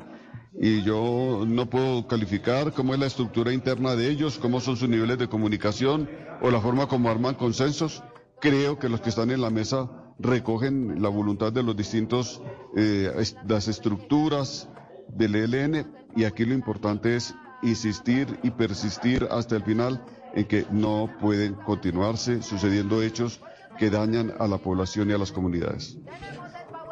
Y 0.60 0.82
yo 0.82 1.44
no 1.46 1.68
puedo 1.68 2.06
calificar 2.06 2.72
cómo 2.72 2.94
es 2.94 3.00
la 3.00 3.06
estructura 3.06 3.52
interna 3.52 3.96
de 3.96 4.08
ellos, 4.08 4.38
cómo 4.38 4.60
son 4.60 4.76
sus 4.76 4.88
niveles 4.88 5.18
de 5.18 5.28
comunicación 5.28 6.08
o 6.40 6.50
la 6.50 6.60
forma 6.60 6.86
como 6.86 7.10
arman 7.10 7.34
consensos. 7.34 8.02
Creo 8.40 8.78
que 8.78 8.88
los 8.88 9.00
que 9.00 9.08
están 9.08 9.30
en 9.30 9.40
la 9.40 9.50
mesa 9.50 9.90
recogen 10.18 11.02
la 11.02 11.08
voluntad 11.08 11.52
de 11.52 11.62
los 11.62 11.76
distintos, 11.76 12.40
eh, 12.76 13.10
las 13.48 13.68
estructuras 13.68 14.68
del 15.08 15.34
ELN 15.34 15.92
y 16.16 16.24
aquí 16.24 16.44
lo 16.44 16.54
importante 16.54 17.16
es 17.16 17.34
insistir 17.62 18.38
y 18.42 18.50
persistir 18.50 19.26
hasta 19.30 19.56
el 19.56 19.64
final 19.64 20.04
en 20.34 20.44
que 20.44 20.66
no 20.70 21.10
pueden 21.20 21.54
continuarse 21.54 22.42
sucediendo 22.42 23.02
hechos 23.02 23.40
que 23.78 23.90
dañan 23.90 24.32
a 24.38 24.46
la 24.46 24.58
población 24.58 25.10
y 25.10 25.14
a 25.14 25.18
las 25.18 25.32
comunidades. 25.32 25.96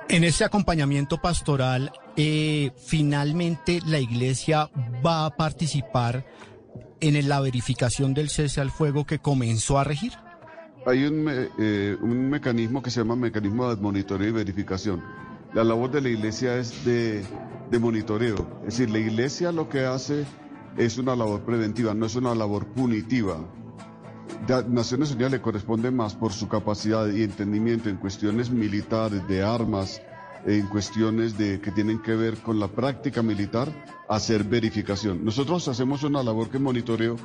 En 0.09 0.25
ese 0.25 0.45
acompañamiento 0.45 1.19
pastoral, 1.19 1.93
eh, 2.17 2.73
finalmente 2.77 3.81
la 3.87 3.99
iglesia 3.99 4.71
va 5.05 5.27
a 5.27 5.37
participar 5.37 6.25
en 7.01 7.29
la 7.29 7.41
verificación 7.41 8.15
del 8.15 8.29
cese 8.29 8.61
al 8.61 8.71
fuego 8.71 9.05
que 9.05 9.19
comenzó 9.19 9.79
a 9.79 9.85
regir. 9.85 10.13
Hay 10.87 11.05
un, 11.05 11.27
eh, 11.59 11.97
un 12.01 12.29
mecanismo 12.29 12.83
que 12.83 12.91
se 12.91 13.01
llama 13.01 13.17
mecanismo 13.17 13.69
de 13.73 13.81
monitoreo 13.81 14.29
y 14.29 14.33
verificación. 14.33 15.03
La 15.55 15.65
labor 15.65 15.91
de 15.91 16.01
la 16.01 16.09
iglesia 16.09 16.57
es 16.57 16.85
de, 16.85 17.23
de 17.71 17.79
monitoreo. 17.79 18.61
Es 18.67 18.79
decir, 18.79 18.91
la 18.91 18.99
iglesia 18.99 19.53
lo 19.53 19.69
que 19.69 19.85
hace 19.85 20.25
es 20.77 20.99
una 20.99 21.15
labor 21.15 21.43
preventiva, 21.43 21.95
no 21.95 22.07
es 22.07 22.17
una 22.17 22.35
labor 22.35 22.67
punitiva. 22.67 23.39
Naciones 24.69 25.13
Unidas 25.13 25.31
le 25.31 25.41
corresponde 25.41 25.91
más 25.91 26.15
por 26.15 26.33
su 26.33 26.49
capacidad 26.49 27.07
y 27.09 27.23
entendimiento 27.23 27.89
en 27.89 27.97
cuestiones 27.97 28.51
militares, 28.51 29.27
de 29.29 29.43
armas, 29.43 30.03
en 30.47 30.67
cuestiones 30.67 31.39
de, 31.39 31.61
que 31.61 31.71
tienen 31.71 32.01
que 32.03 32.15
ver 32.15 32.39
con 32.39 32.59
la 32.59 32.69
práctica 32.69 33.23
militar, 33.23 33.73
hacer 34.09 34.45
verificación. 34.45 35.25
Nosotros 35.25 35.69
hacemos 35.69 36.03
una 36.03 36.23
labor 36.23 36.51
que 36.51 36.59
monitoreo, 36.59 37.17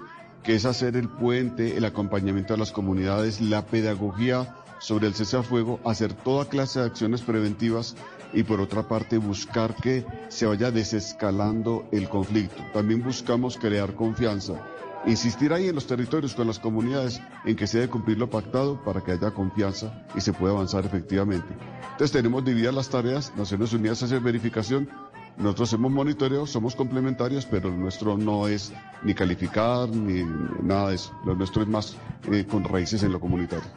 que 0.43 0.55
es 0.55 0.65
hacer 0.65 0.95
el 0.95 1.09
puente, 1.09 1.77
el 1.77 1.85
acompañamiento 1.85 2.53
a 2.53 2.57
las 2.57 2.71
comunidades, 2.71 3.41
la 3.41 3.65
pedagogía 3.65 4.55
sobre 4.79 5.07
el 5.07 5.15
cese 5.15 5.37
a 5.37 5.43
fuego, 5.43 5.79
hacer 5.83 6.13
toda 6.13 6.45
clase 6.45 6.79
de 6.79 6.85
acciones 6.85 7.21
preventivas 7.21 7.95
y 8.33 8.43
por 8.43 8.61
otra 8.61 8.87
parte 8.87 9.17
buscar 9.17 9.75
que 9.75 10.05
se 10.29 10.45
vaya 10.45 10.71
desescalando 10.71 11.87
el 11.91 12.07
conflicto. 12.07 12.63
También 12.73 13.03
buscamos 13.03 13.57
crear 13.57 13.95
confianza 13.95 14.61
insistir 15.05 15.53
ahí 15.53 15.67
en 15.67 15.75
los 15.75 15.87
territorios 15.87 16.33
con 16.33 16.47
las 16.47 16.59
comunidades 16.59 17.21
en 17.45 17.55
que 17.55 17.67
se 17.67 17.79
debe 17.79 17.89
cumplir 17.89 18.17
lo 18.17 18.29
pactado 18.29 18.83
para 18.83 19.01
que 19.01 19.11
haya 19.11 19.31
confianza 19.31 20.05
y 20.15 20.21
se 20.21 20.33
pueda 20.33 20.53
avanzar 20.53 20.85
efectivamente. 20.85 21.47
Entonces 21.91 22.11
tenemos 22.11 22.43
divididas 22.43 22.73
las 22.73 22.89
tareas, 22.89 23.33
Naciones 23.35 23.73
Unidas 23.73 24.03
hace 24.03 24.19
verificación, 24.19 24.89
nosotros 25.37 25.69
hacemos 25.69 25.91
monitoreo, 25.91 26.47
somos 26.47 26.75
complementarios, 26.75 27.45
pero 27.45 27.69
nuestro 27.69 28.17
no 28.17 28.47
es 28.47 28.73
ni 29.03 29.13
calificar 29.13 29.87
ni 29.89 30.23
nada 30.63 30.89
de 30.89 30.95
eso, 30.95 31.13
lo 31.25 31.35
nuestro 31.35 31.61
es 31.61 31.67
más 31.67 31.95
eh, 32.31 32.45
con 32.49 32.63
raíces 32.63 33.03
en 33.03 33.11
lo 33.11 33.19
comunitario. 33.19 33.69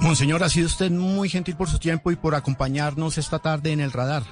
Monseñor, 0.00 0.42
ha 0.44 0.48
sido 0.48 0.66
usted 0.66 0.90
muy 0.90 1.28
gentil 1.28 1.56
por 1.56 1.68
su 1.68 1.78
tiempo 1.78 2.10
y 2.10 2.16
por 2.16 2.34
acompañarnos 2.34 3.18
esta 3.18 3.38
tarde 3.38 3.72
en 3.72 3.80
el 3.80 3.92
radar. 3.92 4.22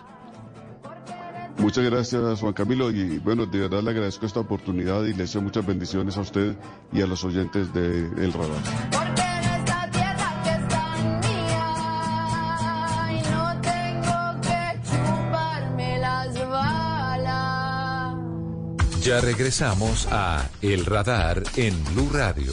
Muchas 1.59 1.85
gracias, 1.85 2.41
Juan 2.41 2.53
Camilo, 2.53 2.91
y 2.91 3.19
bueno, 3.19 3.47
de 3.47 3.61
verdad 3.61 3.83
le 3.83 3.91
agradezco 3.91 4.27
esta 4.27 4.41
oportunidad 4.41 5.03
y 5.05 5.13
le 5.13 5.25
deseo 5.25 5.41
muchas 5.41 5.67
bendiciones 5.67 6.17
a 6.17 6.21
usted 6.21 6.55
y 6.93 7.01
a 7.01 7.07
los 7.07 7.25
oyentes 7.25 7.73
de 7.73 8.07
El 8.19 8.33
Radar. 8.33 9.07
Ya 19.07 19.21
regresamos 19.21 20.09
a 20.11 20.49
El 20.63 20.85
Radar 20.85 21.41
en 21.55 21.85
Blue 21.95 22.11
Radio. 22.13 22.53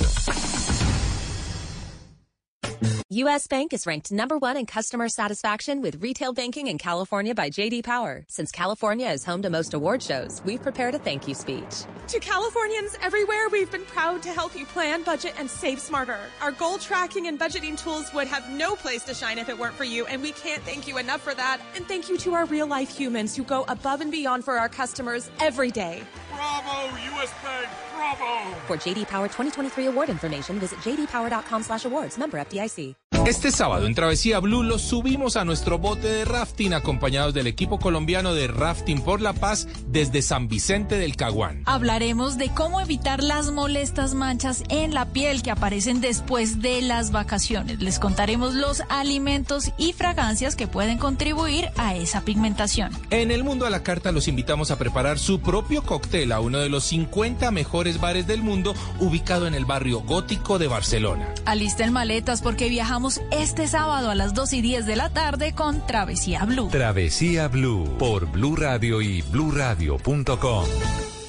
U.S. 3.15 3.45
Bank 3.45 3.73
is 3.73 3.85
ranked 3.85 4.11
number 4.11 4.39
one 4.39 4.57
in 4.57 4.65
customer 4.65 5.07
satisfaction 5.07 5.83
with 5.83 6.01
retail 6.01 6.33
banking 6.33 6.65
in 6.65 6.79
California 6.79 7.35
by 7.35 7.51
J.D. 7.51 7.83
Power. 7.83 8.25
Since 8.27 8.51
California 8.51 9.07
is 9.07 9.23
home 9.23 9.43
to 9.43 9.51
most 9.51 9.75
award 9.75 10.01
shows, 10.01 10.41
we've 10.45 10.63
prepared 10.63 10.95
a 10.95 10.97
thank 10.97 11.27
you 11.27 11.35
speech. 11.35 11.85
To 12.07 12.19
Californians 12.19 12.97
everywhere, 13.03 13.49
we've 13.51 13.69
been 13.69 13.85
proud 13.85 14.23
to 14.23 14.29
help 14.29 14.57
you 14.57 14.65
plan, 14.65 15.03
budget, 15.03 15.35
and 15.37 15.47
save 15.47 15.79
smarter. 15.79 16.17
Our 16.41 16.53
goal 16.53 16.79
tracking 16.79 17.27
and 17.27 17.39
budgeting 17.39 17.79
tools 17.79 18.11
would 18.15 18.25
have 18.25 18.49
no 18.49 18.75
place 18.75 19.03
to 19.03 19.13
shine 19.13 19.37
if 19.37 19.47
it 19.47 19.59
weren't 19.59 19.75
for 19.75 19.83
you, 19.83 20.07
and 20.07 20.19
we 20.19 20.31
can't 20.31 20.63
thank 20.63 20.87
you 20.87 20.97
enough 20.97 21.21
for 21.21 21.35
that. 21.35 21.61
And 21.75 21.87
thank 21.87 22.09
you 22.09 22.17
to 22.17 22.33
our 22.33 22.45
real 22.45 22.65
life 22.65 22.89
humans 22.89 23.35
who 23.35 23.43
go 23.43 23.63
above 23.67 24.01
and 24.01 24.11
beyond 24.11 24.43
for 24.43 24.57
our 24.57 24.69
customers 24.69 25.29
every 25.39 25.69
day. 25.69 26.01
Bravo, 26.35 26.89
U.S. 27.15 27.33
Bank, 27.43 27.69
bravo! 27.95 28.55
For 28.67 28.77
J.D. 28.77 29.05
Power 29.05 29.27
2023 29.27 29.87
award 29.87 30.09
information, 30.09 30.59
visit 30.59 30.79
jdpower.com 30.79 31.63
slash 31.63 31.85
awards. 31.85 32.17
Member 32.17 32.39
FDIC. 32.39 32.95
Este 33.25 33.51
sábado 33.51 33.87
en 33.87 33.95
Travesía 33.95 34.39
Blue 34.39 34.63
los 34.63 34.81
subimos 34.81 35.37
a 35.37 35.45
nuestro 35.45 35.79
bote 35.79 36.09
de 36.09 36.25
rafting 36.25 36.73
acompañados 36.73 37.33
del 37.33 37.47
equipo 37.47 37.79
colombiano 37.79 38.33
de 38.33 38.47
Rafting 38.49 39.01
por 39.01 39.21
la 39.21 39.31
Paz 39.31 39.65
desde 39.87 40.21
San 40.21 40.49
Vicente 40.49 40.97
del 40.97 41.15
Caguán. 41.15 41.63
Hablaremos 41.65 42.37
de 42.37 42.49
cómo 42.49 42.81
evitar 42.81 43.23
las 43.23 43.49
molestas 43.49 44.13
manchas 44.13 44.63
en 44.67 44.93
la 44.93 45.05
piel 45.05 45.41
que 45.41 45.51
aparecen 45.51 46.01
después 46.01 46.61
de 46.61 46.81
las 46.81 47.11
vacaciones. 47.11 47.79
Les 47.81 47.97
contaremos 47.97 48.55
los 48.55 48.83
alimentos 48.89 49.71
y 49.77 49.93
fragancias 49.93 50.57
que 50.57 50.67
pueden 50.67 50.97
contribuir 50.97 51.69
a 51.77 51.95
esa 51.95 52.25
pigmentación. 52.25 52.91
En 53.09 53.31
el 53.31 53.45
mundo 53.45 53.65
a 53.65 53.69
la 53.69 53.83
carta 53.83 54.11
los 54.11 54.27
invitamos 54.27 54.69
a 54.69 54.77
preparar 54.77 55.17
su 55.17 55.39
propio 55.39 55.83
cóctel 55.83 56.22
a 56.31 56.39
uno 56.39 56.59
de 56.59 56.69
los 56.69 56.83
50 56.85 57.51
mejores 57.51 57.99
bares 57.99 58.27
del 58.27 58.41
mundo 58.41 58.73
ubicado 58.99 59.47
en 59.47 59.53
el 59.53 59.65
barrio 59.65 60.01
gótico 60.01 60.59
de 60.59 60.67
Barcelona. 60.67 61.33
Alisten 61.45 61.91
maletas 61.91 62.41
porque 62.41 62.69
viajamos 62.69 63.21
este 63.31 63.67
sábado 63.67 64.09
a 64.09 64.15
las 64.15 64.33
2 64.33 64.53
y 64.53 64.61
10 64.61 64.85
de 64.85 64.95
la 64.95 65.09
tarde 65.09 65.53
con 65.53 65.85
Travesía 65.85 66.45
Blue. 66.45 66.69
Travesía 66.69 67.47
Blue 67.47 67.97
por 67.97 68.31
Blue 68.31 68.55
Radio 68.55 69.01
y 69.01 69.21
bluradio.com. 69.23 70.65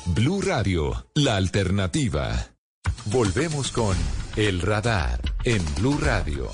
Blue 0.07 0.43
Radio, 0.43 1.07
la 1.15 1.37
alternativa. 1.37 2.49
Volvemos 3.07 3.71
con 3.73 3.97
El 4.37 4.61
Radar 4.61 5.21
en 5.45 5.63
Blue 5.77 5.99
Radio. 5.99 6.51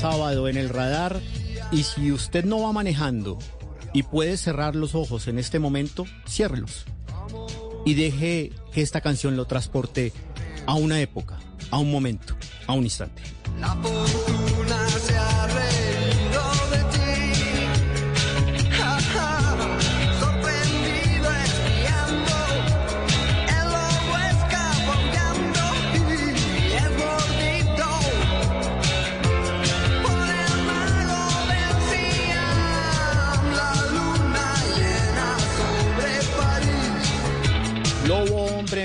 Sábado 0.00 0.48
en 0.48 0.56
el 0.56 0.70
radar 0.70 1.20
y 1.70 1.82
si 1.82 2.10
usted 2.10 2.46
no 2.46 2.62
va 2.62 2.72
manejando 2.72 3.38
y 3.92 4.02
puede 4.02 4.38
cerrar 4.38 4.74
los 4.74 4.94
ojos 4.94 5.28
en 5.28 5.38
este 5.38 5.58
momento, 5.58 6.06
ciérrelos 6.26 6.86
y 7.84 7.94
deje 7.94 8.50
que 8.72 8.80
esta 8.80 9.02
canción 9.02 9.36
lo 9.36 9.44
transporte 9.44 10.14
a 10.66 10.72
una 10.74 11.02
época, 11.02 11.38
a 11.70 11.78
un 11.78 11.90
momento, 11.90 12.34
a 12.66 12.72
un 12.72 12.84
instante. 12.84 13.22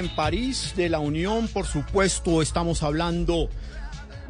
En 0.06 0.16
París, 0.16 0.74
de 0.76 0.89
la 0.89 0.99
Unión, 0.99 1.47
por 1.47 1.66
supuesto, 1.66 2.41
estamos 2.41 2.84
hablando 2.84 3.49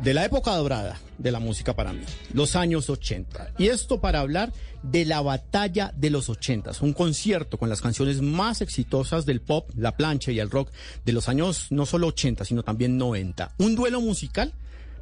de 0.01 0.13
la 0.13 0.25
época 0.25 0.55
dorada 0.55 0.99
de 1.17 1.31
la 1.31 1.39
música 1.39 1.75
para 1.75 1.91
mí, 1.91 2.03
los 2.33 2.55
años 2.55 2.89
80. 2.89 3.53
Y 3.57 3.67
esto 3.67 3.99
para 3.99 4.19
hablar 4.21 4.53
de 4.83 5.05
la 5.05 5.21
batalla 5.21 5.91
de 5.95 6.09
los 6.09 6.29
80, 6.29 6.71
un 6.81 6.93
concierto 6.93 7.57
con 7.57 7.69
las 7.69 7.81
canciones 7.81 8.21
más 8.21 8.61
exitosas 8.61 9.25
del 9.25 9.41
pop, 9.41 9.69
la 9.75 9.97
plancha 9.97 10.31
y 10.31 10.39
el 10.39 10.49
rock 10.49 10.71
de 11.03 11.13
los 11.13 11.27
años 11.29 11.67
no 11.71 11.85
solo 11.85 12.07
80, 12.07 12.45
sino 12.45 12.63
también 12.63 12.97
90. 12.97 13.55
Un 13.57 13.75
duelo 13.75 13.99
musical 14.01 14.53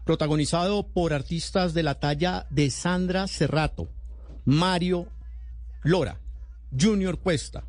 protagonizado 0.05 0.88
por 0.88 1.13
artistas 1.13 1.74
de 1.74 1.84
la 1.84 1.99
talla 1.99 2.47
de 2.49 2.69
Sandra 2.71 3.28
Serrato, 3.28 3.89
Mario 4.45 5.07
Lora, 5.84 6.19
Junior 6.78 7.19
Cuesta, 7.19 7.63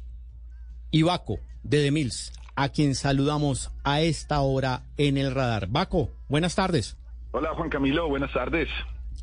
y 0.91 1.03
Baco 1.03 1.39
de 1.63 1.83
The 1.83 1.91
Mills, 1.91 2.33
a 2.57 2.69
quien 2.69 2.95
saludamos 2.95 3.73
a 3.83 4.01
esta 4.01 4.41
hora 4.41 4.83
en 4.97 5.17
el 5.17 5.35
radar. 5.35 5.69
Baco, 5.69 6.11
buenas 6.29 6.55
tardes. 6.55 6.97
Hola 7.33 7.51
Juan 7.55 7.69
Camilo, 7.69 8.09
buenas 8.09 8.33
tardes. 8.33 8.69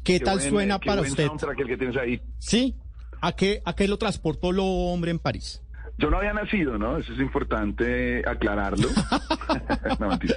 ¿Qué, 0.04 0.20
tal 0.20 0.40
buen, 0.40 0.50
suena 0.50 0.80
qué 0.80 0.88
para 0.88 1.02
buen 1.02 1.12
usted? 1.12 1.30
el 1.60 1.68
que 1.68 1.78
tienes 1.78 1.98
ahí. 1.98 2.22
Sí, 2.40 2.76
¿a 3.22 3.32
qué, 3.34 3.62
a 3.66 3.74
qué 3.74 3.88
lo 3.88 3.98
transportó 3.98 4.52
lo 4.52 4.66
hombre 4.66 5.12
en 5.12 5.20
París? 5.20 5.62
Yo 6.02 6.10
no 6.10 6.18
había 6.18 6.34
nacido, 6.34 6.78
¿no? 6.78 6.98
Eso 6.98 7.14
es 7.14 7.20
importante 7.20 8.24
aclararlo. 8.28 8.88
no, 10.00 10.08
mentira. 10.10 10.36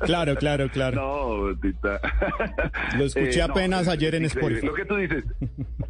Claro, 0.00 0.36
claro, 0.36 0.68
claro. 0.70 0.96
No, 1.50 1.58
tita. 1.60 2.00
Lo 2.96 3.04
escuché 3.04 3.38
Eh, 3.40 3.42
apenas 3.42 3.88
ayer 3.88 4.14
en. 4.14 4.24
Spotify. 4.26 4.66
Lo 4.66 4.74
que 4.74 4.84
tú 4.84 4.96
dices. 4.96 5.24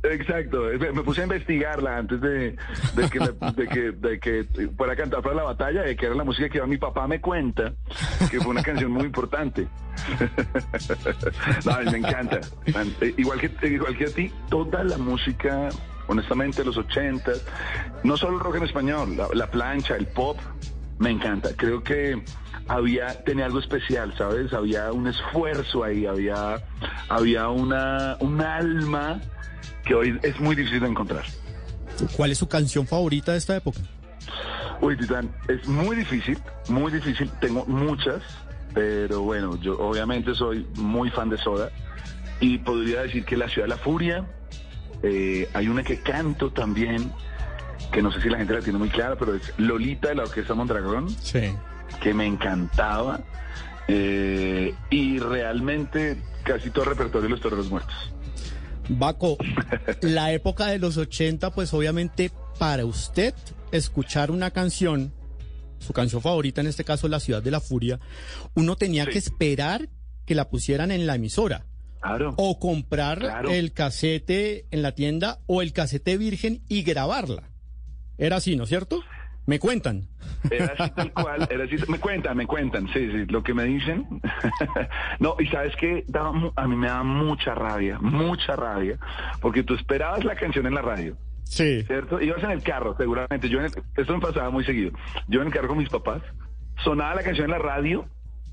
Exacto. 0.04 0.62
Me 0.78 0.92
me 0.92 1.02
puse 1.02 1.20
a 1.20 1.24
investigarla 1.24 1.98
antes 1.98 2.20
de, 2.20 2.56
de 2.94 3.10
que, 3.10 3.18
la- 3.18 3.50
de, 3.52 3.66
que, 3.68 3.90
de 3.92 4.20
que 4.20 4.46
fuera 4.76 4.92
a 4.92 4.96
cantar 4.96 5.22
para 5.22 5.34
la 5.34 5.42
batalla, 5.42 5.82
de 5.82 5.96
que 5.96 6.06
era 6.06 6.14
la 6.14 6.24
música 6.24 6.48
que 6.48 6.58
iba 6.58 6.66
mi 6.66 6.76
papá 6.78 7.06
me 7.08 7.20
cuenta, 7.20 7.72
que 8.30 8.38
fue 8.40 8.48
una 8.50 8.62
canción 8.62 8.92
muy 8.92 9.04
importante. 9.04 9.66
no, 11.66 11.90
me 11.90 11.98
encanta. 11.98 12.40
Igual 13.16 13.40
que, 13.40 13.66
igual 13.68 13.96
que 13.96 14.04
a 14.04 14.08
ti, 14.14 14.32
toda 14.48 14.84
la 14.84 14.96
música, 14.98 15.68
honestamente, 16.08 16.64
los 16.64 16.76
80, 16.76 17.32
no 18.02 18.16
solo 18.16 18.38
el 18.38 18.40
rock 18.40 18.56
en 18.56 18.64
español, 18.64 19.16
la, 19.16 19.28
la 19.32 19.50
plancha, 19.50 19.94
el 19.96 20.06
pop, 20.06 20.38
me 20.98 21.10
encanta. 21.10 21.50
Creo 21.56 21.82
que 21.82 22.22
había, 22.66 23.22
tenía 23.24 23.46
algo 23.46 23.60
especial, 23.60 24.14
¿sabes? 24.16 24.52
Había 24.52 24.92
un 24.92 25.06
esfuerzo 25.06 25.84
ahí, 25.84 26.06
había, 26.06 26.62
había 27.08 27.48
una, 27.48 28.16
un 28.20 28.40
alma 28.40 29.20
que 29.84 29.94
hoy 29.94 30.18
es 30.22 30.38
muy 30.40 30.54
difícil 30.54 30.80
de 30.80 30.88
encontrar. 30.88 31.24
¿Cuál 32.16 32.30
es 32.30 32.38
su 32.38 32.48
canción 32.48 32.86
favorita 32.86 33.32
de 33.32 33.38
esta 33.38 33.56
época? 33.56 33.80
Uy, 34.80 34.96
Titán, 34.96 35.30
es 35.48 35.66
muy 35.66 35.96
difícil, 35.96 36.38
muy 36.68 36.92
difícil. 36.92 37.30
Tengo 37.40 37.64
muchas, 37.66 38.22
pero 38.74 39.22
bueno, 39.22 39.56
yo 39.60 39.76
obviamente 39.78 40.34
soy 40.34 40.66
muy 40.76 41.10
fan 41.10 41.30
de 41.30 41.38
Soda 41.38 41.70
y 42.40 42.58
podría 42.58 43.02
decir 43.02 43.24
que 43.24 43.36
La 43.36 43.48
Ciudad 43.48 43.66
de 43.66 43.74
la 43.74 43.78
Furia, 43.78 44.24
eh, 45.02 45.48
hay 45.54 45.68
una 45.68 45.82
que 45.82 46.00
canto 46.00 46.50
también, 46.52 47.12
que 47.92 48.02
no 48.02 48.10
sé 48.12 48.20
si 48.20 48.28
la 48.28 48.38
gente 48.38 48.54
la 48.54 48.60
tiene 48.60 48.78
muy 48.78 48.88
clara, 48.88 49.16
pero 49.16 49.34
es 49.34 49.52
Lolita 49.58 50.08
de 50.08 50.16
la 50.16 50.22
Orquesta 50.24 50.54
Mondragón, 50.54 51.08
Sí. 51.22 51.52
que 52.02 52.12
me 52.14 52.26
encantaba, 52.26 53.20
eh, 53.86 54.74
y 54.90 55.18
realmente 55.18 56.20
casi 56.44 56.70
todo 56.70 56.84
el 56.84 56.90
repertorio 56.90 57.22
de 57.22 57.28
los 57.30 57.40
Toreros 57.40 57.70
Muertos. 57.70 57.94
Baco, 58.88 59.36
la 60.02 60.32
época 60.32 60.66
de 60.66 60.78
los 60.78 60.96
80, 60.96 61.50
pues 61.52 61.72
obviamente 61.74 62.30
para 62.58 62.84
usted 62.84 63.34
escuchar 63.70 64.30
una 64.30 64.50
canción, 64.50 65.12
su 65.78 65.92
canción 65.92 66.20
favorita 66.22 66.60
en 66.60 66.66
este 66.66 66.84
caso 66.84 67.06
La 67.08 67.20
Ciudad 67.20 67.42
de 67.42 67.50
la 67.50 67.60
Furia, 67.60 68.00
uno 68.54 68.76
tenía 68.76 69.06
que 69.06 69.18
esperar 69.18 69.88
que 70.26 70.34
la 70.34 70.48
pusieran 70.48 70.90
en 70.90 71.06
la 71.06 71.14
emisora. 71.14 71.66
Claro. 72.00 72.34
O 72.36 72.58
comprar 72.58 73.18
Claro. 73.18 73.50
el 73.50 73.72
casete 73.72 74.66
en 74.70 74.82
la 74.82 74.92
tienda 74.92 75.38
o 75.46 75.62
el 75.62 75.72
casete 75.72 76.16
virgen 76.16 76.60
y 76.68 76.82
grabarla. 76.82 77.44
Era 78.18 78.36
así, 78.36 78.56
¿no 78.56 78.64
es 78.64 78.68
cierto? 78.68 79.02
Me 79.46 79.58
cuentan. 79.58 80.08
Era 80.50 80.74
así 80.78 80.92
tal 80.96 81.12
cual, 81.12 81.48
era 81.50 81.64
así, 81.64 81.76
me 81.88 81.98
cuentan, 81.98 82.36
me 82.36 82.46
cuentan, 82.46 82.86
sí, 82.92 83.10
sí, 83.10 83.24
lo 83.28 83.42
que 83.42 83.54
me 83.54 83.64
dicen. 83.64 84.06
no, 85.20 85.36
y 85.38 85.46
sabes 85.46 85.74
que 85.76 86.04
a 86.56 86.66
mí 86.66 86.76
me 86.76 86.88
da 86.88 87.02
mucha 87.02 87.54
rabia, 87.54 87.98
mucha 87.98 88.54
rabia, 88.56 88.98
porque 89.40 89.62
tú 89.62 89.74
esperabas 89.74 90.24
la 90.24 90.34
canción 90.36 90.66
en 90.66 90.74
la 90.74 90.82
radio. 90.82 91.16
Sí. 91.44 91.82
¿Cierto? 91.84 92.20
Ibas 92.20 92.42
en 92.44 92.50
el 92.50 92.62
carro, 92.62 92.94
seguramente. 92.98 93.48
Yo 93.48 93.58
en 93.60 93.66
el- 93.66 93.72
esto 93.96 94.12
me 94.14 94.20
pasaba 94.20 94.50
muy 94.50 94.64
seguido. 94.64 94.90
Yo 95.28 95.40
en 95.40 95.46
el 95.46 95.52
carro 95.52 95.68
con 95.68 95.78
mis 95.78 95.88
papás, 95.88 96.20
sonaba 96.84 97.14
la 97.14 97.22
canción 97.22 97.46
en 97.46 97.52
la 97.52 97.58
radio, 97.58 98.04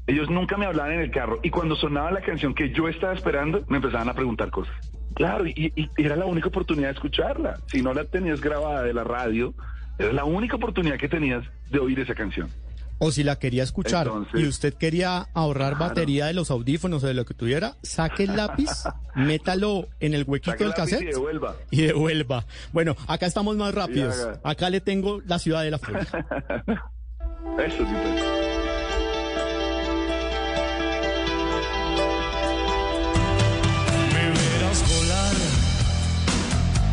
ellos 0.07 0.29
nunca 0.29 0.57
me 0.57 0.65
hablaban 0.65 0.93
en 0.93 0.99
el 1.01 1.11
carro, 1.11 1.39
y 1.43 1.49
cuando 1.49 1.75
sonaba 1.75 2.11
la 2.11 2.21
canción 2.21 2.53
que 2.53 2.71
yo 2.71 2.87
estaba 2.87 3.13
esperando, 3.13 3.63
me 3.67 3.77
empezaban 3.77 4.09
a 4.09 4.13
preguntar 4.13 4.49
cosas. 4.51 4.73
Claro, 5.15 5.45
y, 5.47 5.71
y 5.75 5.89
era 5.97 6.15
la 6.15 6.25
única 6.25 6.49
oportunidad 6.49 6.89
de 6.89 6.93
escucharla. 6.93 7.59
Si 7.67 7.81
no 7.81 7.93
la 7.93 8.03
tenías 8.05 8.41
grabada 8.41 8.83
de 8.83 8.93
la 8.93 9.03
radio, 9.03 9.53
era 9.97 10.11
la 10.11 10.25
única 10.25 10.57
oportunidad 10.57 10.97
que 10.97 11.07
tenías 11.07 11.43
de 11.71 11.79
oír 11.79 11.99
esa 11.99 12.13
canción. 12.13 12.49
O 12.97 13.11
si 13.11 13.23
la 13.23 13.37
quería 13.39 13.63
escuchar 13.63 14.07
Entonces- 14.07 14.39
y 14.41 14.47
usted 14.47 14.73
quería 14.73 15.27
ahorrar 15.33 15.75
Claro. 15.75 15.89
batería 15.89 16.27
de 16.27 16.33
los 16.33 16.49
audífonos 16.49 17.03
o 17.03 17.07
de 17.07 17.13
lo 17.13 17.25
que 17.25 17.33
tuviera, 17.33 17.75
saque 17.81 18.23
el 18.23 18.35
lápiz, 18.37 18.69
métalo 19.15 19.87
en 19.99 20.13
el 20.13 20.23
huequito 20.25 20.51
Saque 20.51 20.63
del 20.65 20.73
cassette 20.73 21.01
y 21.01 21.05
devuelva. 21.07 21.55
y 21.71 21.81
devuelva. 21.81 22.45
Bueno, 22.71 22.95
acá 23.07 23.25
estamos 23.25 23.57
más 23.57 23.73
rápidos. 23.75 24.15
Acá 24.43 24.69
le 24.69 24.79
tengo 24.81 25.21
la 25.25 25.39
ciudad 25.39 25.63
de 25.63 25.71
la 25.71 25.79
furia. 25.79 26.01
Eso 27.65 27.77
sí. 27.85 27.93
pues. 28.01 28.64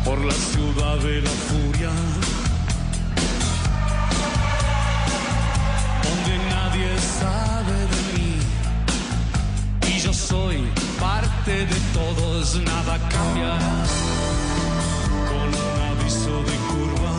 Por 0.05 0.19
la 0.23 0.33
ciudad 0.33 0.97
de 0.97 1.21
la 1.21 1.29
furia, 1.29 1.89
donde 6.03 6.37
nadie 6.49 6.87
sabe 7.19 7.77
de 7.93 8.01
mí 8.13 8.37
y 9.95 9.99
yo 9.99 10.13
soy 10.13 10.67
parte 10.99 11.65
de 11.65 11.79
todos, 11.93 12.55
nada 12.61 12.99
cambiará 13.09 13.85
con 15.29 15.47
un 15.47 15.81
aviso 15.97 16.43
de 16.43 16.55
curva. 16.69 17.13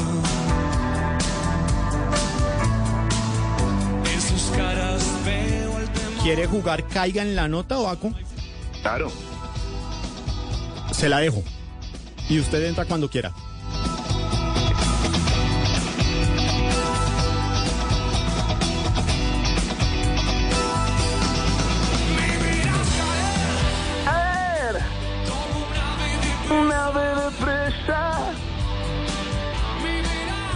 En 4.13 4.21
sus 4.21 4.43
caras 4.57 5.03
veo 5.25 5.79
el 5.79 5.89
temor. 5.89 6.23
¿Quiere 6.23 6.47
jugar 6.47 6.87
Caiga 6.89 7.23
en 7.23 7.35
la 7.35 7.49
nota, 7.49 7.77
Baco? 7.77 8.13
Claro. 8.83 9.11
Se 10.93 11.09
la 11.09 11.21
dejo. 11.21 11.43
Y 12.29 12.41
usted 12.41 12.65
entra 12.65 12.85
cuando 12.85 13.09
quiera. 13.09 13.33
caer 24.05 24.81
una 26.51 26.87
ave 26.87 27.09
de 27.21 27.31
presa 27.45 28.33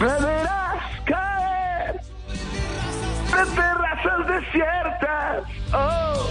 me 0.00 0.26
verás 0.26 0.82
caer 1.04 2.00
de 3.26 3.42
terrazas 3.54 4.26
desiertas 4.26 5.42
oh 5.72 6.30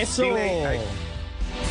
Eso. 0.00 0.24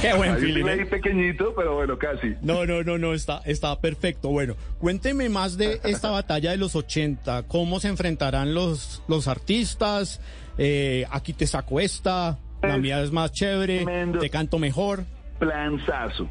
Qué 0.01 0.13
buen 0.13 0.37
feeling. 0.37 0.65
¿eh? 0.67 0.85
pequeñito, 0.85 1.53
pero 1.55 1.75
bueno, 1.75 1.97
casi. 1.97 2.35
No, 2.41 2.65
no, 2.65 2.83
no, 2.83 2.97
no, 2.97 3.13
está, 3.13 3.41
está 3.45 3.79
perfecto. 3.79 4.29
Bueno, 4.29 4.55
cuénteme 4.79 5.27
más 5.29 5.57
de 5.57 5.79
esta 5.83 6.11
batalla 6.11 6.51
de 6.51 6.57
los 6.57 6.75
80. 6.75 7.43
¿Cómo 7.47 7.79
se 7.79 7.87
enfrentarán 7.87 8.53
los, 8.53 9.01
los 9.07 9.27
artistas? 9.27 10.21
Eh, 10.59 11.05
aquí 11.09 11.33
te 11.33 11.47
saco 11.47 11.79
esta, 11.79 12.37
la 12.61 12.77
mía 12.77 13.01
es 13.01 13.11
más 13.11 13.31
chévere, 13.31 13.83
Tremendo. 13.83 14.19
te 14.19 14.29
canto 14.29 14.59
mejor. 14.59 15.03
planzazo. 15.39 16.27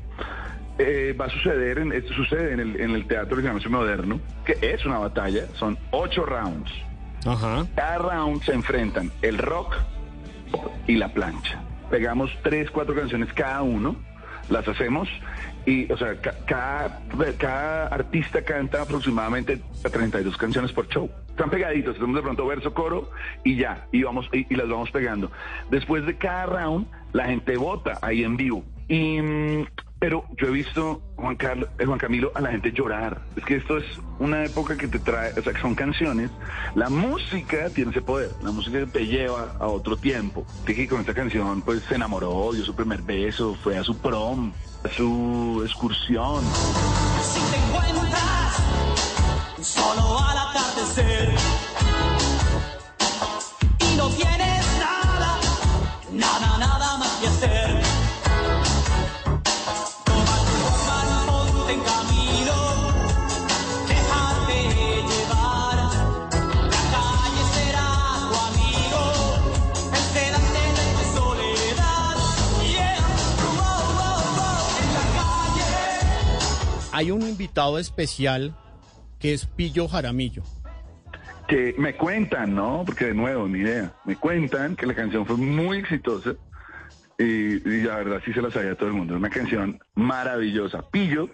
Eh, 0.78 1.16
va 1.18 1.24
a 1.26 1.30
suceder, 1.30 1.78
en, 1.78 1.92
esto 1.92 2.12
sucede 2.12 2.52
en 2.52 2.60
el, 2.60 2.80
en 2.80 2.90
el 2.90 3.06
Teatro 3.06 3.36
Nacional 3.40 3.70
Moderno, 3.80 4.20
que 4.44 4.58
es 4.60 4.84
una 4.84 4.98
batalla, 4.98 5.46
son 5.54 5.78
ocho 5.90 6.24
rounds. 6.26 6.70
Ajá. 7.24 7.66
Cada 7.74 7.98
round 7.98 8.42
se 8.44 8.52
enfrentan 8.52 9.10
el 9.22 9.38
rock 9.38 9.74
y 10.86 10.96
la 10.96 11.08
plancha. 11.12 11.62
Pegamos 11.90 12.30
tres, 12.42 12.70
cuatro 12.70 12.94
canciones 12.94 13.32
cada 13.32 13.62
uno, 13.62 13.96
las 14.48 14.66
hacemos 14.68 15.08
y, 15.64 15.90
o 15.92 15.96
sea, 15.96 16.20
ca- 16.20 16.34
cada, 16.46 17.00
cada 17.38 17.86
artista 17.88 18.42
canta 18.42 18.82
aproximadamente 18.82 19.60
32 19.82 20.36
canciones 20.36 20.72
por 20.72 20.88
show. 20.88 21.10
Están 21.28 21.50
pegaditos, 21.50 21.96
hacemos 21.96 22.16
de 22.16 22.22
pronto 22.22 22.46
verso, 22.46 22.72
coro 22.72 23.10
y 23.44 23.56
ya, 23.56 23.86
y, 23.92 24.02
vamos, 24.02 24.28
y, 24.32 24.46
y 24.52 24.56
las 24.56 24.68
vamos 24.68 24.90
pegando. 24.90 25.30
Después 25.70 26.06
de 26.06 26.16
cada 26.16 26.46
round, 26.46 26.86
la 27.12 27.26
gente 27.26 27.56
vota 27.56 27.98
ahí 28.02 28.22
en 28.24 28.36
vivo. 28.36 28.64
Y, 28.88 29.20
mm, 29.20 29.66
pero 29.98 30.24
yo 30.36 30.48
he 30.48 30.50
visto, 30.50 31.00
Juan, 31.16 31.36
Carlos, 31.36 31.68
eh, 31.78 31.86
Juan 31.86 31.98
Camilo, 31.98 32.30
a 32.34 32.40
la 32.40 32.50
gente 32.50 32.70
llorar. 32.72 33.22
Es 33.36 33.44
que 33.44 33.56
esto 33.56 33.78
es 33.78 33.84
una 34.18 34.44
época 34.44 34.76
que 34.76 34.88
te 34.88 34.98
trae, 34.98 35.32
o 35.38 35.42
sea, 35.42 35.52
que 35.52 35.60
son 35.60 35.74
canciones. 35.74 36.30
La 36.74 36.90
música 36.90 37.70
tiene 37.70 37.90
ese 37.92 38.02
poder. 38.02 38.30
La 38.42 38.50
música 38.50 38.84
te 38.86 39.06
lleva 39.06 39.56
a 39.58 39.66
otro 39.66 39.96
tiempo. 39.96 40.46
Que 40.66 40.86
con 40.86 41.00
esta 41.00 41.14
canción, 41.14 41.62
pues 41.62 41.82
se 41.88 41.94
enamoró, 41.94 42.52
dio 42.52 42.64
su 42.64 42.74
primer 42.74 43.02
beso, 43.02 43.56
fue 43.62 43.78
a 43.78 43.84
su 43.84 43.96
prom, 43.96 44.52
a 44.84 44.88
su 44.88 45.62
excursión. 45.64 46.44
Si 47.22 47.40
te 47.40 47.56
encuentras 47.56 48.62
solo 49.62 50.18
al 50.20 50.38
atardecer 50.38 51.65
Hay 76.96 77.10
un 77.10 77.20
invitado 77.20 77.78
especial 77.78 78.56
que 79.18 79.34
es 79.34 79.44
Pillo 79.44 79.86
Jaramillo. 79.86 80.42
que 81.46 81.74
me 81.76 81.94
cuentan, 81.94 82.54
¿no? 82.54 82.84
Porque 82.86 83.04
de 83.08 83.14
nuevo, 83.14 83.46
ni 83.46 83.58
idea. 83.58 83.92
Me 84.06 84.16
cuentan 84.16 84.74
que 84.76 84.86
la 84.86 84.94
canción 84.94 85.26
fue 85.26 85.36
muy 85.36 85.76
exitosa 85.76 86.30
y, 87.18 87.24
y 87.24 87.82
la 87.82 87.96
verdad 87.96 88.22
sí 88.24 88.32
se 88.32 88.40
la 88.40 88.50
sabía 88.50 88.74
todo 88.76 88.88
el 88.88 88.94
mundo. 88.94 89.12
Es 89.12 89.18
una 89.20 89.28
canción 89.28 89.78
maravillosa. 89.94 90.88
Pillo 90.90 91.28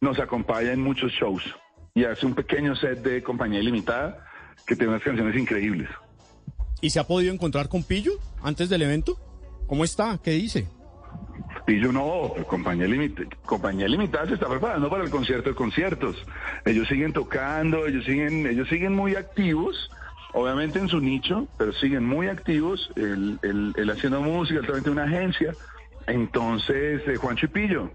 nos 0.00 0.18
acompaña 0.18 0.72
en 0.72 0.80
muchos 0.80 1.12
shows 1.12 1.42
y 1.94 2.04
hace 2.04 2.24
un 2.24 2.34
pequeño 2.34 2.74
set 2.74 3.02
de 3.02 3.22
compañía 3.22 3.60
ilimitada 3.60 4.24
que 4.66 4.76
tiene 4.76 4.92
unas 4.94 5.02
canciones 5.02 5.36
increíbles. 5.38 5.90
¿Y 6.80 6.88
se 6.88 7.00
ha 7.00 7.04
podido 7.06 7.34
encontrar 7.34 7.68
con 7.68 7.82
Pillo 7.82 8.12
antes 8.42 8.70
del 8.70 8.80
evento? 8.80 9.18
¿Cómo 9.66 9.84
está? 9.84 10.18
¿Qué 10.24 10.30
dice? 10.30 10.66
Pillo 11.66 11.90
no, 11.92 12.32
compañía, 12.46 12.86
Limit- 12.86 13.28
compañía 13.44 13.88
limitada 13.88 14.28
se 14.28 14.34
está 14.34 14.48
preparando 14.48 14.88
para 14.88 15.02
el 15.02 15.10
concierto 15.10 15.48
de 15.50 15.56
conciertos. 15.56 16.16
Ellos 16.64 16.86
siguen 16.86 17.12
tocando, 17.12 17.86
ellos 17.86 18.04
siguen, 18.04 18.46
ellos 18.46 18.68
siguen 18.68 18.94
muy 18.94 19.16
activos, 19.16 19.90
obviamente 20.32 20.78
en 20.78 20.88
su 20.88 21.00
nicho, 21.00 21.48
pero 21.58 21.72
siguen 21.72 22.04
muy 22.06 22.28
activos, 22.28 22.88
él, 22.94 23.40
él- 23.42 23.72
él 23.76 23.90
haciendo 23.90 24.20
música, 24.22 24.60
también 24.60 24.84
tiene 24.84 25.00
una 25.02 25.10
agencia. 25.10 25.56
Entonces, 26.06 27.02
eh, 27.08 27.16
Juancho 27.16 27.46
y 27.46 27.48
Pillo 27.48 27.90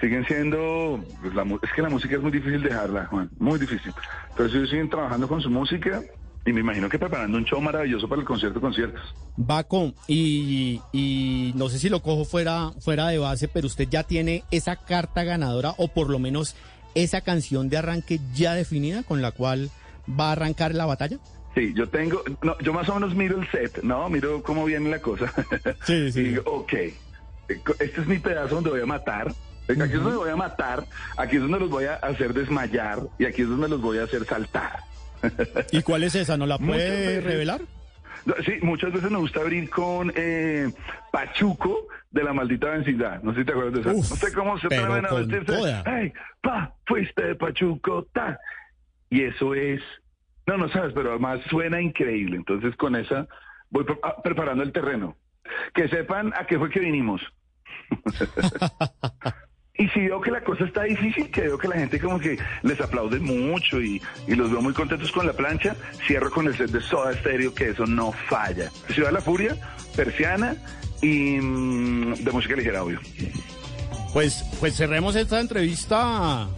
siguen 0.00 0.24
siendo, 0.26 1.04
pues, 1.20 1.34
la 1.34 1.42
es 1.60 1.72
que 1.74 1.82
la 1.82 1.88
música 1.90 2.14
es 2.14 2.22
muy 2.22 2.30
difícil 2.30 2.62
dejarla, 2.62 3.06
Juan, 3.06 3.30
muy 3.38 3.58
difícil. 3.58 3.92
Pero 4.36 4.48
ellos 4.48 4.70
siguen 4.70 4.88
trabajando 4.88 5.26
con 5.26 5.40
su 5.40 5.50
música 5.50 6.04
y 6.44 6.52
me 6.52 6.60
imagino 6.60 6.88
que 6.88 6.98
preparando 6.98 7.36
un 7.36 7.44
show 7.44 7.60
maravilloso 7.60 8.08
para 8.08 8.20
el 8.20 8.26
concierto 8.26 8.58
de 8.58 8.62
conciertos. 8.62 9.14
Baco, 9.36 9.92
y, 10.06 10.80
y 10.92 11.52
no 11.54 11.68
sé 11.68 11.78
si 11.78 11.88
lo 11.88 12.00
cojo 12.00 12.24
fuera, 12.24 12.72
fuera 12.80 13.08
de 13.08 13.18
base, 13.18 13.48
pero 13.48 13.66
usted 13.66 13.88
ya 13.88 14.02
tiene 14.02 14.44
esa 14.50 14.76
carta 14.76 15.24
ganadora 15.24 15.74
o 15.76 15.88
por 15.88 16.08
lo 16.08 16.18
menos 16.18 16.56
esa 16.94 17.20
canción 17.20 17.68
de 17.68 17.76
arranque 17.76 18.20
ya 18.34 18.54
definida 18.54 19.02
con 19.02 19.22
la 19.22 19.32
cual 19.32 19.70
va 20.08 20.28
a 20.28 20.32
arrancar 20.32 20.74
la 20.74 20.86
batalla. 20.86 21.18
Sí, 21.54 21.72
yo 21.74 21.88
tengo, 21.88 22.22
no, 22.42 22.58
yo 22.60 22.72
más 22.72 22.88
o 22.88 22.94
menos 22.94 23.14
miro 23.14 23.40
el 23.40 23.50
set, 23.50 23.82
¿no? 23.82 24.08
Miro 24.08 24.42
cómo 24.42 24.64
viene 24.64 24.90
la 24.90 25.00
cosa. 25.00 25.32
Sí, 25.84 26.12
sí. 26.12 26.20
Y 26.20 26.24
digo, 26.24 26.42
ok, 26.46 26.72
este 27.80 28.00
es 28.00 28.06
mi 28.06 28.18
pedazo 28.18 28.56
donde 28.56 28.70
voy 28.70 28.80
a 28.80 28.86
matar. 28.86 29.32
Aquí 29.68 29.82
es 29.82 30.02
donde 30.02 30.16
voy 30.16 30.30
a 30.30 30.36
matar, 30.36 30.86
aquí 31.18 31.36
es 31.36 31.42
donde 31.42 31.60
los 31.60 31.68
voy 31.68 31.84
a 31.84 31.96
hacer 31.96 32.32
desmayar 32.32 33.00
y 33.18 33.26
aquí 33.26 33.42
es 33.42 33.48
donde 33.48 33.68
los 33.68 33.82
voy 33.82 33.98
a 33.98 34.04
hacer 34.04 34.24
saltar. 34.24 34.80
¿Y 35.72 35.82
cuál 35.82 36.04
es 36.04 36.14
esa? 36.14 36.36
¿No 36.36 36.46
la 36.46 36.58
puede 36.58 37.20
revelar? 37.20 37.60
Sí, 38.44 38.54
muchas 38.62 38.92
veces 38.92 39.10
me 39.10 39.18
gusta 39.18 39.40
abrir 39.40 39.70
con 39.70 40.12
eh, 40.14 40.70
Pachuco 41.12 41.86
de 42.10 42.24
la 42.24 42.32
maldita 42.32 42.68
vecindad. 42.70 43.22
No 43.22 43.32
sé 43.32 43.40
si 43.40 43.46
te 43.46 43.52
acuerdas 43.52 43.74
de 43.74 43.80
eso. 43.80 43.90
Uf, 43.90 44.10
no 44.10 44.16
sé 44.16 44.32
cómo 44.34 44.58
se 44.58 44.66
atreven 44.66 45.06
a 45.06 45.14
vestirse. 45.14 45.82
¡Ay, 45.86 46.12
pa! 46.42 46.74
Fuiste 46.86 47.22
de 47.24 47.34
Pachuco, 47.36 48.04
ta. 48.12 48.38
Y 49.08 49.22
eso 49.22 49.54
es. 49.54 49.80
No, 50.46 50.56
no 50.58 50.68
sabes, 50.70 50.92
pero 50.94 51.10
además 51.10 51.40
suena 51.48 51.80
increíble. 51.80 52.36
Entonces, 52.36 52.74
con 52.76 52.96
esa 52.96 53.26
voy 53.70 53.84
pre- 53.84 53.98
ah, 54.02 54.20
preparando 54.22 54.62
el 54.62 54.72
terreno. 54.72 55.16
Que 55.74 55.88
sepan 55.88 56.32
a 56.36 56.46
qué 56.46 56.58
fue 56.58 56.68
que 56.70 56.80
vinimos. 56.80 57.22
Y 59.78 59.86
si 59.90 60.00
veo 60.00 60.20
que 60.20 60.32
la 60.32 60.40
cosa 60.40 60.64
está 60.64 60.82
difícil, 60.82 61.30
que 61.30 61.42
veo 61.42 61.56
que 61.56 61.68
la 61.68 61.76
gente 61.76 62.00
como 62.00 62.18
que 62.18 62.36
les 62.62 62.80
aplaude 62.80 63.20
mucho 63.20 63.80
y, 63.80 64.02
y 64.26 64.34
los 64.34 64.50
veo 64.50 64.60
muy 64.60 64.72
contentos 64.72 65.12
con 65.12 65.24
la 65.24 65.32
plancha, 65.32 65.76
cierro 66.04 66.32
con 66.32 66.48
el 66.48 66.56
set 66.56 66.70
de 66.70 66.80
Soda 66.80 67.12
Stereo, 67.14 67.54
que 67.54 67.70
eso 67.70 67.86
no 67.86 68.10
falla. 68.10 68.70
Ciudad 68.90 69.10
de 69.10 69.14
la 69.14 69.20
Furia, 69.20 69.56
Persiana 69.94 70.56
y 71.00 71.38
mm, 71.40 72.24
de 72.24 72.32
música 72.32 72.56
ligera, 72.56 72.82
obvio. 72.82 72.98
Pues, 74.12 74.44
pues 74.58 74.74
cerremos 74.74 75.14
esta 75.14 75.38
entrevista 75.38 76.48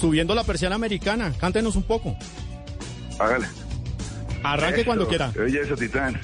subiendo 0.00 0.34
la 0.34 0.42
persiana 0.42 0.74
americana. 0.74 1.32
Cántenos 1.38 1.76
un 1.76 1.84
poco. 1.84 2.16
Hágale. 3.20 3.46
Arranque 4.42 4.84
cuando 4.84 5.06
quiera. 5.06 5.32
Oye, 5.40 5.60
eso, 5.60 5.76
Titán. 5.76 6.20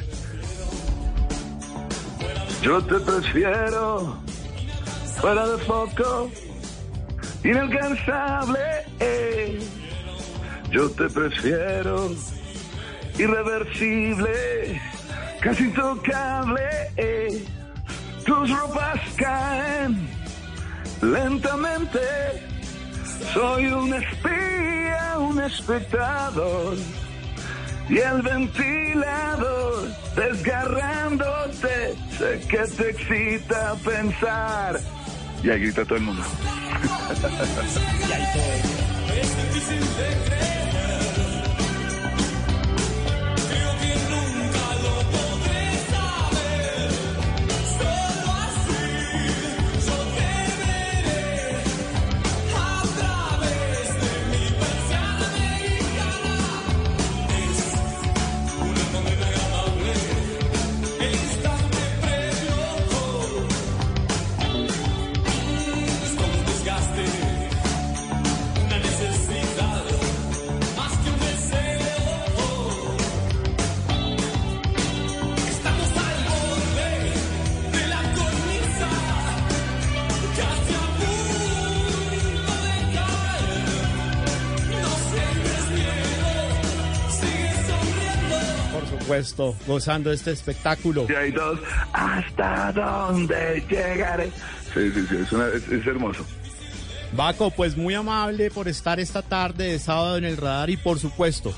Yo 2.60 2.82
te 2.82 2.98
prefiero 2.98 4.20
fuera 5.20 5.46
de 5.46 5.58
foco, 5.64 6.30
inalcanzable. 7.44 8.60
Yo 10.70 10.88
te 10.90 11.08
prefiero 11.08 12.10
irreversible, 13.18 14.80
casi 15.40 15.64
intocable. 15.64 16.62
Tus 18.24 18.50
ropas 18.50 19.00
caen 19.16 20.08
lentamente 21.02 22.00
Soy 23.32 23.66
un 23.66 23.94
espía, 23.94 25.18
un 25.18 25.40
espectador. 25.40 26.76
Y 27.88 27.98
el 27.98 28.22
ventilador 28.22 29.88
desgarrándote, 30.16 31.94
sé 32.18 32.40
que 32.48 32.58
te 32.58 32.90
excita 32.90 33.76
pensar. 33.84 34.80
Y 35.42 35.50
ahí 35.50 35.60
grita 35.60 35.84
todo 35.84 35.96
el 35.96 36.04
mundo. 36.04 36.22
supuesto, 89.20 89.56
gozando 89.66 90.10
de 90.10 90.16
este 90.16 90.32
espectáculo. 90.32 91.06
Y 91.08 91.14
hay 91.14 91.30
dos, 91.32 91.58
¿hasta 91.92 92.72
dónde 92.72 93.64
llegaré? 93.68 94.30
Sí, 94.74 94.90
sí, 94.92 95.06
sí, 95.08 95.16
es, 95.16 95.86
hermoso. 95.86 96.24
Baco, 97.12 97.50
pues 97.50 97.76
muy 97.76 97.94
amable 97.94 98.50
por 98.50 98.68
estar 98.68 99.00
esta 99.00 99.22
tarde 99.22 99.72
de 99.72 99.78
sábado 99.78 100.16
en 100.16 100.24
el 100.24 100.36
radar 100.36 100.70
y 100.70 100.76
por 100.76 100.98
supuesto, 100.98 101.52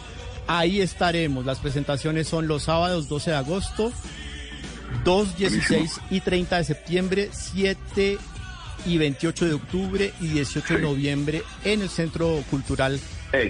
ahí 0.47 0.81
estaremos. 0.81 1.45
Las 1.45 1.59
presentaciones 1.59 2.27
son 2.27 2.49
los 2.49 2.65
sábados 2.65 3.09
12 3.09 3.31
de 3.31 3.37
agosto, 3.37 3.93
2, 5.05 5.37
16 5.37 6.01
y 6.11 6.21
30 6.21 6.57
de 6.57 6.65
septiembre, 6.65 7.29
7 7.33 8.19
y 8.87 8.99
28 8.99 9.47
de 9.47 9.55
octubre 9.55 10.13
y 10.21 10.29
18 10.29 10.75
de 10.75 10.81
noviembre 10.81 11.43
en 11.65 11.83
el 11.83 11.91
Centro 11.91 12.43
Cultural 12.51 12.99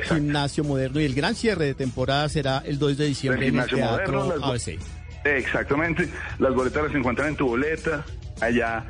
Gimnasio 0.04 0.64
Moderno 0.64 1.00
y 1.00 1.04
el 1.04 1.14
gran 1.14 1.34
cierre 1.34 1.66
de 1.66 1.74
temporada 1.74 2.28
será 2.28 2.62
el 2.64 2.78
2 2.78 2.98
de 2.98 3.06
diciembre 3.06 3.48
en 3.48 3.58
el 3.58 3.66
Teatro 3.66 4.24
Moderno, 4.24 4.46
ABC. 4.46 4.78
Exactamente, 5.24 6.08
las 6.38 6.54
boletas 6.54 6.84
las 6.84 6.94
encuentran 6.94 7.28
en 7.28 7.36
tu 7.36 7.48
boleta, 7.48 8.04
allá 8.40 8.84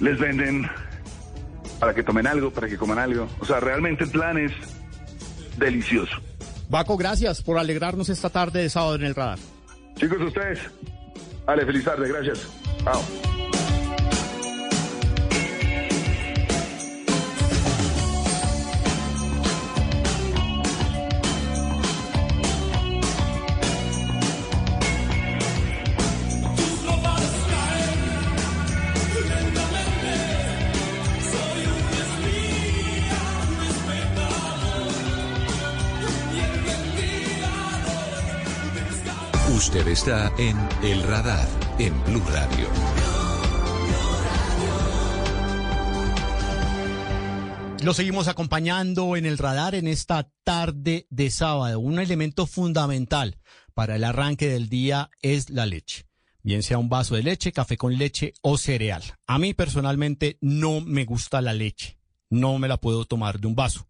les 0.00 0.18
venden 0.18 0.68
para 1.78 1.94
que 1.94 2.02
tomen 2.02 2.26
algo, 2.26 2.50
para 2.50 2.68
que 2.68 2.76
coman 2.76 2.98
algo. 2.98 3.28
O 3.40 3.44
sea, 3.44 3.60
realmente 3.60 4.04
el 4.04 4.10
plan 4.10 4.38
es 4.38 4.52
delicioso. 5.58 6.16
Baco, 6.68 6.96
gracias 6.96 7.42
por 7.42 7.58
alegrarnos 7.58 8.08
esta 8.08 8.30
tarde 8.30 8.62
de 8.62 8.70
sábado 8.70 8.96
en 8.96 9.04
el 9.04 9.14
radar. 9.14 9.38
Chicos, 9.96 10.20
ustedes. 10.20 10.60
Ale, 11.46 11.64
feliz 11.66 11.84
tarde, 11.84 12.08
gracias. 12.08 12.48
Chao. 12.82 13.33
Está 39.94 40.32
en 40.38 40.58
El 40.82 41.04
Radar, 41.04 41.46
en 41.78 41.94
Blue 42.02 42.24
Radio. 42.26 42.66
Lo 47.80 47.94
seguimos 47.94 48.26
acompañando 48.26 49.14
en 49.14 49.24
el 49.24 49.38
radar 49.38 49.76
en 49.76 49.86
esta 49.86 50.28
tarde 50.42 51.06
de 51.10 51.30
sábado. 51.30 51.78
Un 51.78 52.00
elemento 52.00 52.46
fundamental 52.46 53.38
para 53.72 53.94
el 53.94 54.02
arranque 54.02 54.48
del 54.48 54.68
día 54.68 55.10
es 55.22 55.48
la 55.50 55.64
leche. 55.64 56.06
Bien 56.42 56.64
sea 56.64 56.78
un 56.78 56.88
vaso 56.88 57.14
de 57.14 57.22
leche, 57.22 57.52
café 57.52 57.76
con 57.76 57.96
leche 57.96 58.32
o 58.42 58.58
cereal. 58.58 59.04
A 59.28 59.38
mí 59.38 59.54
personalmente 59.54 60.38
no 60.40 60.80
me 60.80 61.04
gusta 61.04 61.40
la 61.40 61.52
leche. 61.52 62.00
No 62.30 62.58
me 62.58 62.66
la 62.66 62.78
puedo 62.78 63.04
tomar 63.04 63.38
de 63.38 63.46
un 63.46 63.54
vaso 63.54 63.86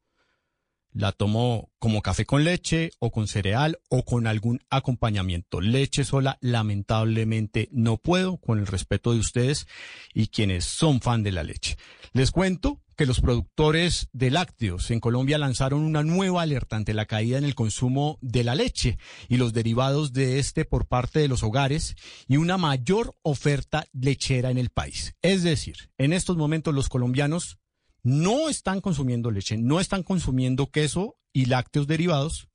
la 0.95 1.13
tomo 1.13 1.71
como 1.79 2.01
café 2.01 2.25
con 2.25 2.45
leche 2.45 2.93
o 2.99 3.11
con 3.11 3.29
cereal 3.29 3.81
o 3.91 4.05
con 4.05 4.27
algún 4.27 4.61
acompañamiento. 4.71 5.61
Leche 5.61 6.05
sola, 6.05 6.39
lamentablemente 6.41 7.69
no 7.73 7.99
puedo, 7.99 8.39
con 8.39 8.59
el 8.59 8.67
respeto 8.67 9.13
de 9.13 9.19
ustedes 9.19 9.67
y 10.15 10.29
quienes 10.29 10.65
son 10.65 11.01
fan 11.01 11.23
de 11.23 11.33
la 11.33 11.43
leche. 11.43 11.77
Les 12.13 12.31
cuento 12.31 12.81
que 12.97 13.07
los 13.07 13.21
productores 13.21 14.09
de 14.13 14.31
lácteos 14.31 14.91
en 14.93 15.01
Colombia 15.01 15.37
lanzaron 15.37 15.83
una 15.83 16.05
nueva 16.05 16.43
alerta 16.43 16.77
ante 16.77 16.95
la 16.95 17.07
caída 17.07 17.39
en 17.39 17.45
el 17.45 17.57
consumo 17.57 18.19
de 18.21 18.45
la 18.45 18.55
leche 18.55 18.99
y 19.29 19.37
los 19.37 19.53
derivados 19.53 20.13
de 20.13 20.39
este 20.39 20.65
por 20.65 20.87
parte 20.87 21.19
de 21.19 21.29
los 21.29 21.43
hogares 21.43 21.97
y 22.29 22.37
una 22.37 22.57
mayor 22.57 23.17
oferta 23.23 23.87
lechera 23.93 24.51
en 24.51 24.59
el 24.59 24.71
país. 24.71 25.15
Es 25.23 25.43
decir, 25.43 25.91
en 25.99 26.13
estos 26.13 26.37
momentos 26.37 26.73
los 26.73 26.89
colombianos 26.89 27.59
no 28.05 28.49
están 28.49 28.81
consumiendo 28.81 29.33
leche, 29.33 29.57
no 29.57 29.81
están 29.81 30.05
consumiendo 30.05 30.71
queso 30.71 31.17
y 31.33 31.47
lácteos 31.47 31.89
derivados, 31.89 32.47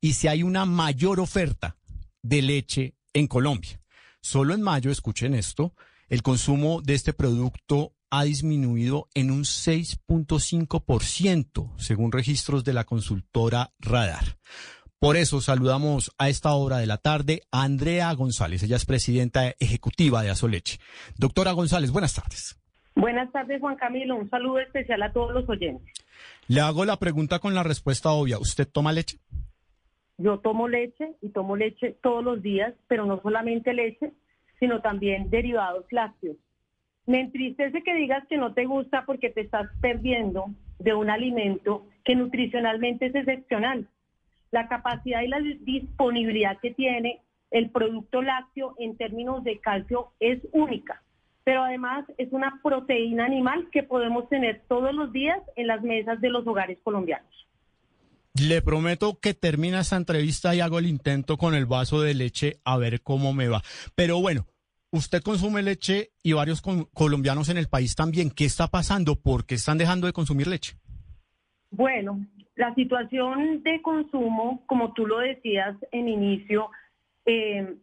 y 0.00 0.14
si 0.14 0.26
hay 0.26 0.42
una 0.42 0.64
mayor 0.64 1.20
oferta 1.20 1.76
de 2.22 2.42
leche 2.42 2.96
en 3.12 3.28
Colombia. 3.28 3.80
Solo 4.20 4.54
en 4.54 4.62
mayo, 4.62 4.90
escuchen 4.90 5.34
esto, 5.34 5.76
el 6.08 6.22
consumo 6.22 6.82
de 6.82 6.94
este 6.94 7.12
producto 7.12 7.92
ha 8.10 8.24
disminuido 8.24 9.08
en 9.14 9.30
un 9.30 9.44
6.5%, 9.44 11.78
según 11.78 12.10
registros 12.10 12.64
de 12.64 12.72
la 12.72 12.82
consultora 12.84 13.72
Radar. 13.78 14.38
Por 14.98 15.16
eso 15.16 15.40
saludamos 15.42 16.10
a 16.16 16.30
esta 16.30 16.54
hora 16.54 16.78
de 16.78 16.86
la 16.86 16.96
tarde 16.96 17.42
a 17.52 17.64
Andrea 17.64 18.10
González. 18.14 18.62
Ella 18.62 18.76
es 18.76 18.86
presidenta 18.86 19.54
ejecutiva 19.58 20.22
de 20.22 20.30
Azoleche. 20.30 20.80
Doctora 21.16 21.52
González, 21.52 21.90
buenas 21.90 22.14
tardes. 22.14 22.56
Buenas 22.96 23.30
tardes, 23.30 23.60
Juan 23.60 23.76
Camilo. 23.76 24.16
Un 24.16 24.30
saludo 24.30 24.58
especial 24.58 25.02
a 25.02 25.12
todos 25.12 25.32
los 25.34 25.46
oyentes. 25.50 25.86
Le 26.48 26.62
hago 26.62 26.86
la 26.86 26.96
pregunta 26.96 27.38
con 27.38 27.54
la 27.54 27.62
respuesta 27.62 28.10
obvia. 28.10 28.38
¿Usted 28.38 28.66
toma 28.66 28.90
leche? 28.90 29.18
Yo 30.16 30.38
tomo 30.38 30.66
leche 30.66 31.12
y 31.20 31.28
tomo 31.28 31.56
leche 31.56 31.94
todos 32.02 32.24
los 32.24 32.42
días, 32.42 32.72
pero 32.88 33.04
no 33.04 33.20
solamente 33.20 33.74
leche, 33.74 34.12
sino 34.58 34.80
también 34.80 35.28
derivados 35.28 35.84
lácteos. 35.90 36.38
Me 37.04 37.20
entristece 37.20 37.82
que 37.82 37.94
digas 37.94 38.26
que 38.28 38.38
no 38.38 38.54
te 38.54 38.64
gusta 38.64 39.04
porque 39.04 39.28
te 39.28 39.42
estás 39.42 39.68
perdiendo 39.82 40.46
de 40.78 40.94
un 40.94 41.10
alimento 41.10 41.86
que 42.02 42.16
nutricionalmente 42.16 43.06
es 43.06 43.14
excepcional. 43.14 43.86
La 44.50 44.68
capacidad 44.68 45.20
y 45.20 45.28
la 45.28 45.40
disponibilidad 45.40 46.58
que 46.60 46.72
tiene 46.72 47.20
el 47.50 47.68
producto 47.68 48.22
lácteo 48.22 48.74
en 48.78 48.96
términos 48.96 49.44
de 49.44 49.60
calcio 49.60 50.12
es 50.18 50.40
única 50.52 51.02
pero 51.46 51.62
además 51.62 52.04
es 52.18 52.32
una 52.32 52.58
proteína 52.60 53.24
animal 53.24 53.68
que 53.70 53.84
podemos 53.84 54.28
tener 54.28 54.62
todos 54.66 54.92
los 54.92 55.12
días 55.12 55.38
en 55.54 55.68
las 55.68 55.80
mesas 55.80 56.20
de 56.20 56.28
los 56.28 56.44
hogares 56.44 56.76
colombianos. 56.82 57.46
Le 58.34 58.62
prometo 58.62 59.20
que 59.20 59.32
termina 59.32 59.78
esta 59.78 59.94
entrevista 59.94 60.56
y 60.56 60.60
hago 60.60 60.80
el 60.80 60.88
intento 60.88 61.36
con 61.36 61.54
el 61.54 61.64
vaso 61.64 62.00
de 62.00 62.14
leche 62.14 62.56
a 62.64 62.76
ver 62.78 63.00
cómo 63.00 63.32
me 63.32 63.46
va. 63.46 63.62
Pero 63.94 64.20
bueno, 64.20 64.46
usted 64.90 65.22
consume 65.22 65.62
leche 65.62 66.10
y 66.20 66.32
varios 66.32 66.60
colombianos 66.92 67.48
en 67.48 67.58
el 67.58 67.68
país 67.68 67.94
también. 67.94 68.30
¿Qué 68.30 68.44
está 68.44 68.66
pasando? 68.66 69.14
¿Por 69.14 69.46
qué 69.46 69.54
están 69.54 69.78
dejando 69.78 70.08
de 70.08 70.12
consumir 70.12 70.48
leche? 70.48 70.74
Bueno, 71.70 72.26
la 72.56 72.74
situación 72.74 73.62
de 73.62 73.80
consumo, 73.82 74.64
como 74.66 74.92
tú 74.94 75.06
lo 75.06 75.20
decías 75.20 75.76
en 75.92 76.08
inicio, 76.08 76.70
eh, 77.24 77.76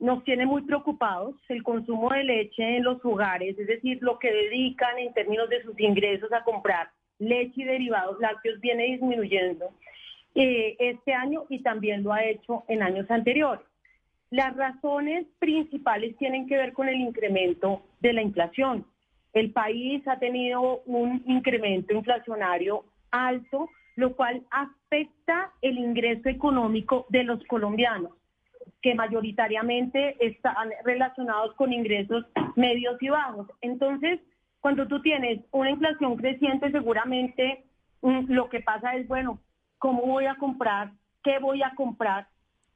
nos 0.00 0.24
tiene 0.24 0.46
muy 0.46 0.62
preocupados 0.62 1.36
el 1.48 1.62
consumo 1.62 2.10
de 2.10 2.24
leche 2.24 2.76
en 2.76 2.82
los 2.84 3.04
hogares, 3.04 3.56
es 3.58 3.66
decir, 3.66 3.98
lo 4.00 4.18
que 4.18 4.32
dedican 4.32 4.98
en 4.98 5.12
términos 5.12 5.48
de 5.48 5.62
sus 5.62 5.78
ingresos 5.78 6.32
a 6.32 6.42
comprar 6.42 6.90
leche 7.18 7.52
y 7.62 7.64
derivados 7.64 8.18
lácteos 8.18 8.60
viene 8.60 8.84
disminuyendo 8.84 9.70
eh, 10.34 10.74
este 10.78 11.12
año 11.12 11.44
y 11.48 11.62
también 11.62 12.02
lo 12.02 12.12
ha 12.12 12.24
hecho 12.24 12.64
en 12.68 12.82
años 12.82 13.10
anteriores. 13.10 13.64
Las 14.30 14.56
razones 14.56 15.26
principales 15.38 16.16
tienen 16.16 16.46
que 16.46 16.56
ver 16.56 16.72
con 16.72 16.88
el 16.88 17.00
incremento 17.00 17.82
de 18.00 18.12
la 18.12 18.22
inflación. 18.22 18.86
El 19.32 19.52
país 19.52 20.06
ha 20.08 20.18
tenido 20.18 20.82
un 20.86 21.22
incremento 21.26 21.92
inflacionario 21.92 22.84
alto, 23.10 23.68
lo 23.96 24.14
cual 24.14 24.42
afecta 24.50 25.52
el 25.62 25.78
ingreso 25.78 26.28
económico 26.28 27.06
de 27.10 27.24
los 27.24 27.44
colombianos, 27.44 28.12
que 28.82 28.94
mayoritariamente 28.94 30.16
están 30.24 30.70
relacionados 30.84 31.54
con 31.54 31.72
ingresos 31.72 32.24
medios 32.56 33.00
y 33.02 33.08
bajos. 33.08 33.46
Entonces, 33.60 34.20
cuando 34.60 34.86
tú 34.86 35.00
tienes 35.02 35.40
una 35.50 35.70
inflación 35.70 36.16
creciente, 36.16 36.70
seguramente 36.70 37.64
mm, 38.02 38.32
lo 38.32 38.48
que 38.48 38.60
pasa 38.60 38.94
es, 38.96 39.06
bueno, 39.08 39.38
¿cómo 39.78 40.02
voy 40.02 40.26
a 40.26 40.36
comprar? 40.36 40.92
¿Qué 41.22 41.38
voy 41.38 41.62
a 41.62 41.74
comprar? 41.74 42.28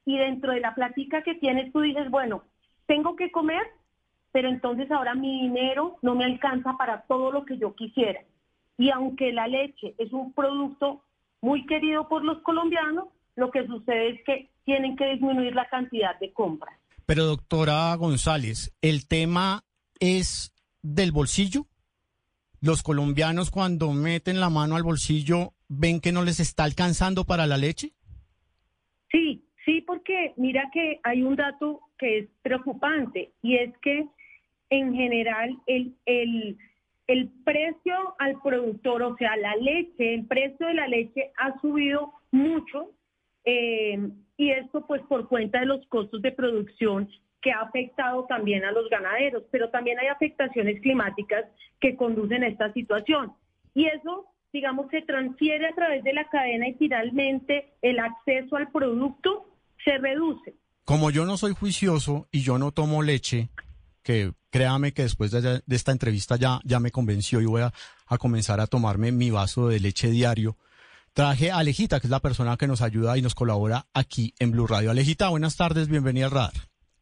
Y 0.05 0.18
dentro 0.18 0.52
de 0.52 0.61
la 0.61 0.74
plática 0.74 1.22
que 1.22 1.34
tienes, 1.34 1.72
tú 1.72 1.80
dices, 1.80 2.11
bueno, 2.11 2.42
tengo 2.86 3.16
que 3.16 3.30
comer, 3.30 3.62
pero 4.32 4.48
entonces 4.48 4.90
ahora 4.90 5.14
mi 5.14 5.42
dinero 5.42 5.96
no 6.02 6.14
me 6.14 6.24
alcanza 6.24 6.74
para 6.76 7.02
todo 7.02 7.32
lo 7.32 7.44
que 7.44 7.57
yo 7.57 7.74
quisiera. 7.74 8.20
Y 8.76 8.90
aunque 8.90 9.32
la 9.32 9.46
leche 9.46 9.94
es 9.98 10.12
un 10.12 10.32
producto 10.32 11.02
muy 11.40 11.64
querido 11.66 12.09
por 12.09 12.24
los 12.24 12.40
colombianos, 12.42 13.07
lo 13.36 13.50
que 13.50 13.66
sucede 13.66 14.11
es 14.11 14.24
que 14.24 14.50
tienen 14.65 14.97
que 14.97 15.07
disminuir 15.12 15.55
la 15.55 15.69
cantidad 15.69 16.19
de 16.19 16.33
compras. 16.33 16.79
Pero 17.07 17.25
doctora 17.25 17.95
González, 17.97 18.75
¿el 18.81 19.07
tema 19.07 19.65
es 20.01 20.53
del 20.83 21.12
bolsillo? 21.12 21.67
¿Los 22.61 22.83
colombianos 22.83 23.51
cuando 23.51 23.93
meten 23.93 24.41
la 24.41 24.49
mano 24.49 24.77
al 24.77 24.83
bolsillo 24.83 25.53
ven 25.69 26.01
que 26.01 26.12
no 26.12 26.23
les 26.23 26.41
está 26.41 26.65
alcanzando 26.65 27.25
para 27.25 27.47
la 27.47 27.59
leche? 27.59 27.93
Sí, 29.11 29.45
sí, 29.65 29.83
porque 29.83 30.33
mira 30.37 30.71
que 30.73 31.01
hay 31.03 31.23
un 31.23 31.37
dato 31.37 31.81
que 31.99 32.19
es 32.19 32.29
preocupante 32.43 33.33
y 33.43 33.57
es 33.57 33.77
que 33.83 34.07
en 34.71 34.95
general 34.95 35.59
el, 35.67 35.95
el, 36.07 36.57
el 37.07 37.29
precio 37.45 38.15
al 38.19 38.41
productor, 38.41 39.03
o 39.03 39.17
sea, 39.17 39.37
la 39.37 39.55
leche, 39.57 40.15
el 40.15 40.27
precio 40.27 40.67
de 40.67 40.75
la 40.75 40.89
leche 40.89 41.33
ha 41.37 41.61
subido 41.61 42.15
mucho 42.31 42.91
eh, 43.45 43.99
y 44.37 44.51
esto 44.51 44.87
pues 44.87 45.03
por 45.03 45.28
cuenta 45.28 45.61
de 45.61 45.66
los 45.66 45.87
costos 45.87 46.22
de 46.22 46.32
producción 46.32 47.09
que 47.41 47.53
ha 47.53 47.61
afectado 47.61 48.24
también 48.24 48.64
a 48.64 48.72
los 48.72 48.89
ganaderos, 48.89 49.45
pero 49.51 49.68
también 49.70 49.99
hay 49.99 50.07
afectaciones 50.07 50.80
climáticas 50.80 51.45
que 51.78 51.95
conducen 51.95 52.43
a 52.43 52.49
esta 52.49 52.72
situación. 52.72 53.32
Y 53.74 53.87
eso, 53.87 54.26
digamos, 54.53 54.91
se 54.91 55.03
transfiere 55.03 55.66
a 55.68 55.74
través 55.74 56.03
de 56.05 56.14
la 56.14 56.28
cadena 56.30 56.68
y 56.68 56.74
finalmente 56.74 57.74
el 57.82 57.99
acceso 57.99 58.57
al 58.57 58.70
producto 58.70 59.47
se 59.85 59.99
reduce. 59.99 60.55
Como 60.85 61.11
yo 61.11 61.26
no 61.26 61.37
soy 61.37 61.53
juicioso 61.53 62.28
y 62.30 62.43
yo 62.43 62.59
no 62.59 62.70
tomo 62.72 63.03
leche, 63.03 63.51
que 64.03 64.32
créame 64.51 64.93
que 64.93 65.03
después 65.03 65.30
de, 65.30 65.62
esta 65.68 65.93
entrevista 65.93 66.37
ya, 66.37 66.61
ya 66.64 66.78
me 66.78 66.91
convenció 66.91 67.41
y 67.41 67.47
voy 67.47 67.62
a, 67.62 67.72
comenzar 68.18 68.61
a 68.61 68.68
tomarme 68.68 69.11
mi 69.11 69.30
vaso 69.30 69.68
de 69.68 69.80
leche 69.80 70.09
diario. 70.11 70.57
Traje 71.15 71.53
a 71.53 71.59
Alejita, 71.59 72.01
que 72.01 72.09
es 72.09 72.11
la 72.11 72.19
persona 72.19 72.57
que 72.57 72.67
nos 72.67 72.83
ayuda 72.83 73.17
y 73.17 73.23
nos 73.23 73.37
colabora 73.37 73.87
aquí 73.95 74.35
en 74.41 74.51
Blue 74.51 74.67
Radio. 74.67 74.91
Alejita, 74.91 75.29
buenas 75.29 75.55
tardes, 75.55 75.87
bienvenida 75.87 76.25
al 76.25 76.33
radar. 76.33 76.53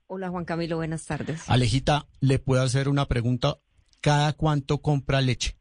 Hola 0.07 0.29
Juan 0.29 0.45
Camilo, 0.45 0.77
buenas 0.77 1.07
tardes. 1.07 1.49
Alejita, 1.49 2.07
¿le 2.21 2.39
puedo 2.39 2.63
hacer 2.63 2.91
una 2.91 3.07
pregunta? 3.07 3.57
¿Cada 4.03 4.35
cuánto 4.35 4.83
compra 4.83 5.23
leche? 5.23 5.57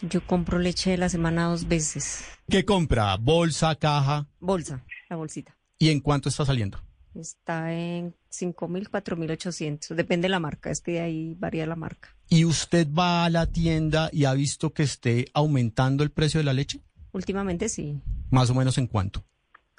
Yo 0.00 0.26
compro 0.26 0.58
leche 0.58 0.90
de 0.90 0.98
la 0.98 1.08
semana 1.08 1.44
dos 1.44 1.68
veces. 1.68 2.24
¿Qué 2.50 2.64
compra? 2.64 3.16
¿Bolsa, 3.16 3.76
caja? 3.76 4.26
Bolsa, 4.40 4.84
la 5.08 5.14
bolsita. 5.14 5.56
¿Y 5.78 5.90
en 5.90 6.00
cuánto 6.00 6.30
está 6.30 6.44
saliendo? 6.44 6.80
Está 7.14 7.72
en 7.72 8.12
5.000, 8.32 8.90
4.800. 8.90 9.94
Depende 9.94 10.24
de 10.24 10.30
la 10.30 10.40
marca, 10.40 10.72
es 10.72 10.80
que 10.80 10.92
de 10.92 11.00
ahí 11.00 11.34
varía 11.38 11.64
la 11.64 11.76
marca. 11.76 12.16
¿Y 12.28 12.44
usted 12.44 12.88
va 12.92 13.24
a 13.24 13.30
la 13.30 13.46
tienda 13.46 14.10
y 14.12 14.24
ha 14.24 14.34
visto 14.34 14.72
que 14.72 14.82
esté 14.82 15.26
aumentando 15.32 16.02
el 16.02 16.10
precio 16.10 16.38
de 16.38 16.44
la 16.44 16.52
leche? 16.52 16.82
Últimamente 17.12 17.68
sí. 17.68 18.00
¿Más 18.30 18.50
o 18.50 18.54
menos 18.54 18.78
en 18.78 18.86
cuánto? 18.86 19.24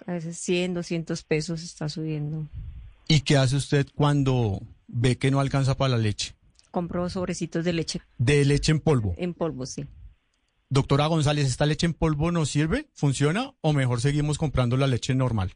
A 0.06 0.14
veces 0.14 0.38
100, 0.38 0.74
200 0.74 1.24
pesos 1.24 1.64
está 1.64 1.90
subiendo. 1.90 2.48
¿Y 3.08 3.22
qué 3.22 3.38
hace 3.38 3.56
usted 3.56 3.88
cuando 3.94 4.62
ve 4.88 5.18
que 5.18 5.32
no 5.32 5.40
alcanza 5.40 5.76
para 5.76 5.92
la 5.92 5.98
leche? 5.98 6.34
Compro 6.72 7.10
sobrecitos 7.10 7.66
de 7.66 7.74
leche. 7.74 8.02
¿De 8.18 8.46
leche 8.46 8.72
en 8.72 8.80
polvo? 8.80 9.16
En 9.18 9.34
polvo, 9.34 9.66
sí. 9.66 9.86
Doctora 10.70 11.08
González, 11.08 11.48
¿esta 11.48 11.66
leche 11.66 11.88
en 11.88 11.94
polvo 11.94 12.32
nos 12.32 12.50
sirve? 12.50 12.86
¿Funciona? 12.94 13.54
¿O 13.62 13.74
mejor 13.74 14.02
seguimos 14.02 14.38
comprando 14.38 14.78
la 14.78 14.86
leche 14.86 15.16
normal? 15.16 15.54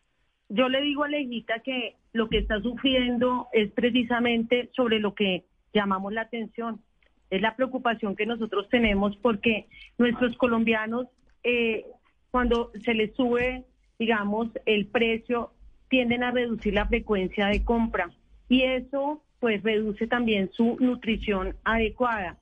Yo 0.49 0.69
le 0.69 0.82
digo 0.82 1.03
a 1.03 1.07
Alejita 1.07 1.59
que 1.63 1.95
lo 2.13 2.30
que 2.30 2.39
está 2.39 2.59
sufriendo 2.61 3.47
es 3.53 3.71
precisamente 3.71 4.71
sobre 4.76 4.99
lo 4.99 5.13
que 5.13 5.45
llamamos 5.74 6.13
la 6.13 6.21
atención. 6.21 6.82
Es 7.30 7.41
la 7.41 7.55
preocupación 7.55 8.15
que 8.15 8.26
nosotros 8.26 8.67
tenemos 8.69 9.15
porque 9.17 9.67
nuestros 9.97 10.36
colombianos, 10.38 11.07
eh, 11.44 11.86
cuando 12.32 12.72
se 12.84 12.94
les 12.94 13.16
sube, 13.16 13.66
digamos, 14.00 14.50
el 14.66 14.88
precio, 14.88 15.52
tienden 15.89 16.24
a 16.24 16.32
reducir 16.32 16.74
la 16.74 16.88
frecuencia 16.88 17.48
de 17.48 17.64
compra 17.64 18.12
y 18.50 18.64
eso 18.64 19.22
pues 19.39 19.62
reduce 19.62 20.08
también 20.08 20.50
su 20.54 20.78
nutrición 20.80 21.56
adecuada. 21.64 22.38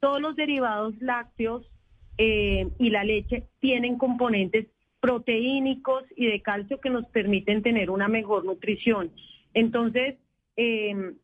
Todos 0.00 0.20
los 0.20 0.36
derivados 0.36 0.94
lácteos 1.00 1.68
eh, 2.16 2.68
y 2.78 2.90
la 2.90 3.04
leche 3.04 3.44
tienen 3.60 3.98
componentes 3.98 4.66
proteínicos 5.00 6.04
y 6.16 6.26
de 6.26 6.40
calcio 6.40 6.80
que 6.80 6.90
nos 6.90 7.06
permiten 7.06 7.62
tener 7.62 7.90
una 7.90 8.08
mejor 8.08 8.44
nutrición. 8.44 9.10
Entonces, 9.52 10.16
em, 10.56 11.16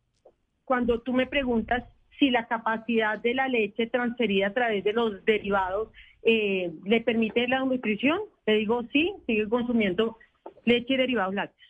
cuando 0.64 1.01
tú 1.01 1.12
me 1.12 1.26
preguntas 1.26 1.85
si 2.20 2.30
la 2.30 2.46
capacidad 2.46 3.18
de 3.18 3.34
la 3.34 3.48
leche 3.48 3.88
transferida 3.88 4.48
a 4.48 4.54
través 4.54 4.84
de 4.84 4.92
los 4.92 5.24
derivados 5.24 5.88
eh, 6.22 6.70
le 6.84 7.00
permite 7.00 7.48
la 7.48 7.64
nutrición, 7.64 8.20
te 8.44 8.52
digo 8.52 8.82
sí, 8.92 9.12
sigue 9.26 9.48
consumiendo 9.48 10.18
leche 10.64 10.94
y 10.94 10.96
derivados 10.98 11.34
lácteos. 11.34 11.60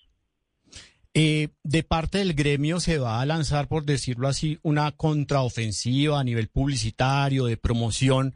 Eh, 1.14 1.48
de 1.64 1.82
parte 1.82 2.18
del 2.18 2.34
gremio 2.34 2.78
se 2.78 2.98
va 2.98 3.20
a 3.20 3.26
lanzar, 3.26 3.66
por 3.66 3.84
decirlo 3.84 4.28
así, 4.28 4.58
una 4.62 4.92
contraofensiva 4.92 6.20
a 6.20 6.24
nivel 6.24 6.48
publicitario, 6.48 7.46
de 7.46 7.56
promoción, 7.56 8.34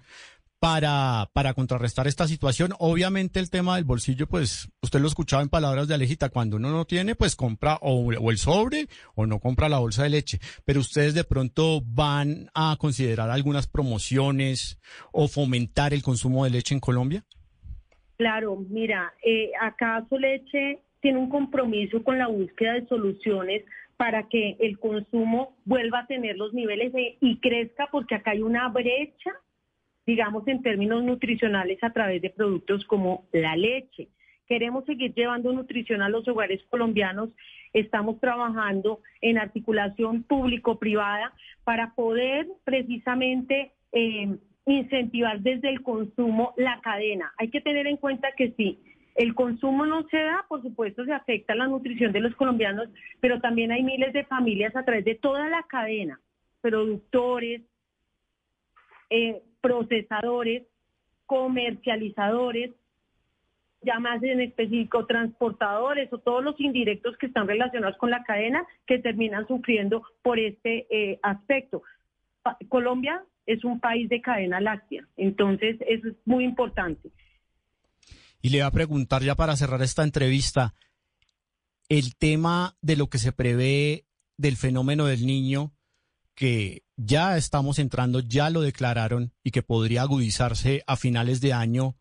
para, 0.64 1.28
para 1.34 1.52
contrarrestar 1.52 2.06
esta 2.06 2.26
situación. 2.26 2.72
Obviamente 2.78 3.38
el 3.38 3.50
tema 3.50 3.76
del 3.76 3.84
bolsillo, 3.84 4.26
pues 4.26 4.72
usted 4.80 4.98
lo 4.98 5.08
escuchaba 5.08 5.42
en 5.42 5.50
palabras 5.50 5.88
de 5.88 5.94
Alejita, 5.94 6.30
cuando 6.30 6.56
uno 6.56 6.70
no 6.70 6.86
tiene, 6.86 7.14
pues 7.14 7.36
compra 7.36 7.76
o, 7.82 8.10
el 8.30 8.38
sobre 8.38 8.86
o 9.14 9.26
no 9.26 9.40
compra 9.40 9.68
la 9.68 9.78
bolsa 9.78 10.04
de 10.04 10.08
leche. 10.08 10.38
Pero 10.64 10.80
ustedes 10.80 11.12
de 11.12 11.24
pronto 11.24 11.82
van 11.84 12.48
a 12.54 12.78
considerar 12.80 13.28
algunas 13.28 13.66
promociones 13.66 14.80
o 15.12 15.28
fomentar 15.28 15.92
el 15.92 16.02
consumo 16.02 16.44
de 16.44 16.52
leche 16.52 16.74
en 16.74 16.80
Colombia. 16.80 17.24
Claro, 18.16 18.56
mira, 18.70 19.12
eh, 19.22 19.50
acaso 19.60 20.16
leche 20.16 20.80
tiene 21.02 21.18
un 21.18 21.28
compromiso 21.28 22.02
con 22.02 22.16
la 22.16 22.28
búsqueda 22.28 22.72
de 22.72 22.86
soluciones 22.86 23.66
para 23.98 24.30
que 24.30 24.56
el 24.60 24.78
consumo 24.78 25.58
vuelva 25.66 26.00
a 26.00 26.06
tener 26.06 26.38
los 26.38 26.54
niveles 26.54 26.90
y 27.20 27.38
crezca, 27.40 27.88
porque 27.92 28.14
acá 28.14 28.30
hay 28.30 28.40
una 28.40 28.68
brecha 28.68 29.30
digamos, 30.06 30.46
en 30.48 30.62
términos 30.62 31.02
nutricionales 31.02 31.82
a 31.82 31.90
través 31.90 32.20
de 32.22 32.30
productos 32.30 32.84
como 32.84 33.26
la 33.32 33.56
leche. 33.56 34.08
Queremos 34.46 34.84
seguir 34.84 35.14
llevando 35.14 35.52
nutrición 35.52 36.02
a 36.02 36.08
los 36.08 36.28
hogares 36.28 36.62
colombianos. 36.68 37.30
Estamos 37.72 38.20
trabajando 38.20 39.00
en 39.22 39.38
articulación 39.38 40.22
público-privada 40.22 41.32
para 41.64 41.94
poder 41.94 42.46
precisamente 42.64 43.72
eh, 43.92 44.36
incentivar 44.66 45.40
desde 45.40 45.70
el 45.70 45.82
consumo 45.82 46.52
la 46.56 46.80
cadena. 46.82 47.32
Hay 47.38 47.48
que 47.48 47.62
tener 47.62 47.86
en 47.86 47.96
cuenta 47.96 48.32
que 48.36 48.52
si 48.52 48.78
el 49.14 49.34
consumo 49.34 49.86
no 49.86 50.06
se 50.08 50.18
da, 50.18 50.44
por 50.48 50.60
supuesto 50.62 51.04
se 51.04 51.12
afecta 51.12 51.54
la 51.54 51.66
nutrición 51.66 52.12
de 52.12 52.20
los 52.20 52.34
colombianos, 52.34 52.88
pero 53.20 53.40
también 53.40 53.70
hay 53.70 53.82
miles 53.82 54.12
de 54.12 54.24
familias 54.24 54.74
a 54.76 54.84
través 54.84 55.04
de 55.04 55.14
toda 55.14 55.48
la 55.48 55.62
cadena, 55.62 56.20
productores, 56.60 57.62
eh, 59.10 59.40
procesadores, 59.64 60.64
comercializadores, 61.24 62.72
ya 63.80 63.98
más 63.98 64.22
en 64.22 64.42
específico 64.42 65.06
transportadores 65.06 66.12
o 66.12 66.18
todos 66.18 66.44
los 66.44 66.60
indirectos 66.60 67.16
que 67.16 67.26
están 67.26 67.48
relacionados 67.48 67.96
con 67.96 68.10
la 68.10 68.22
cadena 68.24 68.66
que 68.86 68.98
terminan 68.98 69.46
sufriendo 69.46 70.02
por 70.22 70.38
este 70.38 70.86
eh, 70.90 71.18
aspecto. 71.22 71.82
Colombia 72.68 73.24
es 73.46 73.64
un 73.64 73.80
país 73.80 74.06
de 74.10 74.20
cadena 74.20 74.60
láctea, 74.60 75.08
entonces 75.16 75.78
eso 75.88 76.08
es 76.08 76.14
muy 76.26 76.44
importante. 76.44 77.10
Y 78.42 78.50
le 78.50 78.58
voy 78.58 78.66
a 78.66 78.70
preguntar 78.70 79.22
ya 79.22 79.34
para 79.34 79.56
cerrar 79.56 79.80
esta 79.80 80.04
entrevista, 80.04 80.74
el 81.88 82.16
tema 82.16 82.76
de 82.82 82.96
lo 82.96 83.06
que 83.06 83.16
se 83.16 83.32
prevé 83.32 84.04
del 84.36 84.56
fenómeno 84.58 85.06
del 85.06 85.24
niño, 85.24 85.72
que 86.34 86.82
ya 86.96 87.36
estamos 87.36 87.78
entrando, 87.78 88.20
ya 88.20 88.50
lo 88.50 88.60
declararon 88.60 89.32
y 89.42 89.50
que 89.50 89.62
podría 89.62 90.02
agudizarse 90.02 90.82
a 90.86 90.96
finales 90.96 91.40
de 91.40 91.52
año, 91.52 91.94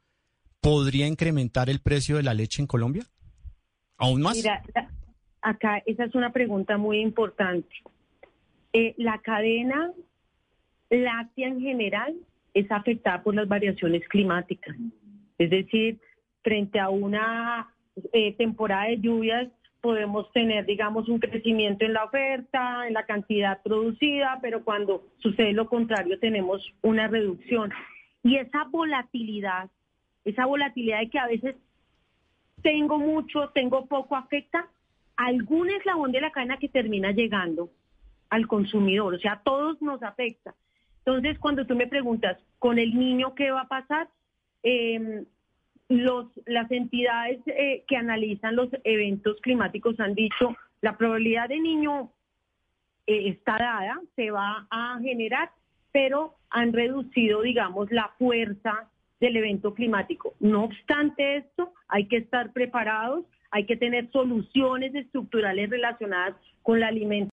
¿podría 0.62 1.08
incrementar 1.08 1.70
el 1.70 1.82
precio 1.82 2.18
de 2.18 2.24
la 2.24 2.34
leche 2.34 2.62
en 2.62 2.68
Colombia? 2.68 3.06
¿Aún 3.98 4.22
más? 4.22 4.36
Mira, 4.36 4.62
acá 5.42 5.82
esa 5.86 6.06
es 6.06 6.16
una 6.16 6.32
pregunta 6.32 6.78
muy 6.78 7.00
importante. 7.00 7.76
Eh, 8.74 8.96
la 8.98 9.20
cadena 9.20 9.92
láctea 10.90 11.48
en 11.48 11.62
general 11.62 12.16
es 12.54 12.72
afectada 12.72 13.24
por 13.24 13.36
las 13.36 13.48
variaciones 13.48 14.08
climáticas. 14.08 14.76
Es 15.38 15.50
decir, 15.50 16.00
frente 16.42 16.80
a 16.80 16.90
una 16.90 17.68
eh, 18.12 18.34
temporada 18.34 18.86
de 18.86 19.00
lluvias 19.00 19.50
podemos 19.84 20.32
tener, 20.32 20.66
digamos, 20.66 21.10
un 21.10 21.20
crecimiento 21.20 21.84
en 21.84 21.92
la 21.92 22.06
oferta, 22.06 22.88
en 22.88 22.94
la 22.94 23.06
cantidad 23.06 23.62
producida, 23.62 24.40
pero 24.42 24.64
cuando 24.64 25.04
sucede 25.18 25.52
lo 25.52 25.68
contrario 25.68 26.18
tenemos 26.20 26.66
una 26.82 27.10
reducción. 27.10 27.70
Y 28.24 28.38
esa 28.38 28.64
volatilidad, 28.72 29.70
esa 30.24 30.46
volatilidad 30.46 31.02
de 31.02 31.10
que 31.10 31.20
a 31.20 31.28
veces 31.28 31.58
tengo 32.62 32.98
mucho, 32.98 33.50
tengo 33.50 33.86
poco, 33.88 34.16
afecta 34.16 34.70
algún 35.18 35.70
eslabón 35.70 36.14
de 36.14 36.22
la 36.22 36.32
cadena 36.32 36.56
que 36.56 36.70
termina 36.70 37.12
llegando 37.12 37.70
al 38.30 38.48
consumidor, 38.48 39.16
o 39.16 39.20
sea, 39.20 39.34
a 39.34 39.44
todos 39.44 39.82
nos 39.82 40.02
afecta. 40.02 40.56
Entonces, 41.00 41.38
cuando 41.40 41.68
tú 41.68 41.76
me 41.76 41.88
preguntas, 41.88 42.38
¿con 42.58 42.80
el 42.80 42.98
niño 42.98 43.36
qué 43.36 43.52
va 43.52 43.64
a 43.64 43.68
pasar? 43.68 44.08
Eh, 44.64 45.26
las 45.90 46.72
entidades 46.72 47.40
eh, 47.46 47.84
que 47.88 47.98
analizan 47.98 48.56
los 48.56 48.70
eventos 48.84 49.40
climáticos 49.42 50.00
han 50.00 50.16
dicho 50.16 50.56
la 50.82 50.98
probabilidad 50.98 51.50
de 51.50 51.60
niño 51.60 52.12
eh, 53.08 53.30
está 53.30 53.58
dada, 53.58 54.02
se 54.16 54.32
va 54.32 54.68
a 54.70 55.00
generar, 55.02 55.52
pero 55.92 56.36
han 56.50 56.74
reducido, 56.74 57.42
digamos, 57.42 57.92
la 57.92 58.10
fuerza 58.18 58.90
del 59.20 59.38
evento 59.38 59.74
climático. 59.74 60.34
No 60.40 60.66
obstante 60.66 61.38
esto, 61.38 61.74
hay 61.88 62.08
que 62.08 62.18
estar 62.18 62.52
preparados, 62.52 63.26
hay 63.52 63.66
que 63.66 63.78
tener 63.78 64.12
soluciones 64.12 64.94
estructurales 64.96 65.70
relacionadas 65.70 66.36
con 66.62 66.80
la 66.80 66.88
alimentación 66.88 67.32